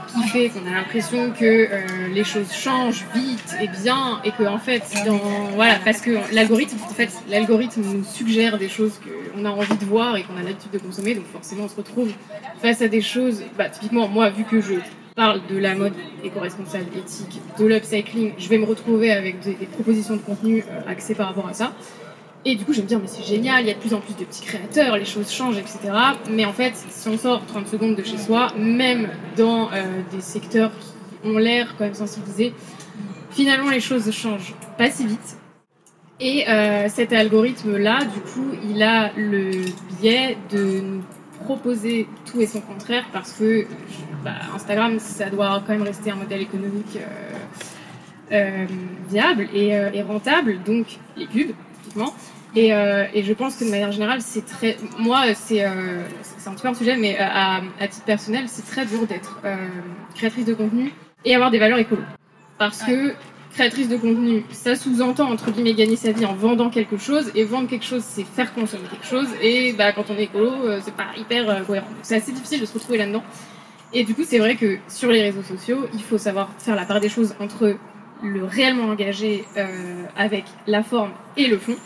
qui 0.08 0.22
fait 0.28 0.48
qu'on 0.48 0.66
a 0.66 0.70
l'impression 0.70 1.30
que 1.32 1.44
euh, 1.44 2.08
les 2.14 2.24
choses 2.24 2.50
changent 2.50 3.04
vite 3.14 3.54
et 3.60 3.68
bien 3.68 4.20
et 4.24 4.30
que 4.32 4.44
en 4.44 4.58
fait 4.58 4.82
dans, 5.04 5.20
voilà 5.54 5.74
parce 5.84 6.00
que 6.00 6.12
l'algorithme 6.34 6.78
en 6.82 6.94
fait 6.94 7.10
l'algorithme 7.28 7.82
nous 7.82 8.04
suggère 8.04 8.56
des 8.56 8.70
choses 8.70 8.98
qu'on 9.04 9.44
a 9.44 9.50
envie 9.50 9.76
de 9.76 9.84
voir 9.84 10.16
et 10.16 10.22
qu'on 10.22 10.38
a 10.38 10.42
l'habitude 10.42 10.70
de 10.72 10.78
consommer. 10.78 11.14
Donc 11.14 11.26
forcément 11.26 11.64
on 11.64 11.68
se 11.68 11.76
retrouve 11.76 12.10
face 12.62 12.80
à 12.80 12.88
des 12.88 13.02
choses 13.02 13.42
bah, 13.58 13.68
typiquement 13.68 14.08
moi 14.08 14.30
vu 14.30 14.44
que 14.44 14.62
je 14.62 14.74
parle 15.14 15.40
de 15.48 15.58
la 15.58 15.74
mode 15.74 15.92
éco-responsable, 16.24 16.86
éthique, 16.96 17.40
de 17.58 17.64
l'upcycling, 17.64 18.32
je 18.36 18.48
vais 18.48 18.58
me 18.58 18.64
retrouver 18.64 19.12
avec 19.12 19.40
des, 19.40 19.54
propositions 19.66 20.16
de 20.16 20.20
contenu 20.20 20.64
euh, 20.68 20.80
axées 20.88 21.14
par 21.14 21.28
rapport 21.28 21.46
à 21.46 21.54
ça. 21.54 21.72
Et 22.44 22.56
du 22.56 22.64
coup, 22.64 22.72
je 22.72 22.78
vais 22.78 22.82
me 22.82 22.88
dire, 22.88 22.98
mais 23.00 23.06
c'est 23.06 23.24
génial, 23.24 23.62
il 23.62 23.68
y 23.68 23.70
a 23.70 23.74
de 23.74 23.78
plus 23.78 23.94
en 23.94 24.00
plus 24.00 24.14
de 24.14 24.24
petits 24.24 24.42
créateurs, 24.44 24.96
les 24.96 25.04
choses 25.04 25.30
changent, 25.30 25.56
etc. 25.56 25.78
Mais 26.30 26.44
en 26.44 26.52
fait, 26.52 26.74
si 26.74 27.08
on 27.08 27.16
sort 27.16 27.46
30 27.46 27.68
secondes 27.68 27.94
de 27.94 28.02
chez 28.02 28.18
soi, 28.18 28.52
même 28.58 29.08
dans 29.36 29.70
euh, 29.72 30.02
des 30.12 30.20
secteurs 30.20 30.72
qui 30.72 31.28
ont 31.28 31.38
l'air 31.38 31.74
quand 31.78 31.84
même 31.84 31.94
sensibilisés, 31.94 32.52
finalement, 33.30 33.70
les 33.70 33.80
choses 33.80 34.10
changent 34.10 34.54
pas 34.76 34.90
si 34.90 35.06
vite. 35.06 35.38
Et 36.20 36.48
euh, 36.48 36.88
cet 36.88 37.12
algorithme-là, 37.12 38.04
du 38.04 38.20
coup, 38.20 38.46
il 38.68 38.82
a 38.82 39.10
le 39.16 39.64
biais 40.00 40.36
de 40.50 40.80
nous 40.80 41.02
proposer 41.44 42.08
tout 42.24 42.40
et 42.40 42.46
son 42.46 42.60
contraire 42.60 43.04
parce 43.12 43.32
que 43.32 43.66
bah, 44.24 44.32
Instagram, 44.54 44.98
ça 44.98 45.30
doit 45.30 45.62
quand 45.66 45.72
même 45.72 45.82
rester 45.82 46.10
un 46.10 46.16
modèle 46.16 46.42
économique 46.42 46.98
euh, 48.32 48.66
viable 49.08 49.48
et, 49.54 49.68
et, 49.68 50.02
rentable, 50.02 50.62
donc 50.64 50.98
les 51.16 51.26
pubs, 51.26 51.54
typiquement. 51.82 52.12
Et, 52.56 52.72
euh, 52.72 53.04
et, 53.12 53.24
je 53.24 53.32
pense 53.32 53.56
que 53.56 53.64
de 53.64 53.70
manière 53.70 53.90
générale, 53.90 54.20
c'est 54.20 54.46
très. 54.46 54.76
Moi, 54.98 55.34
c'est 55.34 55.64
euh, 55.64 56.02
un 56.46 56.52
petit 56.52 56.62
peu 56.62 56.68
un 56.68 56.74
sujet, 56.74 56.96
mais 56.96 57.16
euh, 57.16 57.24
à, 57.24 57.60
à 57.80 57.88
titre 57.88 58.04
personnel, 58.04 58.44
c'est 58.46 58.64
très 58.64 58.86
dur 58.86 59.06
d'être 59.06 59.40
euh, 59.44 59.56
créatrice 60.14 60.44
de 60.44 60.54
contenu 60.54 60.92
et 61.24 61.34
avoir 61.34 61.50
des 61.50 61.58
valeurs 61.58 61.78
écolo. 61.78 62.02
Parce 62.58 62.82
que 62.82 63.14
créatrice 63.54 63.88
de 63.88 63.96
contenu, 63.96 64.44
ça 64.50 64.76
sous-entend 64.76 65.30
entre 65.30 65.50
guillemets 65.50 65.74
gagner 65.74 65.96
sa 65.96 66.12
vie 66.12 66.26
en 66.26 66.34
vendant 66.34 66.70
quelque 66.70 66.96
chose, 66.98 67.30
et 67.34 67.44
vendre 67.44 67.68
quelque 67.68 67.84
chose, 67.84 68.02
c'est 68.04 68.24
faire 68.24 68.52
consommer 68.54 68.84
quelque 68.90 69.06
chose. 69.06 69.28
Et 69.40 69.72
bah, 69.72 69.92
quand 69.92 70.10
on 70.10 70.16
est 70.16 70.24
écolo, 70.24 70.50
euh, 70.50 70.80
c'est 70.84 70.94
pas 70.94 71.06
hyper 71.16 71.64
cohérent. 71.66 71.86
C'est 72.02 72.16
assez 72.16 72.32
difficile 72.32 72.60
de 72.60 72.66
se 72.66 72.74
retrouver 72.74 72.98
là-dedans. 72.98 73.22
Et 73.92 74.04
du 74.04 74.14
coup, 74.14 74.22
c'est 74.26 74.38
vrai 74.38 74.56
que 74.56 74.78
sur 74.88 75.10
les 75.10 75.22
réseaux 75.22 75.42
sociaux, 75.42 75.86
il 75.94 76.02
faut 76.02 76.18
savoir 76.18 76.50
faire 76.58 76.74
la 76.74 76.84
part 76.84 77.00
des 77.00 77.08
choses 77.08 77.34
entre 77.40 77.76
le 78.22 78.44
réellement 78.44 78.84
engagé 78.84 79.44
avec 80.16 80.44
la 80.66 80.82
forme 80.82 81.10
et 81.36 81.46
le 81.46 81.58
fond 81.58 81.76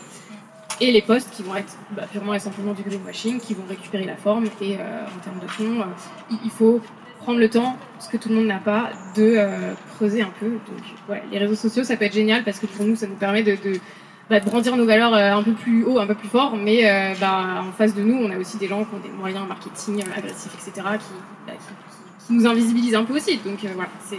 et 0.81 0.91
les 0.91 1.01
postes 1.01 1.29
qui 1.31 1.43
vont 1.43 1.55
être 1.55 1.77
bah, 1.91 2.03
purement 2.11 2.33
et 2.33 2.39
simplement 2.39 2.73
du 2.73 2.83
greenwashing, 2.83 3.39
qui 3.39 3.53
vont 3.53 3.65
récupérer 3.67 4.05
la 4.05 4.15
forme. 4.15 4.45
Et 4.61 4.75
euh, 4.75 5.05
en 5.05 5.19
termes 5.19 5.39
de 5.41 5.47
fond, 5.47 5.81
euh, 5.81 6.35
il 6.43 6.49
faut 6.49 6.81
prendre 7.19 7.39
le 7.39 7.49
temps, 7.49 7.77
ce 7.99 8.09
que 8.09 8.17
tout 8.17 8.29
le 8.29 8.35
monde 8.35 8.47
n'a 8.47 8.59
pas, 8.59 8.89
de 9.15 9.35
euh, 9.37 9.73
creuser 9.95 10.21
un 10.21 10.31
peu. 10.39 10.47
Donc, 10.47 10.83
ouais, 11.09 11.23
les 11.31 11.37
réseaux 11.37 11.55
sociaux, 11.55 11.83
ça 11.83 11.95
peut 11.97 12.05
être 12.05 12.13
génial 12.13 12.43
parce 12.43 12.59
que 12.59 12.65
pour 12.65 12.85
nous, 12.85 12.95
ça 12.95 13.07
nous 13.07 13.15
permet 13.15 13.43
de, 13.43 13.51
de, 13.51 13.79
bah, 14.29 14.39
de 14.39 14.45
brandir 14.45 14.75
nos 14.75 14.85
valeurs 14.85 15.13
un 15.13 15.43
peu 15.43 15.53
plus 15.53 15.83
haut, 15.83 15.99
un 15.99 16.07
peu 16.07 16.15
plus 16.15 16.29
fort. 16.29 16.55
Mais 16.55 17.15
bah, 17.19 17.63
en 17.67 17.71
face 17.71 17.93
de 17.93 18.01
nous, 18.01 18.15
on 18.15 18.31
a 18.31 18.37
aussi 18.37 18.57
des 18.57 18.67
gens 18.67 18.83
qui 18.83 18.95
ont 18.95 18.99
des 18.99 19.09
moyens 19.09 19.47
marketing 19.47 20.03
agressifs, 20.15 20.53
etc., 20.55 20.87
bah, 21.45 21.53
qui, 22.27 22.33
nous 22.33 22.45
invisibilisent 22.45 22.95
un 22.95 23.03
peu 23.03 23.15
aussi. 23.15 23.37
Donc 23.37 23.59
voilà, 23.61 23.89
c'est 24.07 24.17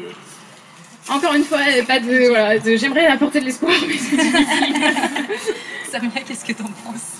encore 1.09 1.35
une 1.35 1.45
fois, 1.45 1.59
pas 1.87 2.01
de. 2.01 2.29
Voilà, 2.29 2.59
j'aimerais 2.77 3.07
apporter 3.07 3.41
de 3.41 3.47
l'espoir, 3.47 3.73
mais 3.87 3.95
c'est 3.95 4.17
difficile. 4.17 4.75
Samia, 5.91 6.21
qu'est-ce 6.25 6.45
que 6.45 6.53
tu 6.53 6.63
en 6.63 6.67
penses? 6.67 7.20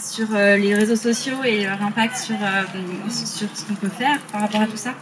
sur 0.00 0.28
euh, 0.34 0.56
les 0.56 0.74
réseaux 0.74 0.96
sociaux 0.96 1.42
et 1.44 1.64
leur 1.64 1.82
impact 1.82 2.16
sur, 2.16 2.36
euh, 2.36 2.62
sur 3.08 3.48
ce 3.54 3.64
qu'on 3.64 3.74
peut 3.74 3.88
faire 3.88 4.18
par 4.32 4.42
rapport 4.42 4.62
à 4.62 4.66
tout 4.66 4.76
ça. 4.76 4.94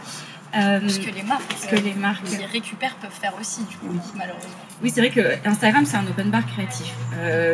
ce 0.53 0.99
que 0.99 1.13
les 1.13 1.23
marques, 1.23 1.69
que 1.69 1.75
les 1.75 1.93
marques 1.93 2.25
qui 2.25 2.45
récupèrent 2.45 2.95
peuvent 2.95 3.09
faire 3.09 3.33
aussi, 3.39 3.61
du 3.63 3.77
coup, 3.77 3.95
malheureusement. 4.15 4.49
Oui, 4.83 4.91
c'est 4.93 5.01
vrai 5.01 5.09
que 5.09 5.47
Instagram, 5.47 5.85
c'est 5.85 5.97
un 5.97 6.05
open 6.05 6.29
bar 6.29 6.45
créatif. 6.45 6.93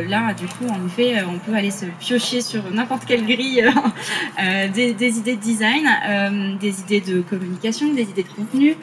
là, 0.08 0.34
du 0.34 0.48
coup, 0.48 0.68
en 0.68 0.86
effet, 0.86 1.24
on 1.24 1.38
peut 1.40 1.56
aller 1.56 1.72
se 1.72 1.86
piocher 1.86 2.42
sur 2.42 2.72
n'importe 2.72 3.06
quelle 3.06 3.26
grille 3.26 3.64
des, 4.74 4.94
des, 4.94 5.18
idées 5.18 5.36
de 5.36 5.42
design, 5.42 6.58
des 6.60 6.82
idées 6.82 7.02
de 7.02 7.22
communication, 7.22 7.94
des 7.94 8.04
idées 8.04 8.24
de 8.24 8.30
contenu. 8.30 8.76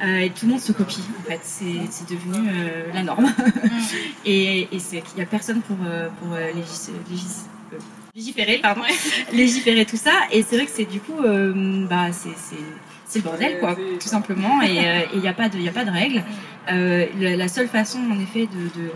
Euh, 0.00 0.20
et 0.20 0.30
tout 0.30 0.46
le 0.46 0.52
monde 0.52 0.60
se 0.60 0.72
copie 0.72 1.02
en 1.18 1.30
fait. 1.30 1.40
C'est 1.42 2.08
devenu 2.08 2.48
euh, 2.48 2.92
la 2.94 3.02
norme. 3.02 3.26
Mm. 3.26 3.68
et 4.24 4.68
et 4.74 4.78
c'est 4.78 5.00
qu'il 5.00 5.16
n'y 5.16 5.22
a 5.22 5.26
personne 5.26 5.60
pour, 5.62 5.76
euh, 5.84 6.08
pour 6.20 6.36
légis, 6.36 6.90
légis, 7.10 7.46
légiférer, 8.14 8.58
pardon, 8.58 8.82
légiférer 9.32 9.84
tout 9.84 9.96
ça. 9.96 10.12
Et 10.32 10.42
c'est 10.42 10.56
vrai 10.56 10.66
que 10.66 10.72
c'est 10.72 10.90
du 10.90 11.00
coup, 11.00 11.16
bah, 11.88 12.08
c'est 12.12 13.18
le 13.18 13.22
bordel, 13.22 13.58
quoi, 13.60 13.76
tout 14.00 14.08
simplement. 14.08 14.62
Et 14.62 15.06
il 15.14 15.20
n'y 15.20 15.28
a, 15.28 15.32
pas 15.32 15.48
de, 15.48 15.58
y 15.58 15.68
a 15.68 15.72
pas 15.72 15.84
de 15.84 15.90
règles. 15.90 16.22
La, 16.68 17.36
la, 17.36 17.48
seule 17.48 17.68
façon, 17.68 17.98
en 18.10 18.20
effet, 18.20 18.46
de, 18.46 18.80
de 18.80 18.90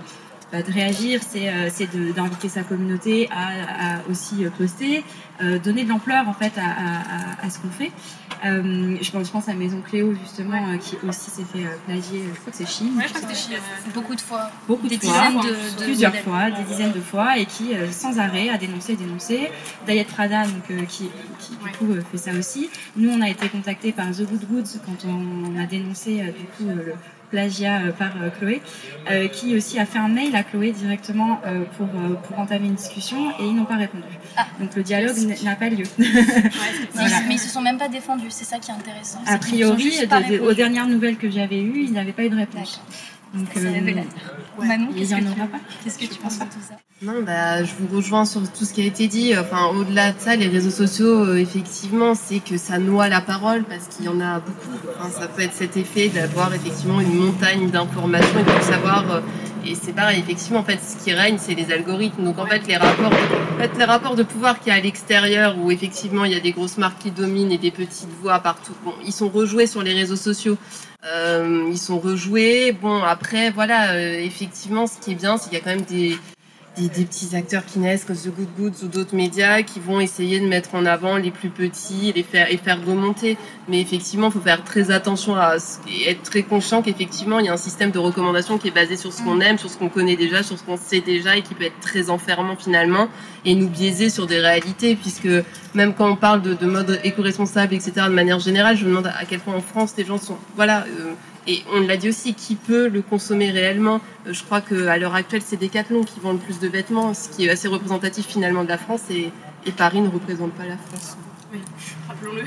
de 0.61 0.71
réagir, 0.71 1.21
c'est 1.27 1.49
euh, 1.49 2.13
d'inviter 2.15 2.49
sa 2.49 2.63
communauté 2.63 3.29
à, 3.31 3.95
à 3.95 4.11
aussi 4.11 4.45
poster, 4.59 5.03
euh, 5.41 5.59
donner 5.59 5.85
de 5.85 5.89
l'ampleur 5.89 6.29
en 6.29 6.35
fait 6.35 6.53
à, 6.59 6.63
à, 6.63 7.47
à 7.47 7.51
ce 7.51 7.59
qu'on 7.59 7.71
fait. 7.71 7.91
Euh, 8.45 8.97
je, 9.01 9.11
pense, 9.13 9.29
je 9.29 9.33
pense 9.33 9.49
à 9.49 9.55
Maison 9.55 9.81
Cléo 9.81 10.15
justement 10.15 10.67
ouais. 10.67 10.75
euh, 10.75 10.79
qui 10.79 10.97
aussi 11.07 11.31
s'est 11.31 11.45
fait 11.45 11.65
euh, 11.65 11.77
plagier, 11.87 12.25
je 12.35 12.41
crois 12.41 12.51
que 12.51 12.59
c'est 12.59 12.69
Chine. 12.69 12.93
Ouais, 12.97 13.05
je 13.07 13.15
crois 13.15 13.21
que 13.29 13.35
c'est 13.35 13.51
Chine, 13.51 13.59
beaucoup 13.95 14.17
de 14.17 14.21
fois. 14.21 14.51
Beaucoup 14.67 14.89
des 14.89 14.97
de 14.97 15.05
fois, 15.05 15.29
dizaines 15.29 15.41
de, 15.43 15.79
de 15.79 15.85
plusieurs 15.85 16.17
fois, 16.17 16.51
des 16.51 16.65
dizaines 16.65 16.93
de 16.93 17.01
fois, 17.01 17.39
et 17.39 17.47
qui 17.47 17.71
sans 17.91 18.19
arrêt 18.19 18.49
a 18.49 18.59
dénoncé, 18.59 18.97
dénoncé. 18.97 19.51
Diet 19.87 20.05
Prada 20.05 20.45
donc 20.45 20.87
qui, 20.89 21.09
qui 21.39 21.53
du 21.53 21.71
coup 21.79 21.95
fait 22.11 22.19
ça 22.19 22.33
aussi. 22.33 22.69
Nous 22.97 23.11
on 23.11 23.21
a 23.21 23.29
été 23.29 23.49
contactés 23.49 23.93
par 23.93 24.11
The 24.11 24.23
Good 24.23 24.47
Goods 24.51 24.81
quand 24.85 25.07
on, 25.09 25.59
a 25.59 25.67
dénoncé 25.67 26.17
du 26.17 26.45
coup 26.57 26.69
le 26.69 26.95
plagiat 27.33 27.81
euh, 27.81 27.93
par 27.93 28.11
euh, 28.23 28.29
Chloé, 28.39 28.61
euh, 29.11 29.27
qui 29.27 29.57
aussi 29.57 29.79
a 29.81 29.87
fait 29.87 29.99
un 29.99 30.09
mail 30.09 30.37
à 30.37 30.45
Chloé 30.45 30.71
directement 30.71 31.41
pour, 31.77 31.89
pour 31.89 32.39
entamer 32.39 32.67
une 32.67 32.75
discussion 32.75 33.31
et 33.41 33.45
ils 33.45 33.55
n'ont 33.55 33.65
pas 33.65 33.77
répondu. 33.77 34.05
Ah, 34.37 34.47
Donc 34.61 34.77
le 34.77 34.83
dialogue 34.83 35.17
n'a 35.43 35.57
pas 35.57 35.69
lieu. 35.69 35.85
Ouais, 35.99 36.07
voilà. 36.95 37.17
Mais 37.27 37.35
ils 37.35 37.39
se 37.39 37.49
sont 37.49 37.63
même 37.63 37.79
pas 37.79 37.89
défendus, 37.89 38.31
c'est 38.31 38.45
ça 38.45 38.59
qui 38.59 38.71
est 38.71 38.75
intéressant. 38.75 39.21
A 39.27 39.39
priori, 39.39 39.91
de, 40.01 40.37
de, 40.37 40.41
aux 40.41 40.53
dernières 40.53 40.87
nouvelles 40.87 41.17
que 41.17 41.31
j'avais 41.31 41.61
eues, 41.61 41.85
ils 41.85 41.93
n'avaient 41.93 42.13
pas 42.13 42.25
eu 42.25 42.31
de 42.31 42.37
réponse. 42.37 42.81
Donc, 43.35 43.49
euh, 43.57 43.63
Manon, 44.59 44.89
il 44.95 45.05
y 45.05 45.15
en 45.15 45.19
aura 45.21 45.47
pas. 45.47 45.59
Qu'est-ce 45.83 45.99
que 45.99 46.05
tu 46.05 46.21
penses 46.21 46.39
de 46.39 46.45
tout 46.45 46.61
ça 46.61 46.75
Non, 47.01 47.23
bah, 47.23 47.65
je 47.65 47.73
vous 47.79 47.97
rejoins 47.97 48.27
sur 48.27 48.43
tout 48.53 48.65
ce 48.65 48.75
qui 48.75 48.83
a 48.83 48.85
été 48.85 49.09
dit. 49.09 49.35
Enfin, 49.39 49.67
au-delà 49.75 50.13
de 50.13 50.21
ça, 50.21 50.37
les 50.37 50.49
réseaux 50.49 50.71
sociaux, 50.71 51.25
euh, 51.25 51.37
effectivement, 51.37 52.15
c'est 52.15 52.41
que 52.41 52.59
ça 52.59 52.79
noie 52.79 53.09
la 53.09 53.23
parole 53.23 53.65
parce 53.65 53.87
qu'il 53.89 54.05
y 54.05 54.09
en 54.09 54.21
a 54.21 54.41
beaucoup. 54.41 54.77
Enfin, 54.99 55.11
ça 55.11 55.29
peut 55.29 55.43
être 55.43 55.55
cet 55.55 55.77
effet 55.77 56.09
d'avoir 56.09 56.53
effectivement 56.53 57.01
une 57.01 57.15
montagne 57.15 57.71
d'informations 57.71 58.41
et 58.41 58.59
de 58.59 58.65
savoir. 58.65 59.11
Euh, 59.11 59.21
et 59.67 59.75
c'est 59.75 59.93
pareil, 59.93 60.21
effectivement, 60.21 60.61
en 60.61 60.65
fait, 60.65 60.79
ce 60.81 61.03
qui 61.03 61.13
règne, 61.13 61.37
c'est 61.39 61.55
les 61.55 61.73
algorithmes. 61.73 62.25
Donc, 62.25 62.39
en 62.39 62.47
fait, 62.47 62.67
les 62.67 62.77
rapports, 62.77 63.13
en 63.13 63.61
fait, 63.61 63.71
les 63.79 63.85
rapports 63.85 64.15
de 64.15 64.23
pouvoir 64.23 64.59
qu'il 64.59 64.69
y 64.69 64.71
a 64.75 64.79
à 64.79 64.81
l'extérieur, 64.81 65.57
où 65.59 65.71
effectivement, 65.71 66.25
il 66.25 66.33
y 66.33 66.35
a 66.35 66.41
des 66.41 66.53
grosses 66.53 66.79
marques 66.79 67.01
qui 67.03 67.11
dominent 67.11 67.53
et 67.53 67.59
des 67.59 67.71
petites 67.71 68.11
voix 68.21 68.39
partout. 68.41 68.75
Bon, 68.85 68.95
ils 69.05 69.13
sont 69.13 69.29
rejoués 69.29 69.67
sur 69.67 69.83
les 69.83 69.95
réseaux 69.95 70.17
sociaux. 70.17 70.57
Euh, 71.05 71.69
ils 71.71 71.79
sont 71.79 71.99
rejoués. 71.99 72.73
Bon, 72.73 73.03
après, 73.03 73.51
voilà, 73.51 73.93
euh, 73.93 74.19
effectivement, 74.21 74.87
ce 74.87 74.99
qui 74.99 75.13
est 75.13 75.17
bien, 75.17 75.37
c'est 75.37 75.51
qu'il 75.51 75.59
y 75.59 75.61
a 75.61 75.65
quand 75.65 75.77
même 75.77 75.83
des, 75.83 76.17
des, 76.77 76.89
des, 76.89 77.05
petits 77.05 77.37
acteurs 77.37 77.65
qui 77.67 77.79
naissent 77.79 78.05
comme 78.05 78.17
The 78.17 78.29
Good 78.29 78.49
Goods 78.59 78.85
ou 78.85 78.89
d'autres 78.89 79.15
médias 79.15 79.63
qui 79.63 79.81
vont 79.81 80.01
essayer 80.01 80.41
de 80.41 80.47
mettre 80.47 80.75
en 80.75 80.87
avant 80.87 81.17
les 81.17 81.31
plus 81.31 81.51
petits 81.51 82.13
les 82.15 82.23
faire, 82.23 82.51
et 82.51 82.57
faire 82.57 82.85
remonter. 82.85 83.37
Mais 83.69 83.81
effectivement, 83.81 84.29
il 84.29 84.33
faut 84.33 84.41
faire 84.41 84.65
très 84.65 84.91
attention 84.91 85.37
à 85.37 85.57
et 85.89 86.11
être 86.11 86.23
très 86.23 86.43
conscient 86.43 86.83
qu'effectivement, 86.83 87.39
il 87.39 87.47
y 87.47 87.49
a 87.49 87.53
un 87.53 87.59
système 87.59 87.91
de 87.91 87.99
recommandation 87.99 88.59
qui 88.59 88.69
est 88.69 88.75
basé 88.75 88.97
sur 88.97 89.13
ce 89.13 89.23
qu'on 89.23 89.41
aime, 89.41 89.59
sur 89.59 89.71
ce 89.71 89.77
qu'on 89.77 89.89
connaît 89.89 90.17
déjà, 90.17 90.43
sur 90.43 90.59
ce 90.59 90.65
qu'on 90.65 90.77
sait 90.79 91.01
déjà 91.01 91.37
et 91.37 91.43
qui 91.43 91.55
peut 91.55 91.65
être 91.65 91.81
très 91.81 92.11
enfermant 92.11 92.57
finalement 92.57 93.09
et 93.45 93.55
nous 93.55 93.69
biaiser 93.69 94.09
sur 94.09 94.27
des 94.27 94.39
réalités 94.39 94.97
puisque 94.97 95.29
même 95.75 95.95
quand 95.95 96.11
on 96.11 96.17
parle 96.17 96.43
de, 96.43 96.55
de 96.55 96.67
mode 96.67 97.01
éco-responsable, 97.05 97.75
etc., 97.75 97.93
de 98.07 98.15
manière 98.15 98.39
générale, 98.39 98.77
je 98.77 98.85
me 98.85 98.91
demande 98.91 99.07
à 99.07 99.25
quel 99.29 99.41
point 99.41 99.55
en 99.55 99.61
France 99.61 99.95
les 99.97 100.05
gens 100.05 100.19
sont, 100.19 100.37
voilà, 100.57 100.85
euh, 100.99 101.13
et 101.47 101.63
on 101.73 101.81
l'a 101.81 101.97
dit 101.97 102.09
aussi, 102.09 102.35
qui 102.35 102.55
peut 102.55 102.89
le 102.89 103.03
consommer 103.03 103.51
réellement 103.51 104.01
euh, 104.27 104.33
Je 104.33 104.43
crois 104.45 104.61
qu'à 104.61 104.97
l'heure 104.97 105.15
actuelle, 105.15 105.43
c'est 105.45 105.57
Decathlon 105.57 106.05
qui 106.05 106.21
vend 106.21 106.33
le 106.33 106.39
plus 106.39 106.61
de 106.61 106.69
vêtements, 106.69 107.15
ce 107.15 107.29
qui 107.29 107.47
est 107.47 107.51
assez 107.51 107.69
représentatif 107.69 108.27
finalement 108.27 108.65
de 108.65 108.69
la 108.69 108.79
France, 108.79 109.03
et, 109.11 109.31
et 109.67 109.73
Paris 109.73 110.01
ne 110.01 110.09
représente 110.09 110.53
pas 110.53 110.67
la 110.67 110.77
France. 110.77 111.17
Oui. 111.53 111.61
rappelons-le. 112.09 112.43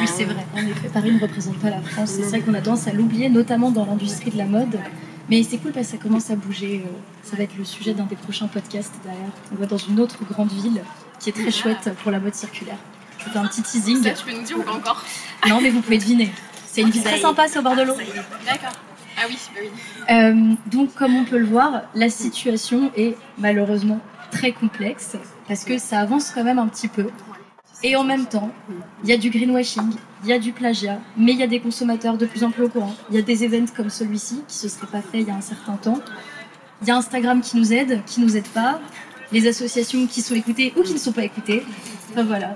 oui, 0.00 0.06
c'est 0.06 0.24
vrai. 0.24 0.44
En 0.54 0.58
effet, 0.58 0.88
Paris 0.92 1.12
ne 1.12 1.20
représente 1.20 1.58
pas 1.60 1.70
la 1.70 1.80
France. 1.80 2.10
C'est 2.10 2.22
vrai 2.22 2.40
qu'on 2.40 2.52
a 2.52 2.60
tendance 2.60 2.86
à 2.86 2.92
l'oublier, 2.92 3.30
notamment 3.30 3.70
dans 3.70 3.86
l'industrie 3.86 4.30
de 4.30 4.36
la 4.36 4.44
mode. 4.44 4.78
Mais 5.30 5.42
c'est 5.44 5.58
cool 5.58 5.72
parce 5.72 5.86
que 5.86 5.92
ça 5.92 5.98
commence 5.98 6.30
à 6.30 6.36
bouger. 6.36 6.82
Euh, 6.84 6.90
ça 7.22 7.36
va 7.36 7.44
être 7.44 7.56
le 7.56 7.64
sujet 7.64 7.94
d'un 7.94 8.04
des 8.04 8.16
prochains 8.16 8.48
podcasts 8.48 8.92
d'ailleurs. 9.04 9.32
On 9.52 9.54
va 9.54 9.66
dans 9.66 9.78
une 9.78 10.00
autre 10.00 10.18
grande 10.28 10.52
ville 10.52 10.82
qui 11.20 11.30
est 11.30 11.32
très 11.32 11.50
chouette 11.50 11.90
pour 12.02 12.10
la 12.10 12.18
mode 12.18 12.34
circulaire. 12.34 12.78
Je 13.18 13.26
vous 13.26 13.30
fais 13.30 13.38
un 13.38 13.46
petit 13.46 13.62
teasing. 13.62 14.02
Ça, 14.02 14.10
tu 14.10 14.24
peux 14.24 14.32
nous 14.32 14.42
dire 14.42 14.58
ou 14.58 14.62
pas 14.62 14.72
encore? 14.72 15.04
Non, 15.48 15.60
mais 15.60 15.70
vous 15.70 15.80
pouvez 15.82 15.98
deviner. 15.98 16.32
C'est 16.72 16.82
une 16.82 16.90
ville 16.90 17.02
très 17.02 17.18
sympa, 17.18 17.48
c'est 17.48 17.58
au 17.58 17.62
bord 17.62 17.74
de 17.74 17.82
l'eau. 17.82 17.94
D'accord. 18.46 18.72
Ah 19.18 19.24
oui, 19.28 19.36
bah 19.54 19.60
oui. 19.60 20.14
Euh, 20.14 20.54
donc, 20.66 20.94
comme 20.94 21.16
on 21.16 21.24
peut 21.24 21.38
le 21.38 21.46
voir, 21.46 21.82
la 21.94 22.08
situation 22.08 22.92
est 22.96 23.16
malheureusement 23.38 24.00
très 24.30 24.52
complexe 24.52 25.16
parce 25.48 25.64
que 25.64 25.78
ça 25.78 25.98
avance 25.98 26.30
quand 26.30 26.44
même 26.44 26.58
un 26.60 26.68
petit 26.68 26.88
peu. 26.88 27.08
Et 27.82 27.96
en 27.96 28.04
même 28.04 28.26
temps, 28.26 28.50
il 29.02 29.10
y 29.10 29.12
a 29.12 29.16
du 29.16 29.30
greenwashing, 29.30 29.90
il 30.22 30.28
y 30.28 30.32
a 30.32 30.38
du 30.38 30.52
plagiat, 30.52 31.00
mais 31.16 31.32
il 31.32 31.38
y 31.38 31.42
a 31.42 31.46
des 31.46 31.60
consommateurs 31.60 32.16
de 32.16 32.26
plus 32.26 32.44
en 32.44 32.50
plus 32.50 32.64
au 32.64 32.68
courant. 32.68 32.94
Il 33.08 33.16
y 33.16 33.18
a 33.18 33.22
des 33.22 33.42
événements 33.42 33.66
comme 33.74 33.90
celui-ci 33.90 34.44
qui 34.46 34.64
ne 34.64 34.68
se 34.68 34.68
seraient 34.68 34.86
pas 34.86 35.00
fait 35.00 35.20
il 35.20 35.28
y 35.28 35.30
a 35.30 35.34
un 35.34 35.40
certain 35.40 35.76
temps. 35.76 35.98
Il 36.82 36.88
y 36.88 36.90
a 36.90 36.96
Instagram 36.96 37.40
qui 37.40 37.56
nous 37.56 37.72
aide, 37.72 38.02
qui 38.04 38.20
nous 38.20 38.36
aide 38.36 38.48
pas, 38.48 38.80
les 39.32 39.46
associations 39.48 40.06
qui 40.06 40.22
sont 40.22 40.34
écoutées 40.34 40.72
ou 40.76 40.82
qui 40.82 40.92
ne 40.92 40.98
sont 40.98 41.12
pas 41.12 41.24
écoutées. 41.24 41.64
Enfin 42.12 42.24
voilà. 42.24 42.54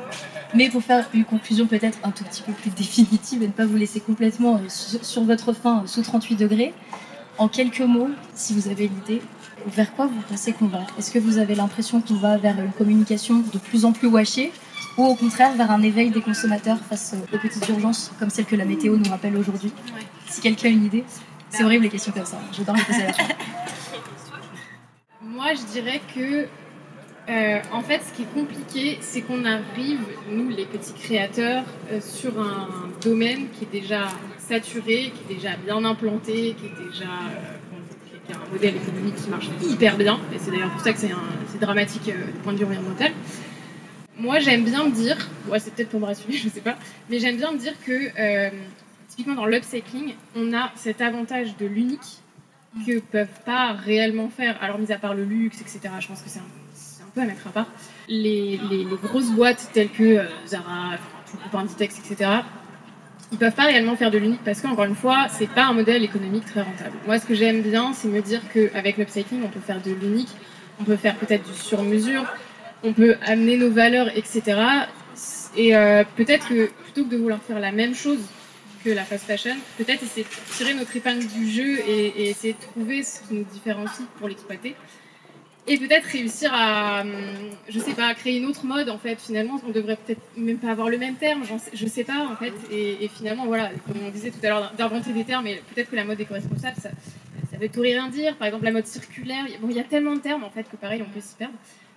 Mais 0.55 0.69
pour 0.69 0.83
faire 0.83 1.09
une 1.13 1.25
conclusion 1.25 1.67
peut-être 1.67 1.99
un 2.05 2.11
tout 2.11 2.23
petit 2.25 2.43
peu 2.43 2.53
plus 2.53 2.71
définitive 2.71 3.43
et 3.43 3.49
ne 3.49 3.53
pas 3.53 3.67
vous 3.67 3.77
laisser 3.77 4.01
complètement 4.01 4.57
euh, 4.57 4.69
sur 4.69 5.25
votre 5.25 5.53
faim 5.53 5.83
euh, 5.83 5.87
sous 5.87 6.03
38 6.03 6.37
degrés, 6.37 6.73
en 7.39 7.49
quelques 7.49 7.81
mots, 7.81 8.11
si 8.35 8.55
vous 8.55 8.69
avez 8.69 8.87
l'idée, 8.89 9.21
vers 9.67 9.93
quoi 9.95 10.07
vous 10.07 10.21
pensez 10.29 10.53
qu'on 10.53 10.67
va? 10.67 10.87
Est-ce 10.97 11.11
que 11.11 11.19
vous 11.19 11.39
avez 11.39 11.57
l'impression 11.57 12.01
qu'on 12.01 12.15
va 12.15 12.37
vers 12.37 12.59
une 12.61 12.71
communication 12.71 13.43
de 13.53 13.59
plus 13.59 13.85
en 13.85 13.93
plus 13.93 14.07
washée 14.07 14.53
ou 14.97 15.05
au 15.05 15.17
contraire 15.17 15.53
vers 15.55 15.73
un 15.73 15.83
éveil 15.83 16.11
des 16.11 16.21
consommateurs 16.21 16.79
face 16.89 17.17
aux 17.33 17.39
petites 17.39 17.69
urgences 17.69 18.13
comme 18.21 18.31
celle 18.31 18.45
que 18.45 18.55
la 18.55 18.65
météo 18.65 18.97
nous 18.97 19.11
rappelle 19.11 19.37
aujourd'hui? 19.37 19.73
Si 20.29 20.41
quelqu'un 20.41 20.69
a 20.69 20.71
une 20.71 20.85
idée, 20.85 21.05
c'est 21.51 21.65
horrible 21.65 21.85
les 21.85 21.91
questions 21.91 22.13
comme 22.13 22.27
ça, 22.27 22.39
j'adore 22.53 22.77
les 22.77 22.83
poser 22.83 23.03
à 23.03 23.07
la 23.07 23.13
Moi 25.21 25.55
je 25.55 25.73
dirais 25.73 26.01
que 26.15 26.47
euh, 27.29 27.59
en 27.73 27.81
fait, 27.81 28.03
ce 28.03 28.13
qui 28.13 28.23
est 28.23 28.35
compliqué, 28.35 28.99
c'est 29.01 29.23
qu'on 29.23 29.45
arrive, 29.45 30.01
nous, 30.31 30.51
les 30.51 30.67
petits 30.67 30.93
créateurs, 30.93 31.65
euh, 31.91 32.01
sur 32.01 32.39
un 32.39 32.69
domaine 33.03 33.49
qui 33.51 33.65
est 33.65 33.81
déjà 33.81 34.09
saturé, 34.39 35.11
qui 35.15 35.33
est 35.33 35.37
déjà 35.37 35.57
bien 35.57 35.83
implanté, 35.85 36.55
qui 36.59 36.67
est 36.67 36.87
déjà 36.87 37.05
euh, 37.05 38.19
qui 38.27 38.33
a 38.33 38.37
un 38.37 38.53
modèle 38.53 38.77
économique 38.77 39.17
qui 39.17 39.31
marche 39.31 39.49
hyper 39.63 39.97
bien. 39.97 40.21
Et 40.35 40.39
c'est 40.39 40.51
d'ailleurs 40.51 40.71
pour 40.71 40.81
ça 40.81 40.93
que 40.93 40.99
c'est 40.99 41.61
dramatique 41.61 42.05
du 42.05 42.39
point 42.43 42.53
de 42.53 42.59
vue 42.59 42.65
environnemental. 42.65 43.13
Moi, 44.19 44.39
j'aime 44.39 44.65
bien 44.65 44.85
me 44.85 44.93
dire, 44.93 45.17
ouais, 45.49 45.59
c'est 45.59 45.75
peut-être 45.75 45.91
pour 45.91 46.01
me 46.01 46.07
rassurer, 46.07 46.33
je 46.35 46.49
sais 46.49 46.61
pas, 46.61 46.77
mais 47.09 47.19
j'aime 47.19 47.37
bien 47.37 47.53
me 47.53 47.59
dire 47.59 47.75
que 47.87 48.51
typiquement 49.09 49.35
dans 49.35 49.47
l'upcycling, 49.47 50.15
on 50.37 50.53
a 50.53 50.73
cet 50.75 51.01
avantage 51.01 51.57
de 51.57 51.67
l'unique 51.67 52.23
que 52.87 52.99
peuvent 52.99 53.41
pas 53.45 53.73
réellement 53.73 54.29
faire. 54.29 54.59
Alors, 54.63 54.79
mis 54.79 54.91
à 54.93 54.99
part 54.99 55.15
le 55.15 55.25
luxe, 55.25 55.61
etc., 55.61 55.81
je 56.01 56.09
pense 56.09 56.23
que 56.23 56.29
c'est 56.29 56.41
un 56.41 56.64
peu 57.15 57.21
mettre 57.23 57.47
à 57.47 57.51
part. 57.51 57.67
Les, 58.09 58.61
les, 58.71 58.85
grosses 59.03 59.31
boîtes 59.31 59.71
telles 59.73 59.91
que 59.91 60.03
euh, 60.03 60.25
Zara, 60.47 60.97
tout 61.31 61.37
le 61.53 61.59
Inditex, 61.59 61.99
etc., 61.99 62.31
ils 63.33 63.39
peuvent 63.39 63.55
pas 63.55 63.65
réellement 63.65 63.97
faire 63.97 64.11
de 64.11 64.19
l'unique 64.19 64.43
parce 64.45 64.61
qu'encore 64.61 64.85
une 64.85 64.95
fois, 64.95 65.27
c'est 65.31 65.49
pas 65.49 65.65
un 65.65 65.73
modèle 65.73 66.05
économique 66.05 66.45
très 66.45 66.63
rentable. 66.63 66.95
Moi, 67.07 67.19
ce 67.19 67.27
que 67.27 67.35
j'aime 67.35 67.63
bien, 67.63 67.93
c'est 67.93 68.09
me 68.09 68.21
dire 68.21 68.41
qu'avec 68.53 68.97
l'upcycling, 68.97 69.43
on 69.45 69.49
peut 69.49 69.61
faire 69.61 69.81
de 69.81 69.91
l'unique, 69.91 70.29
on 70.79 70.85
peut 70.85 70.97
faire 70.97 71.17
peut-être 71.17 71.45
du 71.51 71.59
sur-mesure, 71.59 72.25
on 72.83 72.93
peut 72.93 73.17
amener 73.27 73.57
nos 73.57 73.71
valeurs, 73.71 74.09
etc. 74.15 74.61
Et 75.57 75.75
euh, 75.75 76.05
peut-être 76.17 76.49
que 76.49 76.67
plutôt 76.67 77.05
que 77.05 77.11
de 77.11 77.17
vouloir 77.17 77.41
faire 77.43 77.59
la 77.59 77.73
même 77.73 77.95
chose 77.95 78.21
que 78.85 78.91
la 78.91 79.03
fast 79.03 79.25
fashion, 79.25 79.57
peut-être 79.79 80.03
essayer 80.03 80.25
de 80.25 80.55
tirer 80.57 80.75
notre 80.75 80.95
épingle 80.95 81.27
du 81.27 81.49
jeu 81.49 81.79
et, 81.89 82.07
et 82.07 82.31
essayer 82.31 82.53
de 82.53 82.61
trouver 82.61 83.03
ce 83.03 83.21
qui 83.21 83.35
nous 83.35 83.45
différencie 83.45 84.07
pour 84.19 84.29
l'exploiter 84.29 84.77
et 85.67 85.79
peut-être 85.79 86.05
réussir 86.05 86.51
à, 86.53 87.01
hum, 87.01 87.13
je 87.69 87.79
sais 87.79 87.95
pas, 87.95 88.13
créer 88.15 88.39
une 88.39 88.47
autre 88.47 88.67
mode 88.67 88.91
en 88.91 88.99
fait. 88.99 89.19
Finalement, 89.21 89.61
on 89.67 89.71
devrait 89.71 89.97
peut-être 89.97 90.21
même 90.37 90.59
pas 90.59 90.71
avoir 90.71 90.91
le 90.91 90.99
même 90.99 91.15
terme, 91.15 91.43
sais, 91.45 91.71
je 91.73 91.87
sais 91.87 92.05
pas 92.05 92.27
en 92.31 92.37
fait. 92.37 92.53
Et, 92.71 93.09
finalement, 93.09 93.47
voilà, 93.47 93.71
comme 93.87 93.97
on 94.07 94.11
disait 94.11 94.31
tout 94.31 94.45
à 94.45 94.49
l'heure, 94.49 94.73
d'inventer 94.77 95.13
des 95.13 95.25
termes, 95.25 95.45
mais 95.45 95.63
peut-être 95.75 95.91
que 95.91 95.97
la 95.97 96.05
mode 96.05 96.21
éco-responsable, 96.21 96.77
ça, 96.81 96.91
ça 97.51 97.57
veut 97.59 97.69
tout 97.69 97.81
rien 97.81 98.09
dire. 98.09 98.37
Par 98.37 98.47
exemple, 98.47 98.65
la 98.65 98.73
mode 98.73 98.87
circulaire, 98.87 99.45
bon, 99.61 99.69
il 99.71 99.77
y 99.77 99.81
a 99.81 99.85
tellement 99.85 100.15
de 100.15 100.21
termes 100.21 100.45
en 100.45 100.51
fait 100.51 100.65
que 100.65 100.77
pareil, 100.77 101.03
on 101.03 101.11
peut 101.11 101.21
s'y 101.21 101.35
perdre. 101.35 101.55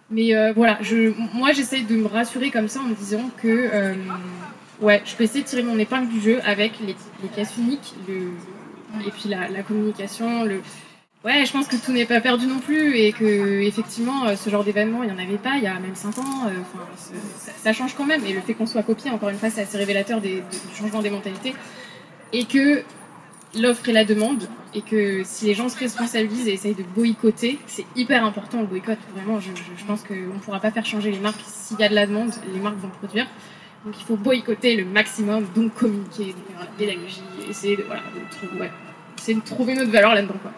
Mais 0.09 0.33
euh, 0.33 0.53
voilà, 0.55 0.77
je, 0.81 1.11
moi 1.33 1.51
j'essaye 1.51 1.83
de 1.83 1.95
me 1.97 2.07
rassurer 2.07 2.49
comme 2.49 2.69
ça 2.69 2.79
en 2.79 2.83
me 2.83 2.95
disant 2.95 3.29
que 3.41 3.47
euh, 3.73 3.93
ouais, 4.79 5.01
je 5.03 5.13
peux 5.15 5.25
essayer 5.25 5.43
de 5.43 5.47
tirer 5.49 5.63
mon 5.63 5.77
épingle 5.77 6.07
du 6.07 6.21
jeu 6.21 6.39
avec 6.45 6.79
les, 6.79 6.95
les 7.21 7.27
pièces 7.27 7.57
uniques, 7.57 7.93
le, 8.07 8.31
et 9.05 9.11
puis 9.11 9.27
la, 9.27 9.49
la 9.49 9.63
communication, 9.63 10.45
le, 10.45 10.61
Ouais, 11.25 11.45
je 11.45 11.51
pense 11.51 11.67
que 11.67 11.75
tout 11.75 11.91
n'est 11.91 12.05
pas 12.05 12.21
perdu 12.21 12.45
non 12.45 12.59
plus 12.59 12.95
et 12.95 13.11
que 13.11 13.61
effectivement, 13.61 14.27
euh, 14.27 14.35
ce 14.35 14.49
genre 14.49 14.63
d'événement, 14.63 15.03
il 15.03 15.11
n'y 15.11 15.15
en 15.15 15.21
avait 15.21 15.37
pas 15.37 15.55
il 15.57 15.63
y 15.63 15.67
a 15.67 15.79
même 15.79 15.95
5 15.95 16.17
ans. 16.19 16.47
Euh, 16.47 16.51
ça, 17.57 17.73
change 17.73 17.95
quand 17.95 18.05
même. 18.05 18.23
Et 18.25 18.33
le 18.33 18.41
fait 18.41 18.53
qu'on 18.53 18.67
soit 18.67 18.83
copié, 18.83 19.09
encore 19.09 19.29
une 19.29 19.37
fois, 19.37 19.49
c'est 19.49 19.61
assez 19.61 19.77
révélateur 19.77 20.21
des, 20.21 20.41
du 20.41 20.75
changement 20.77 21.01
des 21.01 21.09
mentalités. 21.09 21.53
Et 22.33 22.45
que 22.45 22.83
l'offre 23.55 23.89
et 23.89 23.93
la 23.93 24.05
demande, 24.05 24.47
et 24.73 24.81
que 24.81 25.23
si 25.23 25.45
les 25.45 25.53
gens 25.55 25.69
se 25.69 25.77
responsabilisent 25.77 26.47
et 26.47 26.53
essayent 26.53 26.75
de 26.75 26.83
boycotter, 26.83 27.57
c'est 27.65 27.85
hyper 27.95 28.23
important 28.23 28.61
le 28.61 28.67
boycott. 28.67 28.99
Vraiment, 29.15 29.39
je, 29.39 29.49
pense 29.85 30.03
qu'on 30.03 30.13
ne 30.13 30.39
pourra 30.39 30.59
pas 30.59 30.71
faire 30.71 30.85
changer 30.85 31.11
les 31.11 31.19
marques. 31.19 31.41
S'il 31.45 31.79
y 31.79 31.83
a 31.83 31.89
de 31.89 31.95
la 31.95 32.05
demande, 32.05 32.31
les 32.53 32.59
marques 32.59 32.77
vont 32.77 32.89
produire. 32.89 33.25
Donc 33.85 33.95
il 33.99 34.05
faut 34.05 34.17
boycotter 34.17 34.75
le 34.75 34.85
maximum, 34.85 35.45
donc 35.55 35.73
communiquer, 35.73 36.25
donc 36.25 36.59
la 36.59 36.65
pédagogie, 36.65 37.21
essayer 37.49 37.77
de, 37.77 37.83
voilà, 37.83 38.01
ouais, 38.59 38.71
essayer 39.17 39.35
de 39.35 39.45
trouver 39.45 39.75
notre 39.75 39.91
valeur 39.91 40.13
là-dedans. 40.13 40.35
Quoi. 40.41 40.51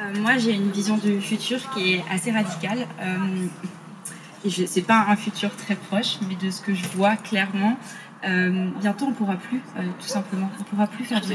Euh, 0.00 0.12
moi, 0.20 0.36
j'ai 0.36 0.52
une 0.52 0.70
vision 0.70 0.96
du 0.96 1.20
futur 1.20 1.58
qui 1.70 1.94
est 1.94 2.04
assez 2.10 2.30
radicale. 2.30 2.86
Euh, 3.00 4.48
ce 4.48 4.62
n'est 4.62 4.84
pas 4.84 5.06
un 5.08 5.16
futur 5.16 5.54
très 5.56 5.74
proche, 5.74 6.18
mais 6.28 6.36
de 6.36 6.50
ce 6.50 6.60
que 6.60 6.74
je 6.74 6.86
vois 6.88 7.16
clairement, 7.16 7.76
euh, 8.24 8.70
bientôt 8.80 9.06
on 9.06 9.10
ne 9.10 9.14
pourra 9.14 9.36
plus, 9.36 9.60
tout 10.00 10.06
simplement, 10.06 10.50
on 10.56 10.60
ne 10.60 10.64
pourra 10.64 10.86
plus 10.86 11.04
faire 11.04 11.20
de 11.20 11.26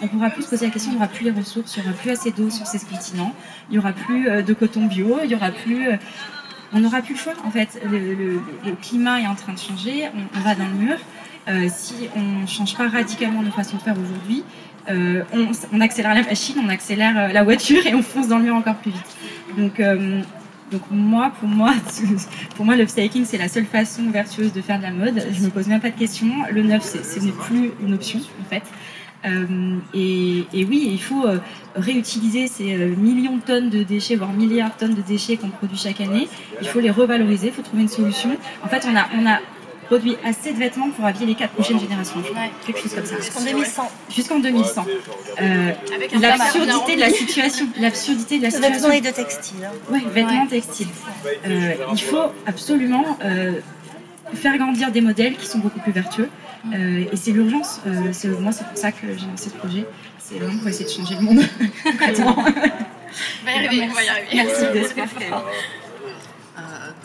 On 0.00 0.04
ne 0.04 0.08
pourra 0.08 0.30
plus 0.30 0.42
se 0.42 0.50
poser 0.50 0.66
la 0.66 0.72
question, 0.72 0.92
il 0.92 0.94
n'y 0.94 0.98
aura 0.98 1.08
plus 1.08 1.24
les 1.24 1.30
ressources, 1.32 1.76
il 1.76 1.82
n'y 1.82 1.88
aura 1.88 1.96
plus 1.96 2.10
assez 2.10 2.30
d'eau 2.30 2.50
sur 2.50 2.66
ces 2.66 2.78
continents, 2.78 3.34
il 3.68 3.72
n'y 3.72 3.78
aura 3.78 3.92
plus 3.92 4.30
de 4.42 4.54
coton 4.54 4.86
bio, 4.86 5.18
il 5.22 5.28
n'y 5.28 5.34
aura 5.34 5.50
plus... 5.50 5.88
on 6.72 6.80
n'aura 6.80 7.02
plus 7.02 7.14
le 7.14 7.20
choix, 7.20 7.34
en 7.44 7.50
fait. 7.50 7.80
Le, 7.90 8.40
climat 8.82 9.20
est 9.20 9.26
en 9.26 9.34
train 9.34 9.54
de 9.54 9.58
changer, 9.58 10.08
on, 10.14 10.38
on 10.38 10.40
va 10.42 10.54
dans 10.54 10.66
le 10.66 10.74
mur. 10.74 10.98
si 11.70 12.08
on 12.14 12.42
ne 12.42 12.46
change 12.46 12.76
pas 12.76 12.88
radicalement 12.88 13.42
nos 13.42 13.50
façons 13.50 13.78
de 13.78 13.82
faire 13.82 13.98
aujourd'hui, 13.98 14.44
euh, 14.90 15.22
on, 15.72 15.80
accélère 15.80 16.14
la 16.14 16.22
machine, 16.22 16.56
on 16.62 16.68
accélère 16.68 17.18
euh, 17.18 17.28
la 17.28 17.42
voiture 17.42 17.86
et 17.86 17.94
on 17.94 18.02
fonce 18.02 18.28
dans 18.28 18.38
le 18.38 18.44
mur 18.44 18.54
encore 18.54 18.76
plus 18.76 18.90
vite. 18.90 19.16
Donc, 19.56 19.80
euh, 19.80 20.20
donc 20.70 20.82
moi, 20.90 21.32
pour 21.38 21.48
moi, 21.48 21.72
pour 22.56 22.64
moi, 22.64 22.76
l'upcycling 22.76 23.24
c'est 23.24 23.38
la 23.38 23.48
seule 23.48 23.66
façon 23.66 24.10
vertueuse 24.10 24.52
de 24.52 24.60
faire 24.60 24.78
de 24.78 24.82
la 24.82 24.90
mode. 24.90 25.22
Je 25.32 25.42
me 25.42 25.50
pose 25.50 25.68
même 25.68 25.80
pas 25.80 25.90
de 25.90 25.98
questions. 25.98 26.32
Le 26.50 26.62
neuf, 26.62 26.82
ce 26.84 27.20
n'est 27.20 27.32
plus 27.32 27.70
une 27.80 27.94
option 27.94 28.20
en 28.40 28.48
fait. 28.50 28.62
et, 29.94 30.66
oui, 30.68 30.88
il 30.90 31.00
faut 31.00 31.24
réutiliser 31.76 32.46
ces 32.46 32.74
millions 32.96 33.36
de 33.36 33.42
tonnes 33.42 33.70
de 33.70 33.82
déchets, 33.82 34.16
voire 34.16 34.32
milliards 34.32 34.74
de 34.74 34.80
tonnes 34.80 34.94
de 34.94 35.02
déchets 35.02 35.36
qu'on 35.36 35.48
produit 35.48 35.78
chaque 35.78 36.00
année. 36.00 36.28
Il 36.60 36.68
faut 36.68 36.80
les 36.80 36.90
revaloriser, 36.90 37.48
il 37.48 37.52
faut 37.52 37.62
trouver 37.62 37.82
une 37.82 37.88
solution. 37.88 38.30
En 38.62 38.68
fait, 38.68 38.86
on 38.90 38.96
a, 38.96 39.06
on 39.18 39.26
a 39.26 39.38
produit 39.84 40.16
assez 40.24 40.52
de 40.52 40.58
vêtements 40.58 40.90
pour 40.90 41.04
habiller 41.04 41.26
les 41.26 41.34
quatre 41.34 41.52
prochaines 41.52 41.80
générations. 41.80 42.22
Quelque 42.66 42.80
chose 42.80 42.94
comme 42.94 43.04
ça. 43.04 43.16
Jusqu'en 43.16 43.40
2100. 43.40 43.90
Jusqu'en 44.14 44.38
2100. 44.38 44.86
Euh, 45.40 45.72
l'absurdité 46.20 46.96
de 46.96 47.00
la 47.00 47.10
situation. 47.10 47.66
L'absurdité 47.80 48.38
de 48.38 48.44
la 48.44 48.50
situation. 48.50 48.88
Vêtements 48.88 48.94
et 48.94 49.00
de 49.00 49.10
textiles. 49.10 49.64
Hein. 49.64 49.72
Oui, 49.90 50.04
vêtements 50.12 50.46
textiles. 50.46 50.88
Euh, 51.46 51.74
il 51.92 52.02
faut 52.02 52.32
absolument 52.46 53.18
euh, 53.24 53.60
faire 54.34 54.56
grandir 54.58 54.90
des 54.90 55.00
modèles 55.00 55.36
qui 55.36 55.46
sont 55.46 55.58
beaucoup 55.58 55.80
plus 55.80 55.92
vertueux. 55.92 56.28
et 56.72 57.16
c'est 57.16 57.32
l'urgence. 57.32 57.80
moi, 58.40 58.52
c'est 58.52 58.66
pour 58.66 58.78
ça 58.78 58.92
que 58.92 59.06
j'ai 59.16 59.26
lancé 59.26 59.50
ce 59.50 59.54
projet. 59.54 59.86
C'est 60.18 60.38
vraiment 60.38 60.58
pour 60.58 60.68
essayer 60.68 60.86
de 60.86 60.90
changer 60.90 61.16
le 61.16 61.20
monde. 61.20 61.38
on 61.60 63.44
va 63.44 63.52
y 63.52 63.66
arriver, 63.66 63.88
on 63.90 63.94
va 63.94 64.02
y 64.02 64.08
arriver. 64.08 64.28
Merci 64.32 64.62
d'être 64.72 64.94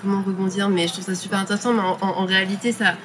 comment 0.01 0.21
rebondir, 0.21 0.69
mais 0.69 0.87
je 0.87 0.93
trouve 0.93 1.05
ça 1.05 1.15
super 1.15 1.39
intéressant. 1.39 1.73
Mais 1.73 1.81
en, 1.81 2.25
réalité, 2.25 2.71
ça, 2.71 2.95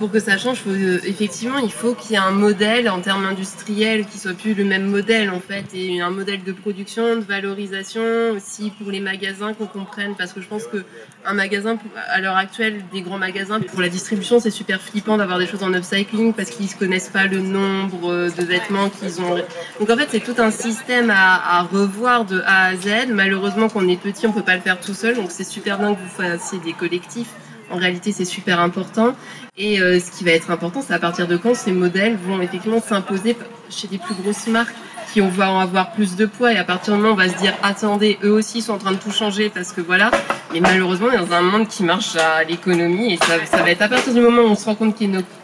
pour 0.00 0.10
que 0.10 0.18
ça 0.18 0.38
change, 0.38 0.62
euh, 0.66 0.98
effectivement, 1.04 1.58
il 1.58 1.70
faut 1.70 1.92
qu'il 1.92 2.12
y 2.12 2.14
ait 2.14 2.16
un 2.16 2.30
modèle 2.30 2.88
en 2.88 3.00
termes 3.00 3.26
industriels 3.26 4.06
qui 4.06 4.18
soit 4.18 4.32
plus 4.32 4.54
le 4.54 4.64
même 4.64 4.86
modèle 4.86 5.28
en 5.28 5.40
fait, 5.40 5.66
et 5.74 6.00
un 6.00 6.08
modèle 6.08 6.42
de 6.42 6.52
production, 6.52 7.16
de 7.16 7.20
valorisation 7.20 8.30
aussi 8.34 8.72
pour 8.80 8.90
les 8.90 9.00
magasins 9.00 9.52
qu'on 9.52 9.66
comprenne, 9.66 10.14
parce 10.16 10.32
que 10.32 10.40
je 10.40 10.48
pense 10.48 10.64
que 10.64 10.84
un 11.26 11.34
magasin 11.34 11.78
à 12.08 12.22
l'heure 12.22 12.38
actuelle, 12.38 12.82
des 12.94 13.02
grands 13.02 13.18
magasins 13.18 13.60
pour 13.60 13.82
la 13.82 13.90
distribution, 13.90 14.40
c'est 14.40 14.50
super 14.50 14.80
flippant 14.80 15.18
d'avoir 15.18 15.38
des 15.38 15.46
choses 15.46 15.62
en 15.62 15.74
upcycling 15.74 16.32
parce 16.32 16.48
qu'ils 16.48 16.64
ne 16.64 16.78
connaissent 16.78 17.10
pas 17.10 17.26
le 17.26 17.40
nombre 17.40 18.30
de 18.34 18.42
vêtements 18.42 18.88
qu'ils 18.88 19.20
ont. 19.20 19.36
Donc 19.80 19.90
en 19.90 19.96
fait, 19.98 20.08
c'est 20.10 20.24
tout 20.24 20.36
un 20.38 20.50
système 20.50 21.10
à, 21.10 21.62
revoir 21.70 22.24
de 22.24 22.40
A 22.46 22.68
à 22.68 22.74
Z. 22.74 23.10
Malheureusement, 23.10 23.68
quand 23.68 23.84
on 23.84 23.88
est 23.88 24.00
petit, 24.00 24.26
on 24.26 24.32
peut 24.32 24.42
pas 24.42 24.56
le 24.56 24.62
faire 24.62 24.80
tout 24.80 24.94
seul, 24.94 25.16
donc 25.16 25.30
c'est 25.30 25.44
super 25.44 25.78
bien 25.78 25.94
que 25.94 26.00
vous 26.00 26.08
fassiez 26.16 26.58
des 26.60 26.72
collectifs 26.72 27.28
En 27.70 27.76
réalité, 27.76 28.12
c'est 28.12 28.24
super 28.24 28.60
important. 28.60 29.14
Et 29.56 29.76
ce 29.76 30.10
qui 30.16 30.24
va 30.24 30.32
être 30.32 30.50
important, 30.50 30.82
c'est 30.82 30.94
à 30.94 30.98
partir 30.98 31.28
de 31.28 31.36
quand 31.36 31.54
ces 31.54 31.72
modèles 31.72 32.16
vont 32.16 32.40
effectivement 32.40 32.80
s'imposer 32.80 33.36
chez 33.68 33.88
des 33.88 33.98
plus 33.98 34.14
grosses 34.14 34.46
marques 34.46 34.74
qui 35.12 35.20
vont 35.20 35.58
avoir 35.58 35.92
plus 35.92 36.16
de 36.16 36.26
poids. 36.26 36.52
Et 36.52 36.56
à 36.56 36.64
partir 36.64 36.94
du 36.94 37.00
moment 37.00 37.10
où 37.10 37.14
on 37.14 37.16
va 37.16 37.28
se 37.28 37.36
dire 37.38 37.54
attendez 37.62 38.18
eux 38.22 38.32
aussi 38.32 38.62
sont 38.62 38.74
en 38.74 38.78
train 38.78 38.92
de 38.92 38.98
tout 38.98 39.10
changer 39.10 39.50
parce 39.50 39.72
que 39.72 39.80
voilà. 39.80 40.10
Mais 40.52 40.60
malheureusement 40.60 41.08
on 41.08 41.12
est 41.12 41.18
dans 41.18 41.32
un 41.32 41.42
monde 41.42 41.68
qui 41.68 41.82
marche 41.82 42.16
à 42.16 42.44
l'économie 42.44 43.14
et 43.14 43.16
ça, 43.18 43.44
ça, 43.46 43.62
va 43.62 43.70
être 43.70 43.82
à 43.82 43.88
partir 43.88 44.12
du 44.12 44.20
moment 44.20 44.42
où 44.42 44.46
on 44.46 44.56
se 44.56 44.64
rend 44.64 44.74
compte 44.74 44.96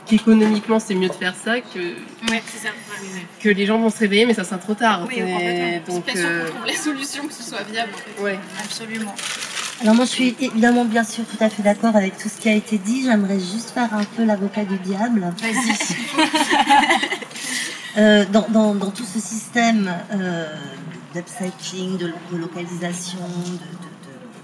qu'économiquement 0.06 0.80
c'est 0.80 0.94
mieux 0.94 1.08
de 1.08 1.14
faire 1.14 1.34
ça 1.34 1.60
que 1.60 1.94
ça. 2.28 2.68
que 3.40 3.48
les 3.48 3.66
gens 3.66 3.78
vont 3.78 3.90
se 3.90 3.98
réveiller 3.98 4.26
mais 4.26 4.34
ça 4.34 4.44
sera 4.44 4.58
trop 4.58 4.74
tard. 4.74 5.06
Oui, 5.08 5.20
donc 5.88 6.04
euh... 6.16 6.48
trouve 6.48 6.66
la 6.66 6.74
solution 6.74 7.26
que 7.26 7.32
ce 7.32 7.42
soit 7.42 7.62
viable 7.70 7.92
ouais. 8.20 8.38
absolument 8.62 9.14
alors 9.82 9.94
moi 9.94 10.04
je 10.06 10.10
suis 10.10 10.36
évidemment 10.40 10.84
bien 10.84 11.04
sûr 11.04 11.24
tout 11.24 11.36
à 11.42 11.50
fait 11.50 11.62
d'accord 11.62 11.94
avec 11.96 12.16
tout 12.16 12.28
ce 12.28 12.40
qui 12.40 12.48
a 12.48 12.54
été 12.54 12.78
dit. 12.78 13.04
J'aimerais 13.04 13.38
juste 13.38 13.70
faire 13.70 13.92
un 13.92 14.04
peu 14.04 14.24
l'avocat 14.24 14.64
du 14.64 14.78
diable. 14.78 15.32
Vas-y. 15.40 15.96
Euh, 17.98 18.26
dans, 18.30 18.46
dans, 18.50 18.74
dans, 18.74 18.90
tout 18.90 19.06
ce 19.06 19.18
système 19.18 19.90
euh, 20.12 20.54
d'upcycling, 21.14 21.96
de 21.96 22.08
de, 22.08 22.12
de, 22.36 22.44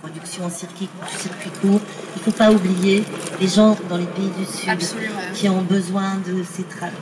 production 0.03 0.45
en 0.45 0.51
circuit, 0.51 0.89
circuit 1.17 1.51
court, 1.61 1.81
il 2.17 2.19
ne 2.19 2.25
faut 2.25 2.37
pas 2.37 2.51
oublier 2.51 3.05
les 3.41 3.49
gens 3.49 3.77
dans 3.89 3.97
les 3.97 4.07
pays 4.07 4.31
du 4.37 4.45
Sud 4.45 4.69
Absolument. 4.69 5.15
qui 5.35 5.49
ont 5.49 5.63
besoin 5.63 6.17
de, 6.27 6.43
ces 6.43 6.65
tra 6.65 6.87
de, 6.87 6.93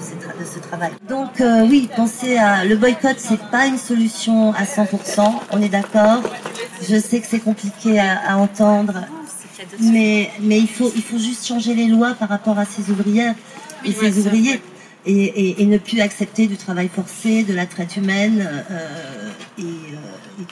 ces 0.00 0.16
tra 0.16 0.32
de 0.38 0.44
ce 0.44 0.58
travail. 0.60 0.92
Donc 1.08 1.40
euh, 1.40 1.66
oui, 1.68 1.88
penser 1.96 2.36
à 2.36 2.64
le 2.64 2.76
boycott, 2.76 3.16
c'est 3.18 3.40
pas 3.50 3.66
une 3.66 3.78
solution 3.78 4.52
à 4.54 4.64
100%, 4.64 5.32
on 5.50 5.60
est 5.62 5.68
d'accord. 5.68 6.22
Je 6.88 6.98
sais 6.98 7.20
que 7.20 7.26
c'est 7.26 7.40
compliqué 7.40 7.98
à, 7.98 8.18
à 8.32 8.36
entendre, 8.36 8.94
mais, 9.80 10.30
mais 10.40 10.58
il, 10.58 10.68
faut, 10.68 10.92
il 10.94 11.02
faut 11.02 11.18
juste 11.18 11.46
changer 11.46 11.74
les 11.74 11.88
lois 11.88 12.14
par 12.14 12.28
rapport 12.28 12.58
à 12.58 12.64
ces 12.64 12.90
ouvrières 12.90 13.34
et 13.84 13.88
Oui, 13.88 13.96
ces 13.98 14.18
ouvriers 14.18 14.62
et, 15.06 15.12
et, 15.12 15.62
et 15.62 15.66
ne 15.66 15.78
plus 15.78 16.00
accepter 16.00 16.46
du 16.46 16.56
travail 16.56 16.88
forcé, 16.88 17.42
de 17.42 17.52
la 17.52 17.66
traite 17.66 17.96
humaine 17.96 18.48
euh, 18.70 19.30
et, 19.58 19.62
euh, 19.62 20.40
et 20.42 20.44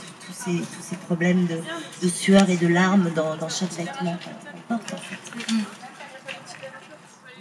ces, 0.45 0.57
tous 0.59 0.83
ces 0.91 0.97
problèmes 0.97 1.47
de, 1.47 1.59
de 2.03 2.09
sueur 2.09 2.49
et 2.49 2.57
de 2.57 2.69
larmes 2.69 3.11
dans, 3.15 3.37
dans 3.37 3.49
chaque 3.49 3.73
vêtement 3.73 4.17
qu'on 4.69 4.79
porte. 4.79 4.95
En 4.95 4.97
fait. 4.97 5.55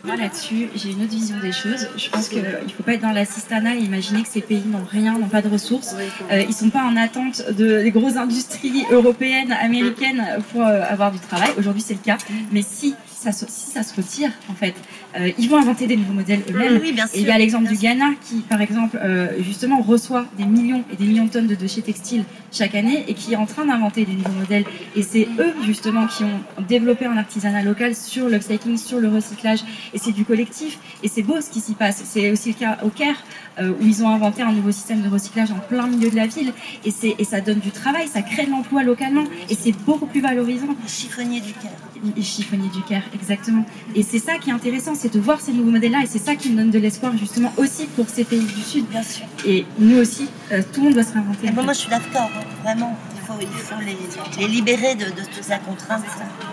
Moi 0.04 0.16
là-dessus, 0.16 0.70
j'ai 0.74 0.92
une 0.92 1.04
autre 1.04 1.12
vision 1.12 1.40
des 1.40 1.52
choses. 1.52 1.88
Je 1.96 2.10
pense 2.10 2.28
qu'il 2.28 2.42
ne 2.42 2.74
faut 2.76 2.82
pas 2.82 2.94
être 2.94 3.02
dans 3.02 3.12
l'assistanat 3.12 3.76
et 3.76 3.82
imaginer 3.82 4.24
que 4.24 4.30
ces 4.30 4.42
pays 4.42 4.64
n'ont 4.66 4.84
rien, 4.84 5.14
n'ont 5.20 5.28
pas 5.28 5.44
de 5.44 5.50
ressources. 5.50 5.94
Euh, 6.32 6.42
ils 6.42 6.48
ne 6.48 6.54
sont 6.54 6.72
pas 6.72 6.84
en 6.84 6.98
attente 6.98 7.44
de, 7.52 7.84
des 7.84 7.92
grosses 7.92 8.18
industries 8.18 8.84
européennes, 8.90 9.52
américaines 9.52 10.24
pour 10.52 10.62
euh, 10.62 10.82
avoir 10.90 11.12
du 11.12 11.20
travail. 11.20 11.52
Aujourd'hui, 11.58 11.84
c'est 11.84 11.94
le 11.94 12.00
cas. 12.00 12.18
Mais 12.52 12.64
si 12.64 12.96
ça, 13.22 13.32
se, 13.32 13.46
si 13.48 13.70
ça 13.70 13.84
se 13.84 13.96
retire, 13.96 14.32
en 14.50 14.56
fait, 14.56 14.74
euh, 15.16 15.30
ils 15.38 15.48
vont 15.48 15.58
inventer 15.58 15.86
des 15.86 15.96
nouveaux 15.96 16.14
modèles 16.14 16.42
eux-mêmes. 16.50 16.80
Oui, 16.82 16.92
bien 16.92 17.06
Et 17.14 17.20
il 17.20 17.28
y 17.28 17.30
a 17.30 17.38
l'exemple 17.38 17.68
du 17.68 17.76
Ghana 17.76 18.12
qui, 18.22 18.38
par 18.38 18.62
exemple, 18.62 19.00
euh, 19.02 19.28
justement 19.42 19.80
reçoit 19.82 20.26
des 20.38 20.46
millions 20.46 20.84
et 20.92 20.96
des 20.96 21.06
millions 21.06 21.26
de 21.26 21.30
tonnes 21.30 21.48
de 21.48 21.54
déchets 21.54 21.84
textiles 21.84 22.24
chaque 22.52 22.74
année 22.74 23.06
et 23.08 23.14
qui 23.14 23.34
est 23.34 23.36
en 23.36 23.46
train 23.46 23.66
d'inventer 23.66 24.06
des 24.06 24.14
nouveaux 24.14 24.40
modèles. 24.40 24.66
Et 24.96 25.04
c'est 25.04 25.28
eux, 25.38 25.54
justement, 25.64 26.08
qui 26.08 26.24
ont 26.24 26.64
développé 26.68 27.06
un 27.06 27.18
artisanat 27.18 27.62
local 27.62 27.96
sur 27.96 28.28
l'upcycling, 28.28 28.78
sur 28.78 29.00
le 29.00 29.10
recyclage. 29.10 29.60
Et 29.94 30.00
c'est 30.00 30.14
du 30.14 30.26
collectif. 30.26 30.80
Et 31.04 31.08
c'est 31.08 31.22
beau 31.22 31.40
ce 31.42 31.52
qui 31.52 31.60
s'y 31.60 31.76
passe. 31.76 32.02
C'est 32.04 32.32
aussi 32.32 32.50
le 32.50 32.56
cas 32.56 32.80
au 32.84 32.90
Caire, 32.90 33.24
euh, 33.60 33.72
où 33.72 33.86
ils 33.86 34.04
ont 34.04 34.10
inventé 34.10 34.42
un 34.42 34.52
nouveau 34.52 34.72
système 34.72 35.02
de 35.02 35.10
recyclage 35.10 35.52
en 35.52 35.60
plein 35.60 35.88
milieu 35.88 36.10
de 36.10 36.16
la 36.16 36.28
ville. 36.28 36.54
Et, 36.86 36.92
c'est, 36.92 37.16
et 37.18 37.24
ça 37.24 37.42
donne 37.42 37.60
du 37.60 37.72
travail, 37.72 38.08
ça 38.08 38.22
crée 38.22 38.46
de 38.46 38.52
l'emploi 38.52 38.84
localement. 38.84 39.24
Et 39.50 39.56
c'est 39.56 39.74
beaucoup 39.86 40.06
plus 40.06 40.22
valorisant. 40.22 40.68
Le 40.68 40.88
chiffonnier 40.88 41.42
du 41.42 41.54
Caire. 41.54 41.72
Et 42.18 42.22
chiffonnier 42.22 42.70
du 42.70 42.82
Caire, 42.84 43.04
exactement. 43.14 43.66
Et 43.96 44.04
c'est 44.04 44.20
ça 44.20 44.38
qui 44.38 44.50
est 44.50 44.54
intéressant, 44.54 44.96
c'est 44.96 45.14
de 45.14 45.20
voir 45.20 45.40
ces 45.40 45.54
nouveaux 45.54 45.72
modèles-là, 45.72 46.00
et 46.04 46.08
c'est 46.08 46.20
ça 46.20 46.36
qui 46.36 46.50
me 46.50 46.58
donne 46.58 46.72
de 46.72 46.80
l'espoir 46.80 47.16
justement 47.18 47.54
aussi 47.58 47.86
pour 47.96 48.10
ces 48.10 48.24
pays 48.24 48.40
du 48.40 48.62
Sud. 48.62 48.86
Bien 48.90 49.04
sûr. 49.04 49.26
Et 49.46 49.66
nous 49.78 49.98
aussi, 49.98 50.28
euh, 50.52 50.62
tout 50.74 50.80
le 50.80 50.86
monde 50.86 50.94
doit 50.96 51.04
se 51.04 51.14
réinventer. 51.14 51.48
Et 51.48 51.52
bon, 51.52 51.64
moi, 51.64 51.74
je 51.74 51.80
suis 51.80 51.90
d'accord, 51.90 52.30
hein, 52.36 52.44
vraiment. 52.64 52.98
Il 53.22 53.28
faut, 53.28 53.34
il 53.40 53.48
faut 53.48 53.82
les, 53.82 54.42
les 54.42 54.48
libérer 54.48 54.96
de, 54.96 55.06
de 55.06 55.22
toute 55.22 55.48
la 55.48 55.60
contrainte 55.60 56.04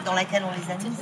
dans 0.04 0.12
laquelle 0.12 0.42
on 0.44 0.50
les 0.50 0.72
a 0.72 0.76
mis. 0.76 0.94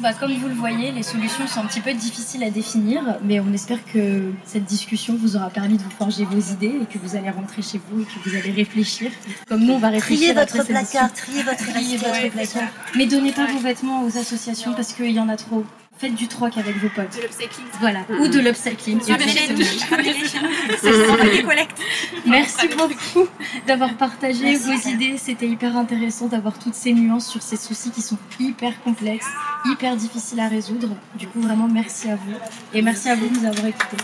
Bah, 0.00 0.12
comme 0.14 0.32
vous 0.34 0.48
le 0.48 0.54
voyez, 0.54 0.92
les 0.92 1.02
solutions 1.02 1.46
sont 1.46 1.60
un 1.60 1.66
petit 1.66 1.80
peu 1.80 1.92
difficiles 1.92 2.44
à 2.44 2.50
définir, 2.50 3.18
mais 3.22 3.40
on 3.40 3.52
espère 3.52 3.84
que 3.84 4.32
cette 4.44 4.64
discussion 4.64 5.16
vous 5.20 5.36
aura 5.36 5.50
permis 5.50 5.76
de 5.76 5.82
vous 5.82 5.90
forger 5.90 6.24
vos 6.24 6.38
idées 6.40 6.74
et 6.82 6.86
que 6.86 6.98
vous 6.98 7.16
allez 7.16 7.30
rentrer 7.30 7.62
chez 7.62 7.80
vous 7.90 8.02
et 8.02 8.04
que 8.04 8.28
vous 8.28 8.36
allez 8.36 8.52
réfléchir. 8.52 9.10
Comme 9.48 9.64
nous, 9.64 9.74
on 9.74 9.78
va 9.78 9.88
réfléchir 9.88 10.34
Triez 10.34 10.34
votre 10.34 10.64
placard, 10.66 11.12
triez 11.12 11.42
votre 11.42 11.66
Triez 11.66 11.96
votre 11.96 12.30
placard. 12.30 12.68
Mais 12.96 13.06
donnez 13.06 13.32
pas 13.32 13.46
vos 13.46 13.58
vêtements 13.58 14.04
aux 14.04 14.16
associations 14.16 14.72
parce 14.74 14.92
qu'il 14.92 15.10
y 15.10 15.20
en 15.20 15.28
a 15.28 15.36
trop. 15.36 15.64
Faites 15.98 16.14
du 16.14 16.26
troc 16.26 16.56
avec 16.58 16.76
vos 16.78 16.88
potes. 16.88 17.14
De 17.16 17.22
l'upcycling. 17.22 17.66
Voilà. 17.78 18.00
Ou 18.20 18.28
de 18.28 18.40
l'upcycling. 18.40 18.98
Merci 22.26 22.68
beaucoup 22.76 23.28
d'avoir 23.66 23.96
partagé 23.96 24.44
Merci. 24.44 24.66
vos 24.66 24.88
idées. 24.88 25.16
C'était 25.16 25.46
hyper 25.46 25.76
intéressant 25.76 26.26
d'avoir 26.26 26.58
toutes 26.58 26.74
ces 26.74 26.92
nuances 26.92 27.28
sur 27.28 27.42
ces 27.42 27.56
soucis 27.56 27.90
qui 27.90 28.02
sont 28.02 28.18
hyper 28.40 28.82
complexes, 28.82 29.28
hyper 29.64 29.96
difficiles 29.96 30.40
à 30.40 30.48
résoudre. 30.48 30.88
Du 31.16 31.28
coup, 31.28 31.40
vraiment, 31.40 31.68
merci 31.68 32.10
à 32.10 32.16
vous. 32.16 32.34
Et 32.74 32.82
merci 32.82 33.08
à 33.08 33.14
vous 33.14 33.28
de 33.28 33.38
nous 33.38 33.46
avoir 33.46 33.66
écoutés. 33.66 33.96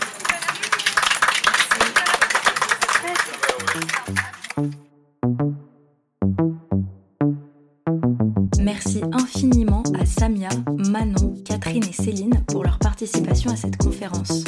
À 13.47 13.55
cette 13.55 13.77
conférence. 13.77 14.43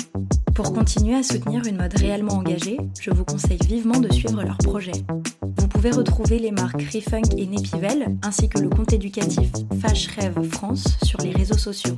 Pour 0.54 0.74
continuer 0.74 1.16
à 1.16 1.24
soutenir 1.24 1.66
une 1.66 1.78
mode 1.78 1.98
réellement 1.98 2.34
engagée, 2.34 2.78
je 3.00 3.10
vous 3.12 3.24
conseille 3.24 3.60
vivement 3.66 4.00
de 4.00 4.12
suivre 4.12 4.44
leurs 4.44 4.58
projets. 4.58 5.06
Vous 5.58 5.68
pouvez 5.70 5.92
retrouver 5.92 6.40
les 6.40 6.52
marques 6.52 6.82
Refunk 6.94 7.34
et 7.38 7.46
Nepivel, 7.46 8.18
ainsi 8.22 8.50
que 8.50 8.60
le 8.60 8.68
compte 8.68 8.92
éducatif 8.92 9.50
Fash 9.80 10.08
Rêve 10.08 10.42
France 10.44 10.98
sur 11.04 11.20
les 11.22 11.32
réseaux 11.32 11.58
sociaux. 11.58 11.96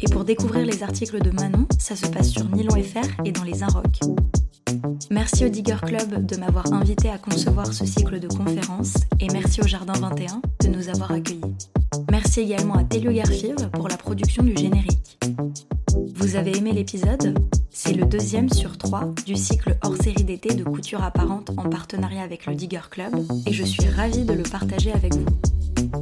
Et 0.00 0.08
pour 0.08 0.24
découvrir 0.24 0.64
les 0.64 0.84
articles 0.84 1.20
de 1.20 1.30
Manon, 1.30 1.66
ça 1.78 1.96
se 1.96 2.06
passe 2.06 2.30
sur 2.30 2.48
Nylon 2.48 2.80
FR 2.80 3.22
et 3.24 3.32
dans 3.32 3.44
les 3.44 3.64
Inrocks. 3.64 4.00
Merci 5.10 5.44
au 5.46 5.48
Digger 5.48 5.78
Club 5.84 6.26
de 6.26 6.36
m'avoir 6.36 6.72
invité 6.72 7.10
à 7.10 7.18
concevoir 7.18 7.72
ce 7.72 7.84
cycle 7.84 8.20
de 8.20 8.28
conférences 8.28 8.94
et 9.18 9.26
merci 9.32 9.60
au 9.62 9.66
Jardin 9.66 9.94
21 9.94 10.42
de 10.62 10.68
nous 10.68 10.88
avoir 10.88 11.10
accueillis. 11.10 11.56
Merci 12.10 12.40
également 12.40 12.74
à 12.74 12.84
Telio 12.84 13.10
Garfield 13.10 13.68
pour 13.72 13.88
la 13.88 13.96
production 13.96 14.44
du 14.44 14.56
générique. 14.56 15.18
Vous 16.26 16.34
avez 16.34 16.56
aimé 16.56 16.72
l'épisode? 16.72 17.38
C'est 17.70 17.92
le 17.92 18.04
deuxième 18.04 18.48
sur 18.48 18.76
trois 18.76 19.14
du 19.26 19.36
cycle 19.36 19.78
hors 19.82 19.96
série 19.96 20.24
d'été 20.24 20.54
de 20.54 20.64
couture 20.64 21.04
apparente 21.04 21.50
en 21.56 21.68
partenariat 21.68 22.22
avec 22.22 22.46
le 22.46 22.56
Digger 22.56 22.80
Club 22.90 23.14
et 23.46 23.52
je 23.52 23.62
suis 23.62 23.88
ravie 23.88 24.24
de 24.24 24.32
le 24.32 24.42
partager 24.42 24.90
avec 24.90 25.14
vous. 25.14 25.24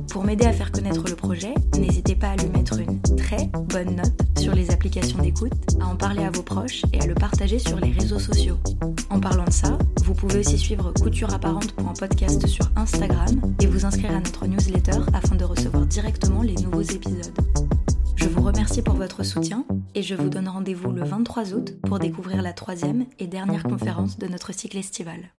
Pour 0.09 0.25
m'aider 0.25 0.47
à 0.47 0.53
faire 0.55 0.73
connaître 0.73 1.05
le 1.11 1.15
projet, 1.15 1.53
n'hésitez 1.79 2.15
pas 2.15 2.29
à 2.29 2.37
lui 2.37 2.49
mettre 2.49 2.79
une 2.79 3.03
très 3.19 3.51
bonne 3.69 3.97
note 3.97 4.19
sur 4.39 4.55
les 4.55 4.71
applications 4.71 5.19
d'écoute, 5.19 5.53
à 5.79 5.89
en 5.89 5.97
parler 5.97 6.25
à 6.25 6.31
vos 6.31 6.43
proches 6.43 6.85
et 6.95 7.03
à 7.03 7.07
le 7.07 7.15
partager 7.15 7.59
sur 7.59 7.79
les 7.79 7.93
réseaux 7.93 8.19
sociaux. 8.19 8.57
En 9.11 9.21
parlant 9.21 9.45
de 9.45 9.53
ça, 9.53 9.77
vous 10.07 10.15
pouvez 10.15 10.39
aussi 10.39 10.57
suivre 10.57 10.91
Couture 11.03 11.35
Apparente 11.35 11.73
pour 11.73 11.87
un 11.87 11.93
podcast 11.93 12.47
sur 12.47 12.71
Instagram 12.77 13.43
et 13.61 13.67
vous 13.67 13.85
inscrire 13.85 14.13
à 14.13 14.21
notre 14.21 14.47
newsletter 14.47 15.01
afin 15.13 15.35
de 15.35 15.45
recevoir 15.45 15.85
directement 15.85 16.41
les 16.41 16.55
nouveaux 16.55 16.81
épisodes. 16.81 17.35
Je 18.25 18.31
vous 18.31 18.41
remercie 18.41 18.81
pour 18.81 18.95
votre 18.95 19.23
soutien 19.23 19.67
et 19.95 20.03
je 20.03 20.15
vous 20.15 20.31
donne 20.31 20.49
rendez-vous 20.49 20.93
le 20.93 21.05
23 21.05 21.53
août 21.53 21.79
pour 21.83 21.99
découvrir 21.99 22.41
la 22.41 22.55
troisième 22.55 23.05
et 23.19 23.27
dernière 23.27 23.65
conférence 23.65 24.19
de 24.19 24.27
notre 24.27 24.55
cycle 24.55 24.79
estival. 24.79 25.35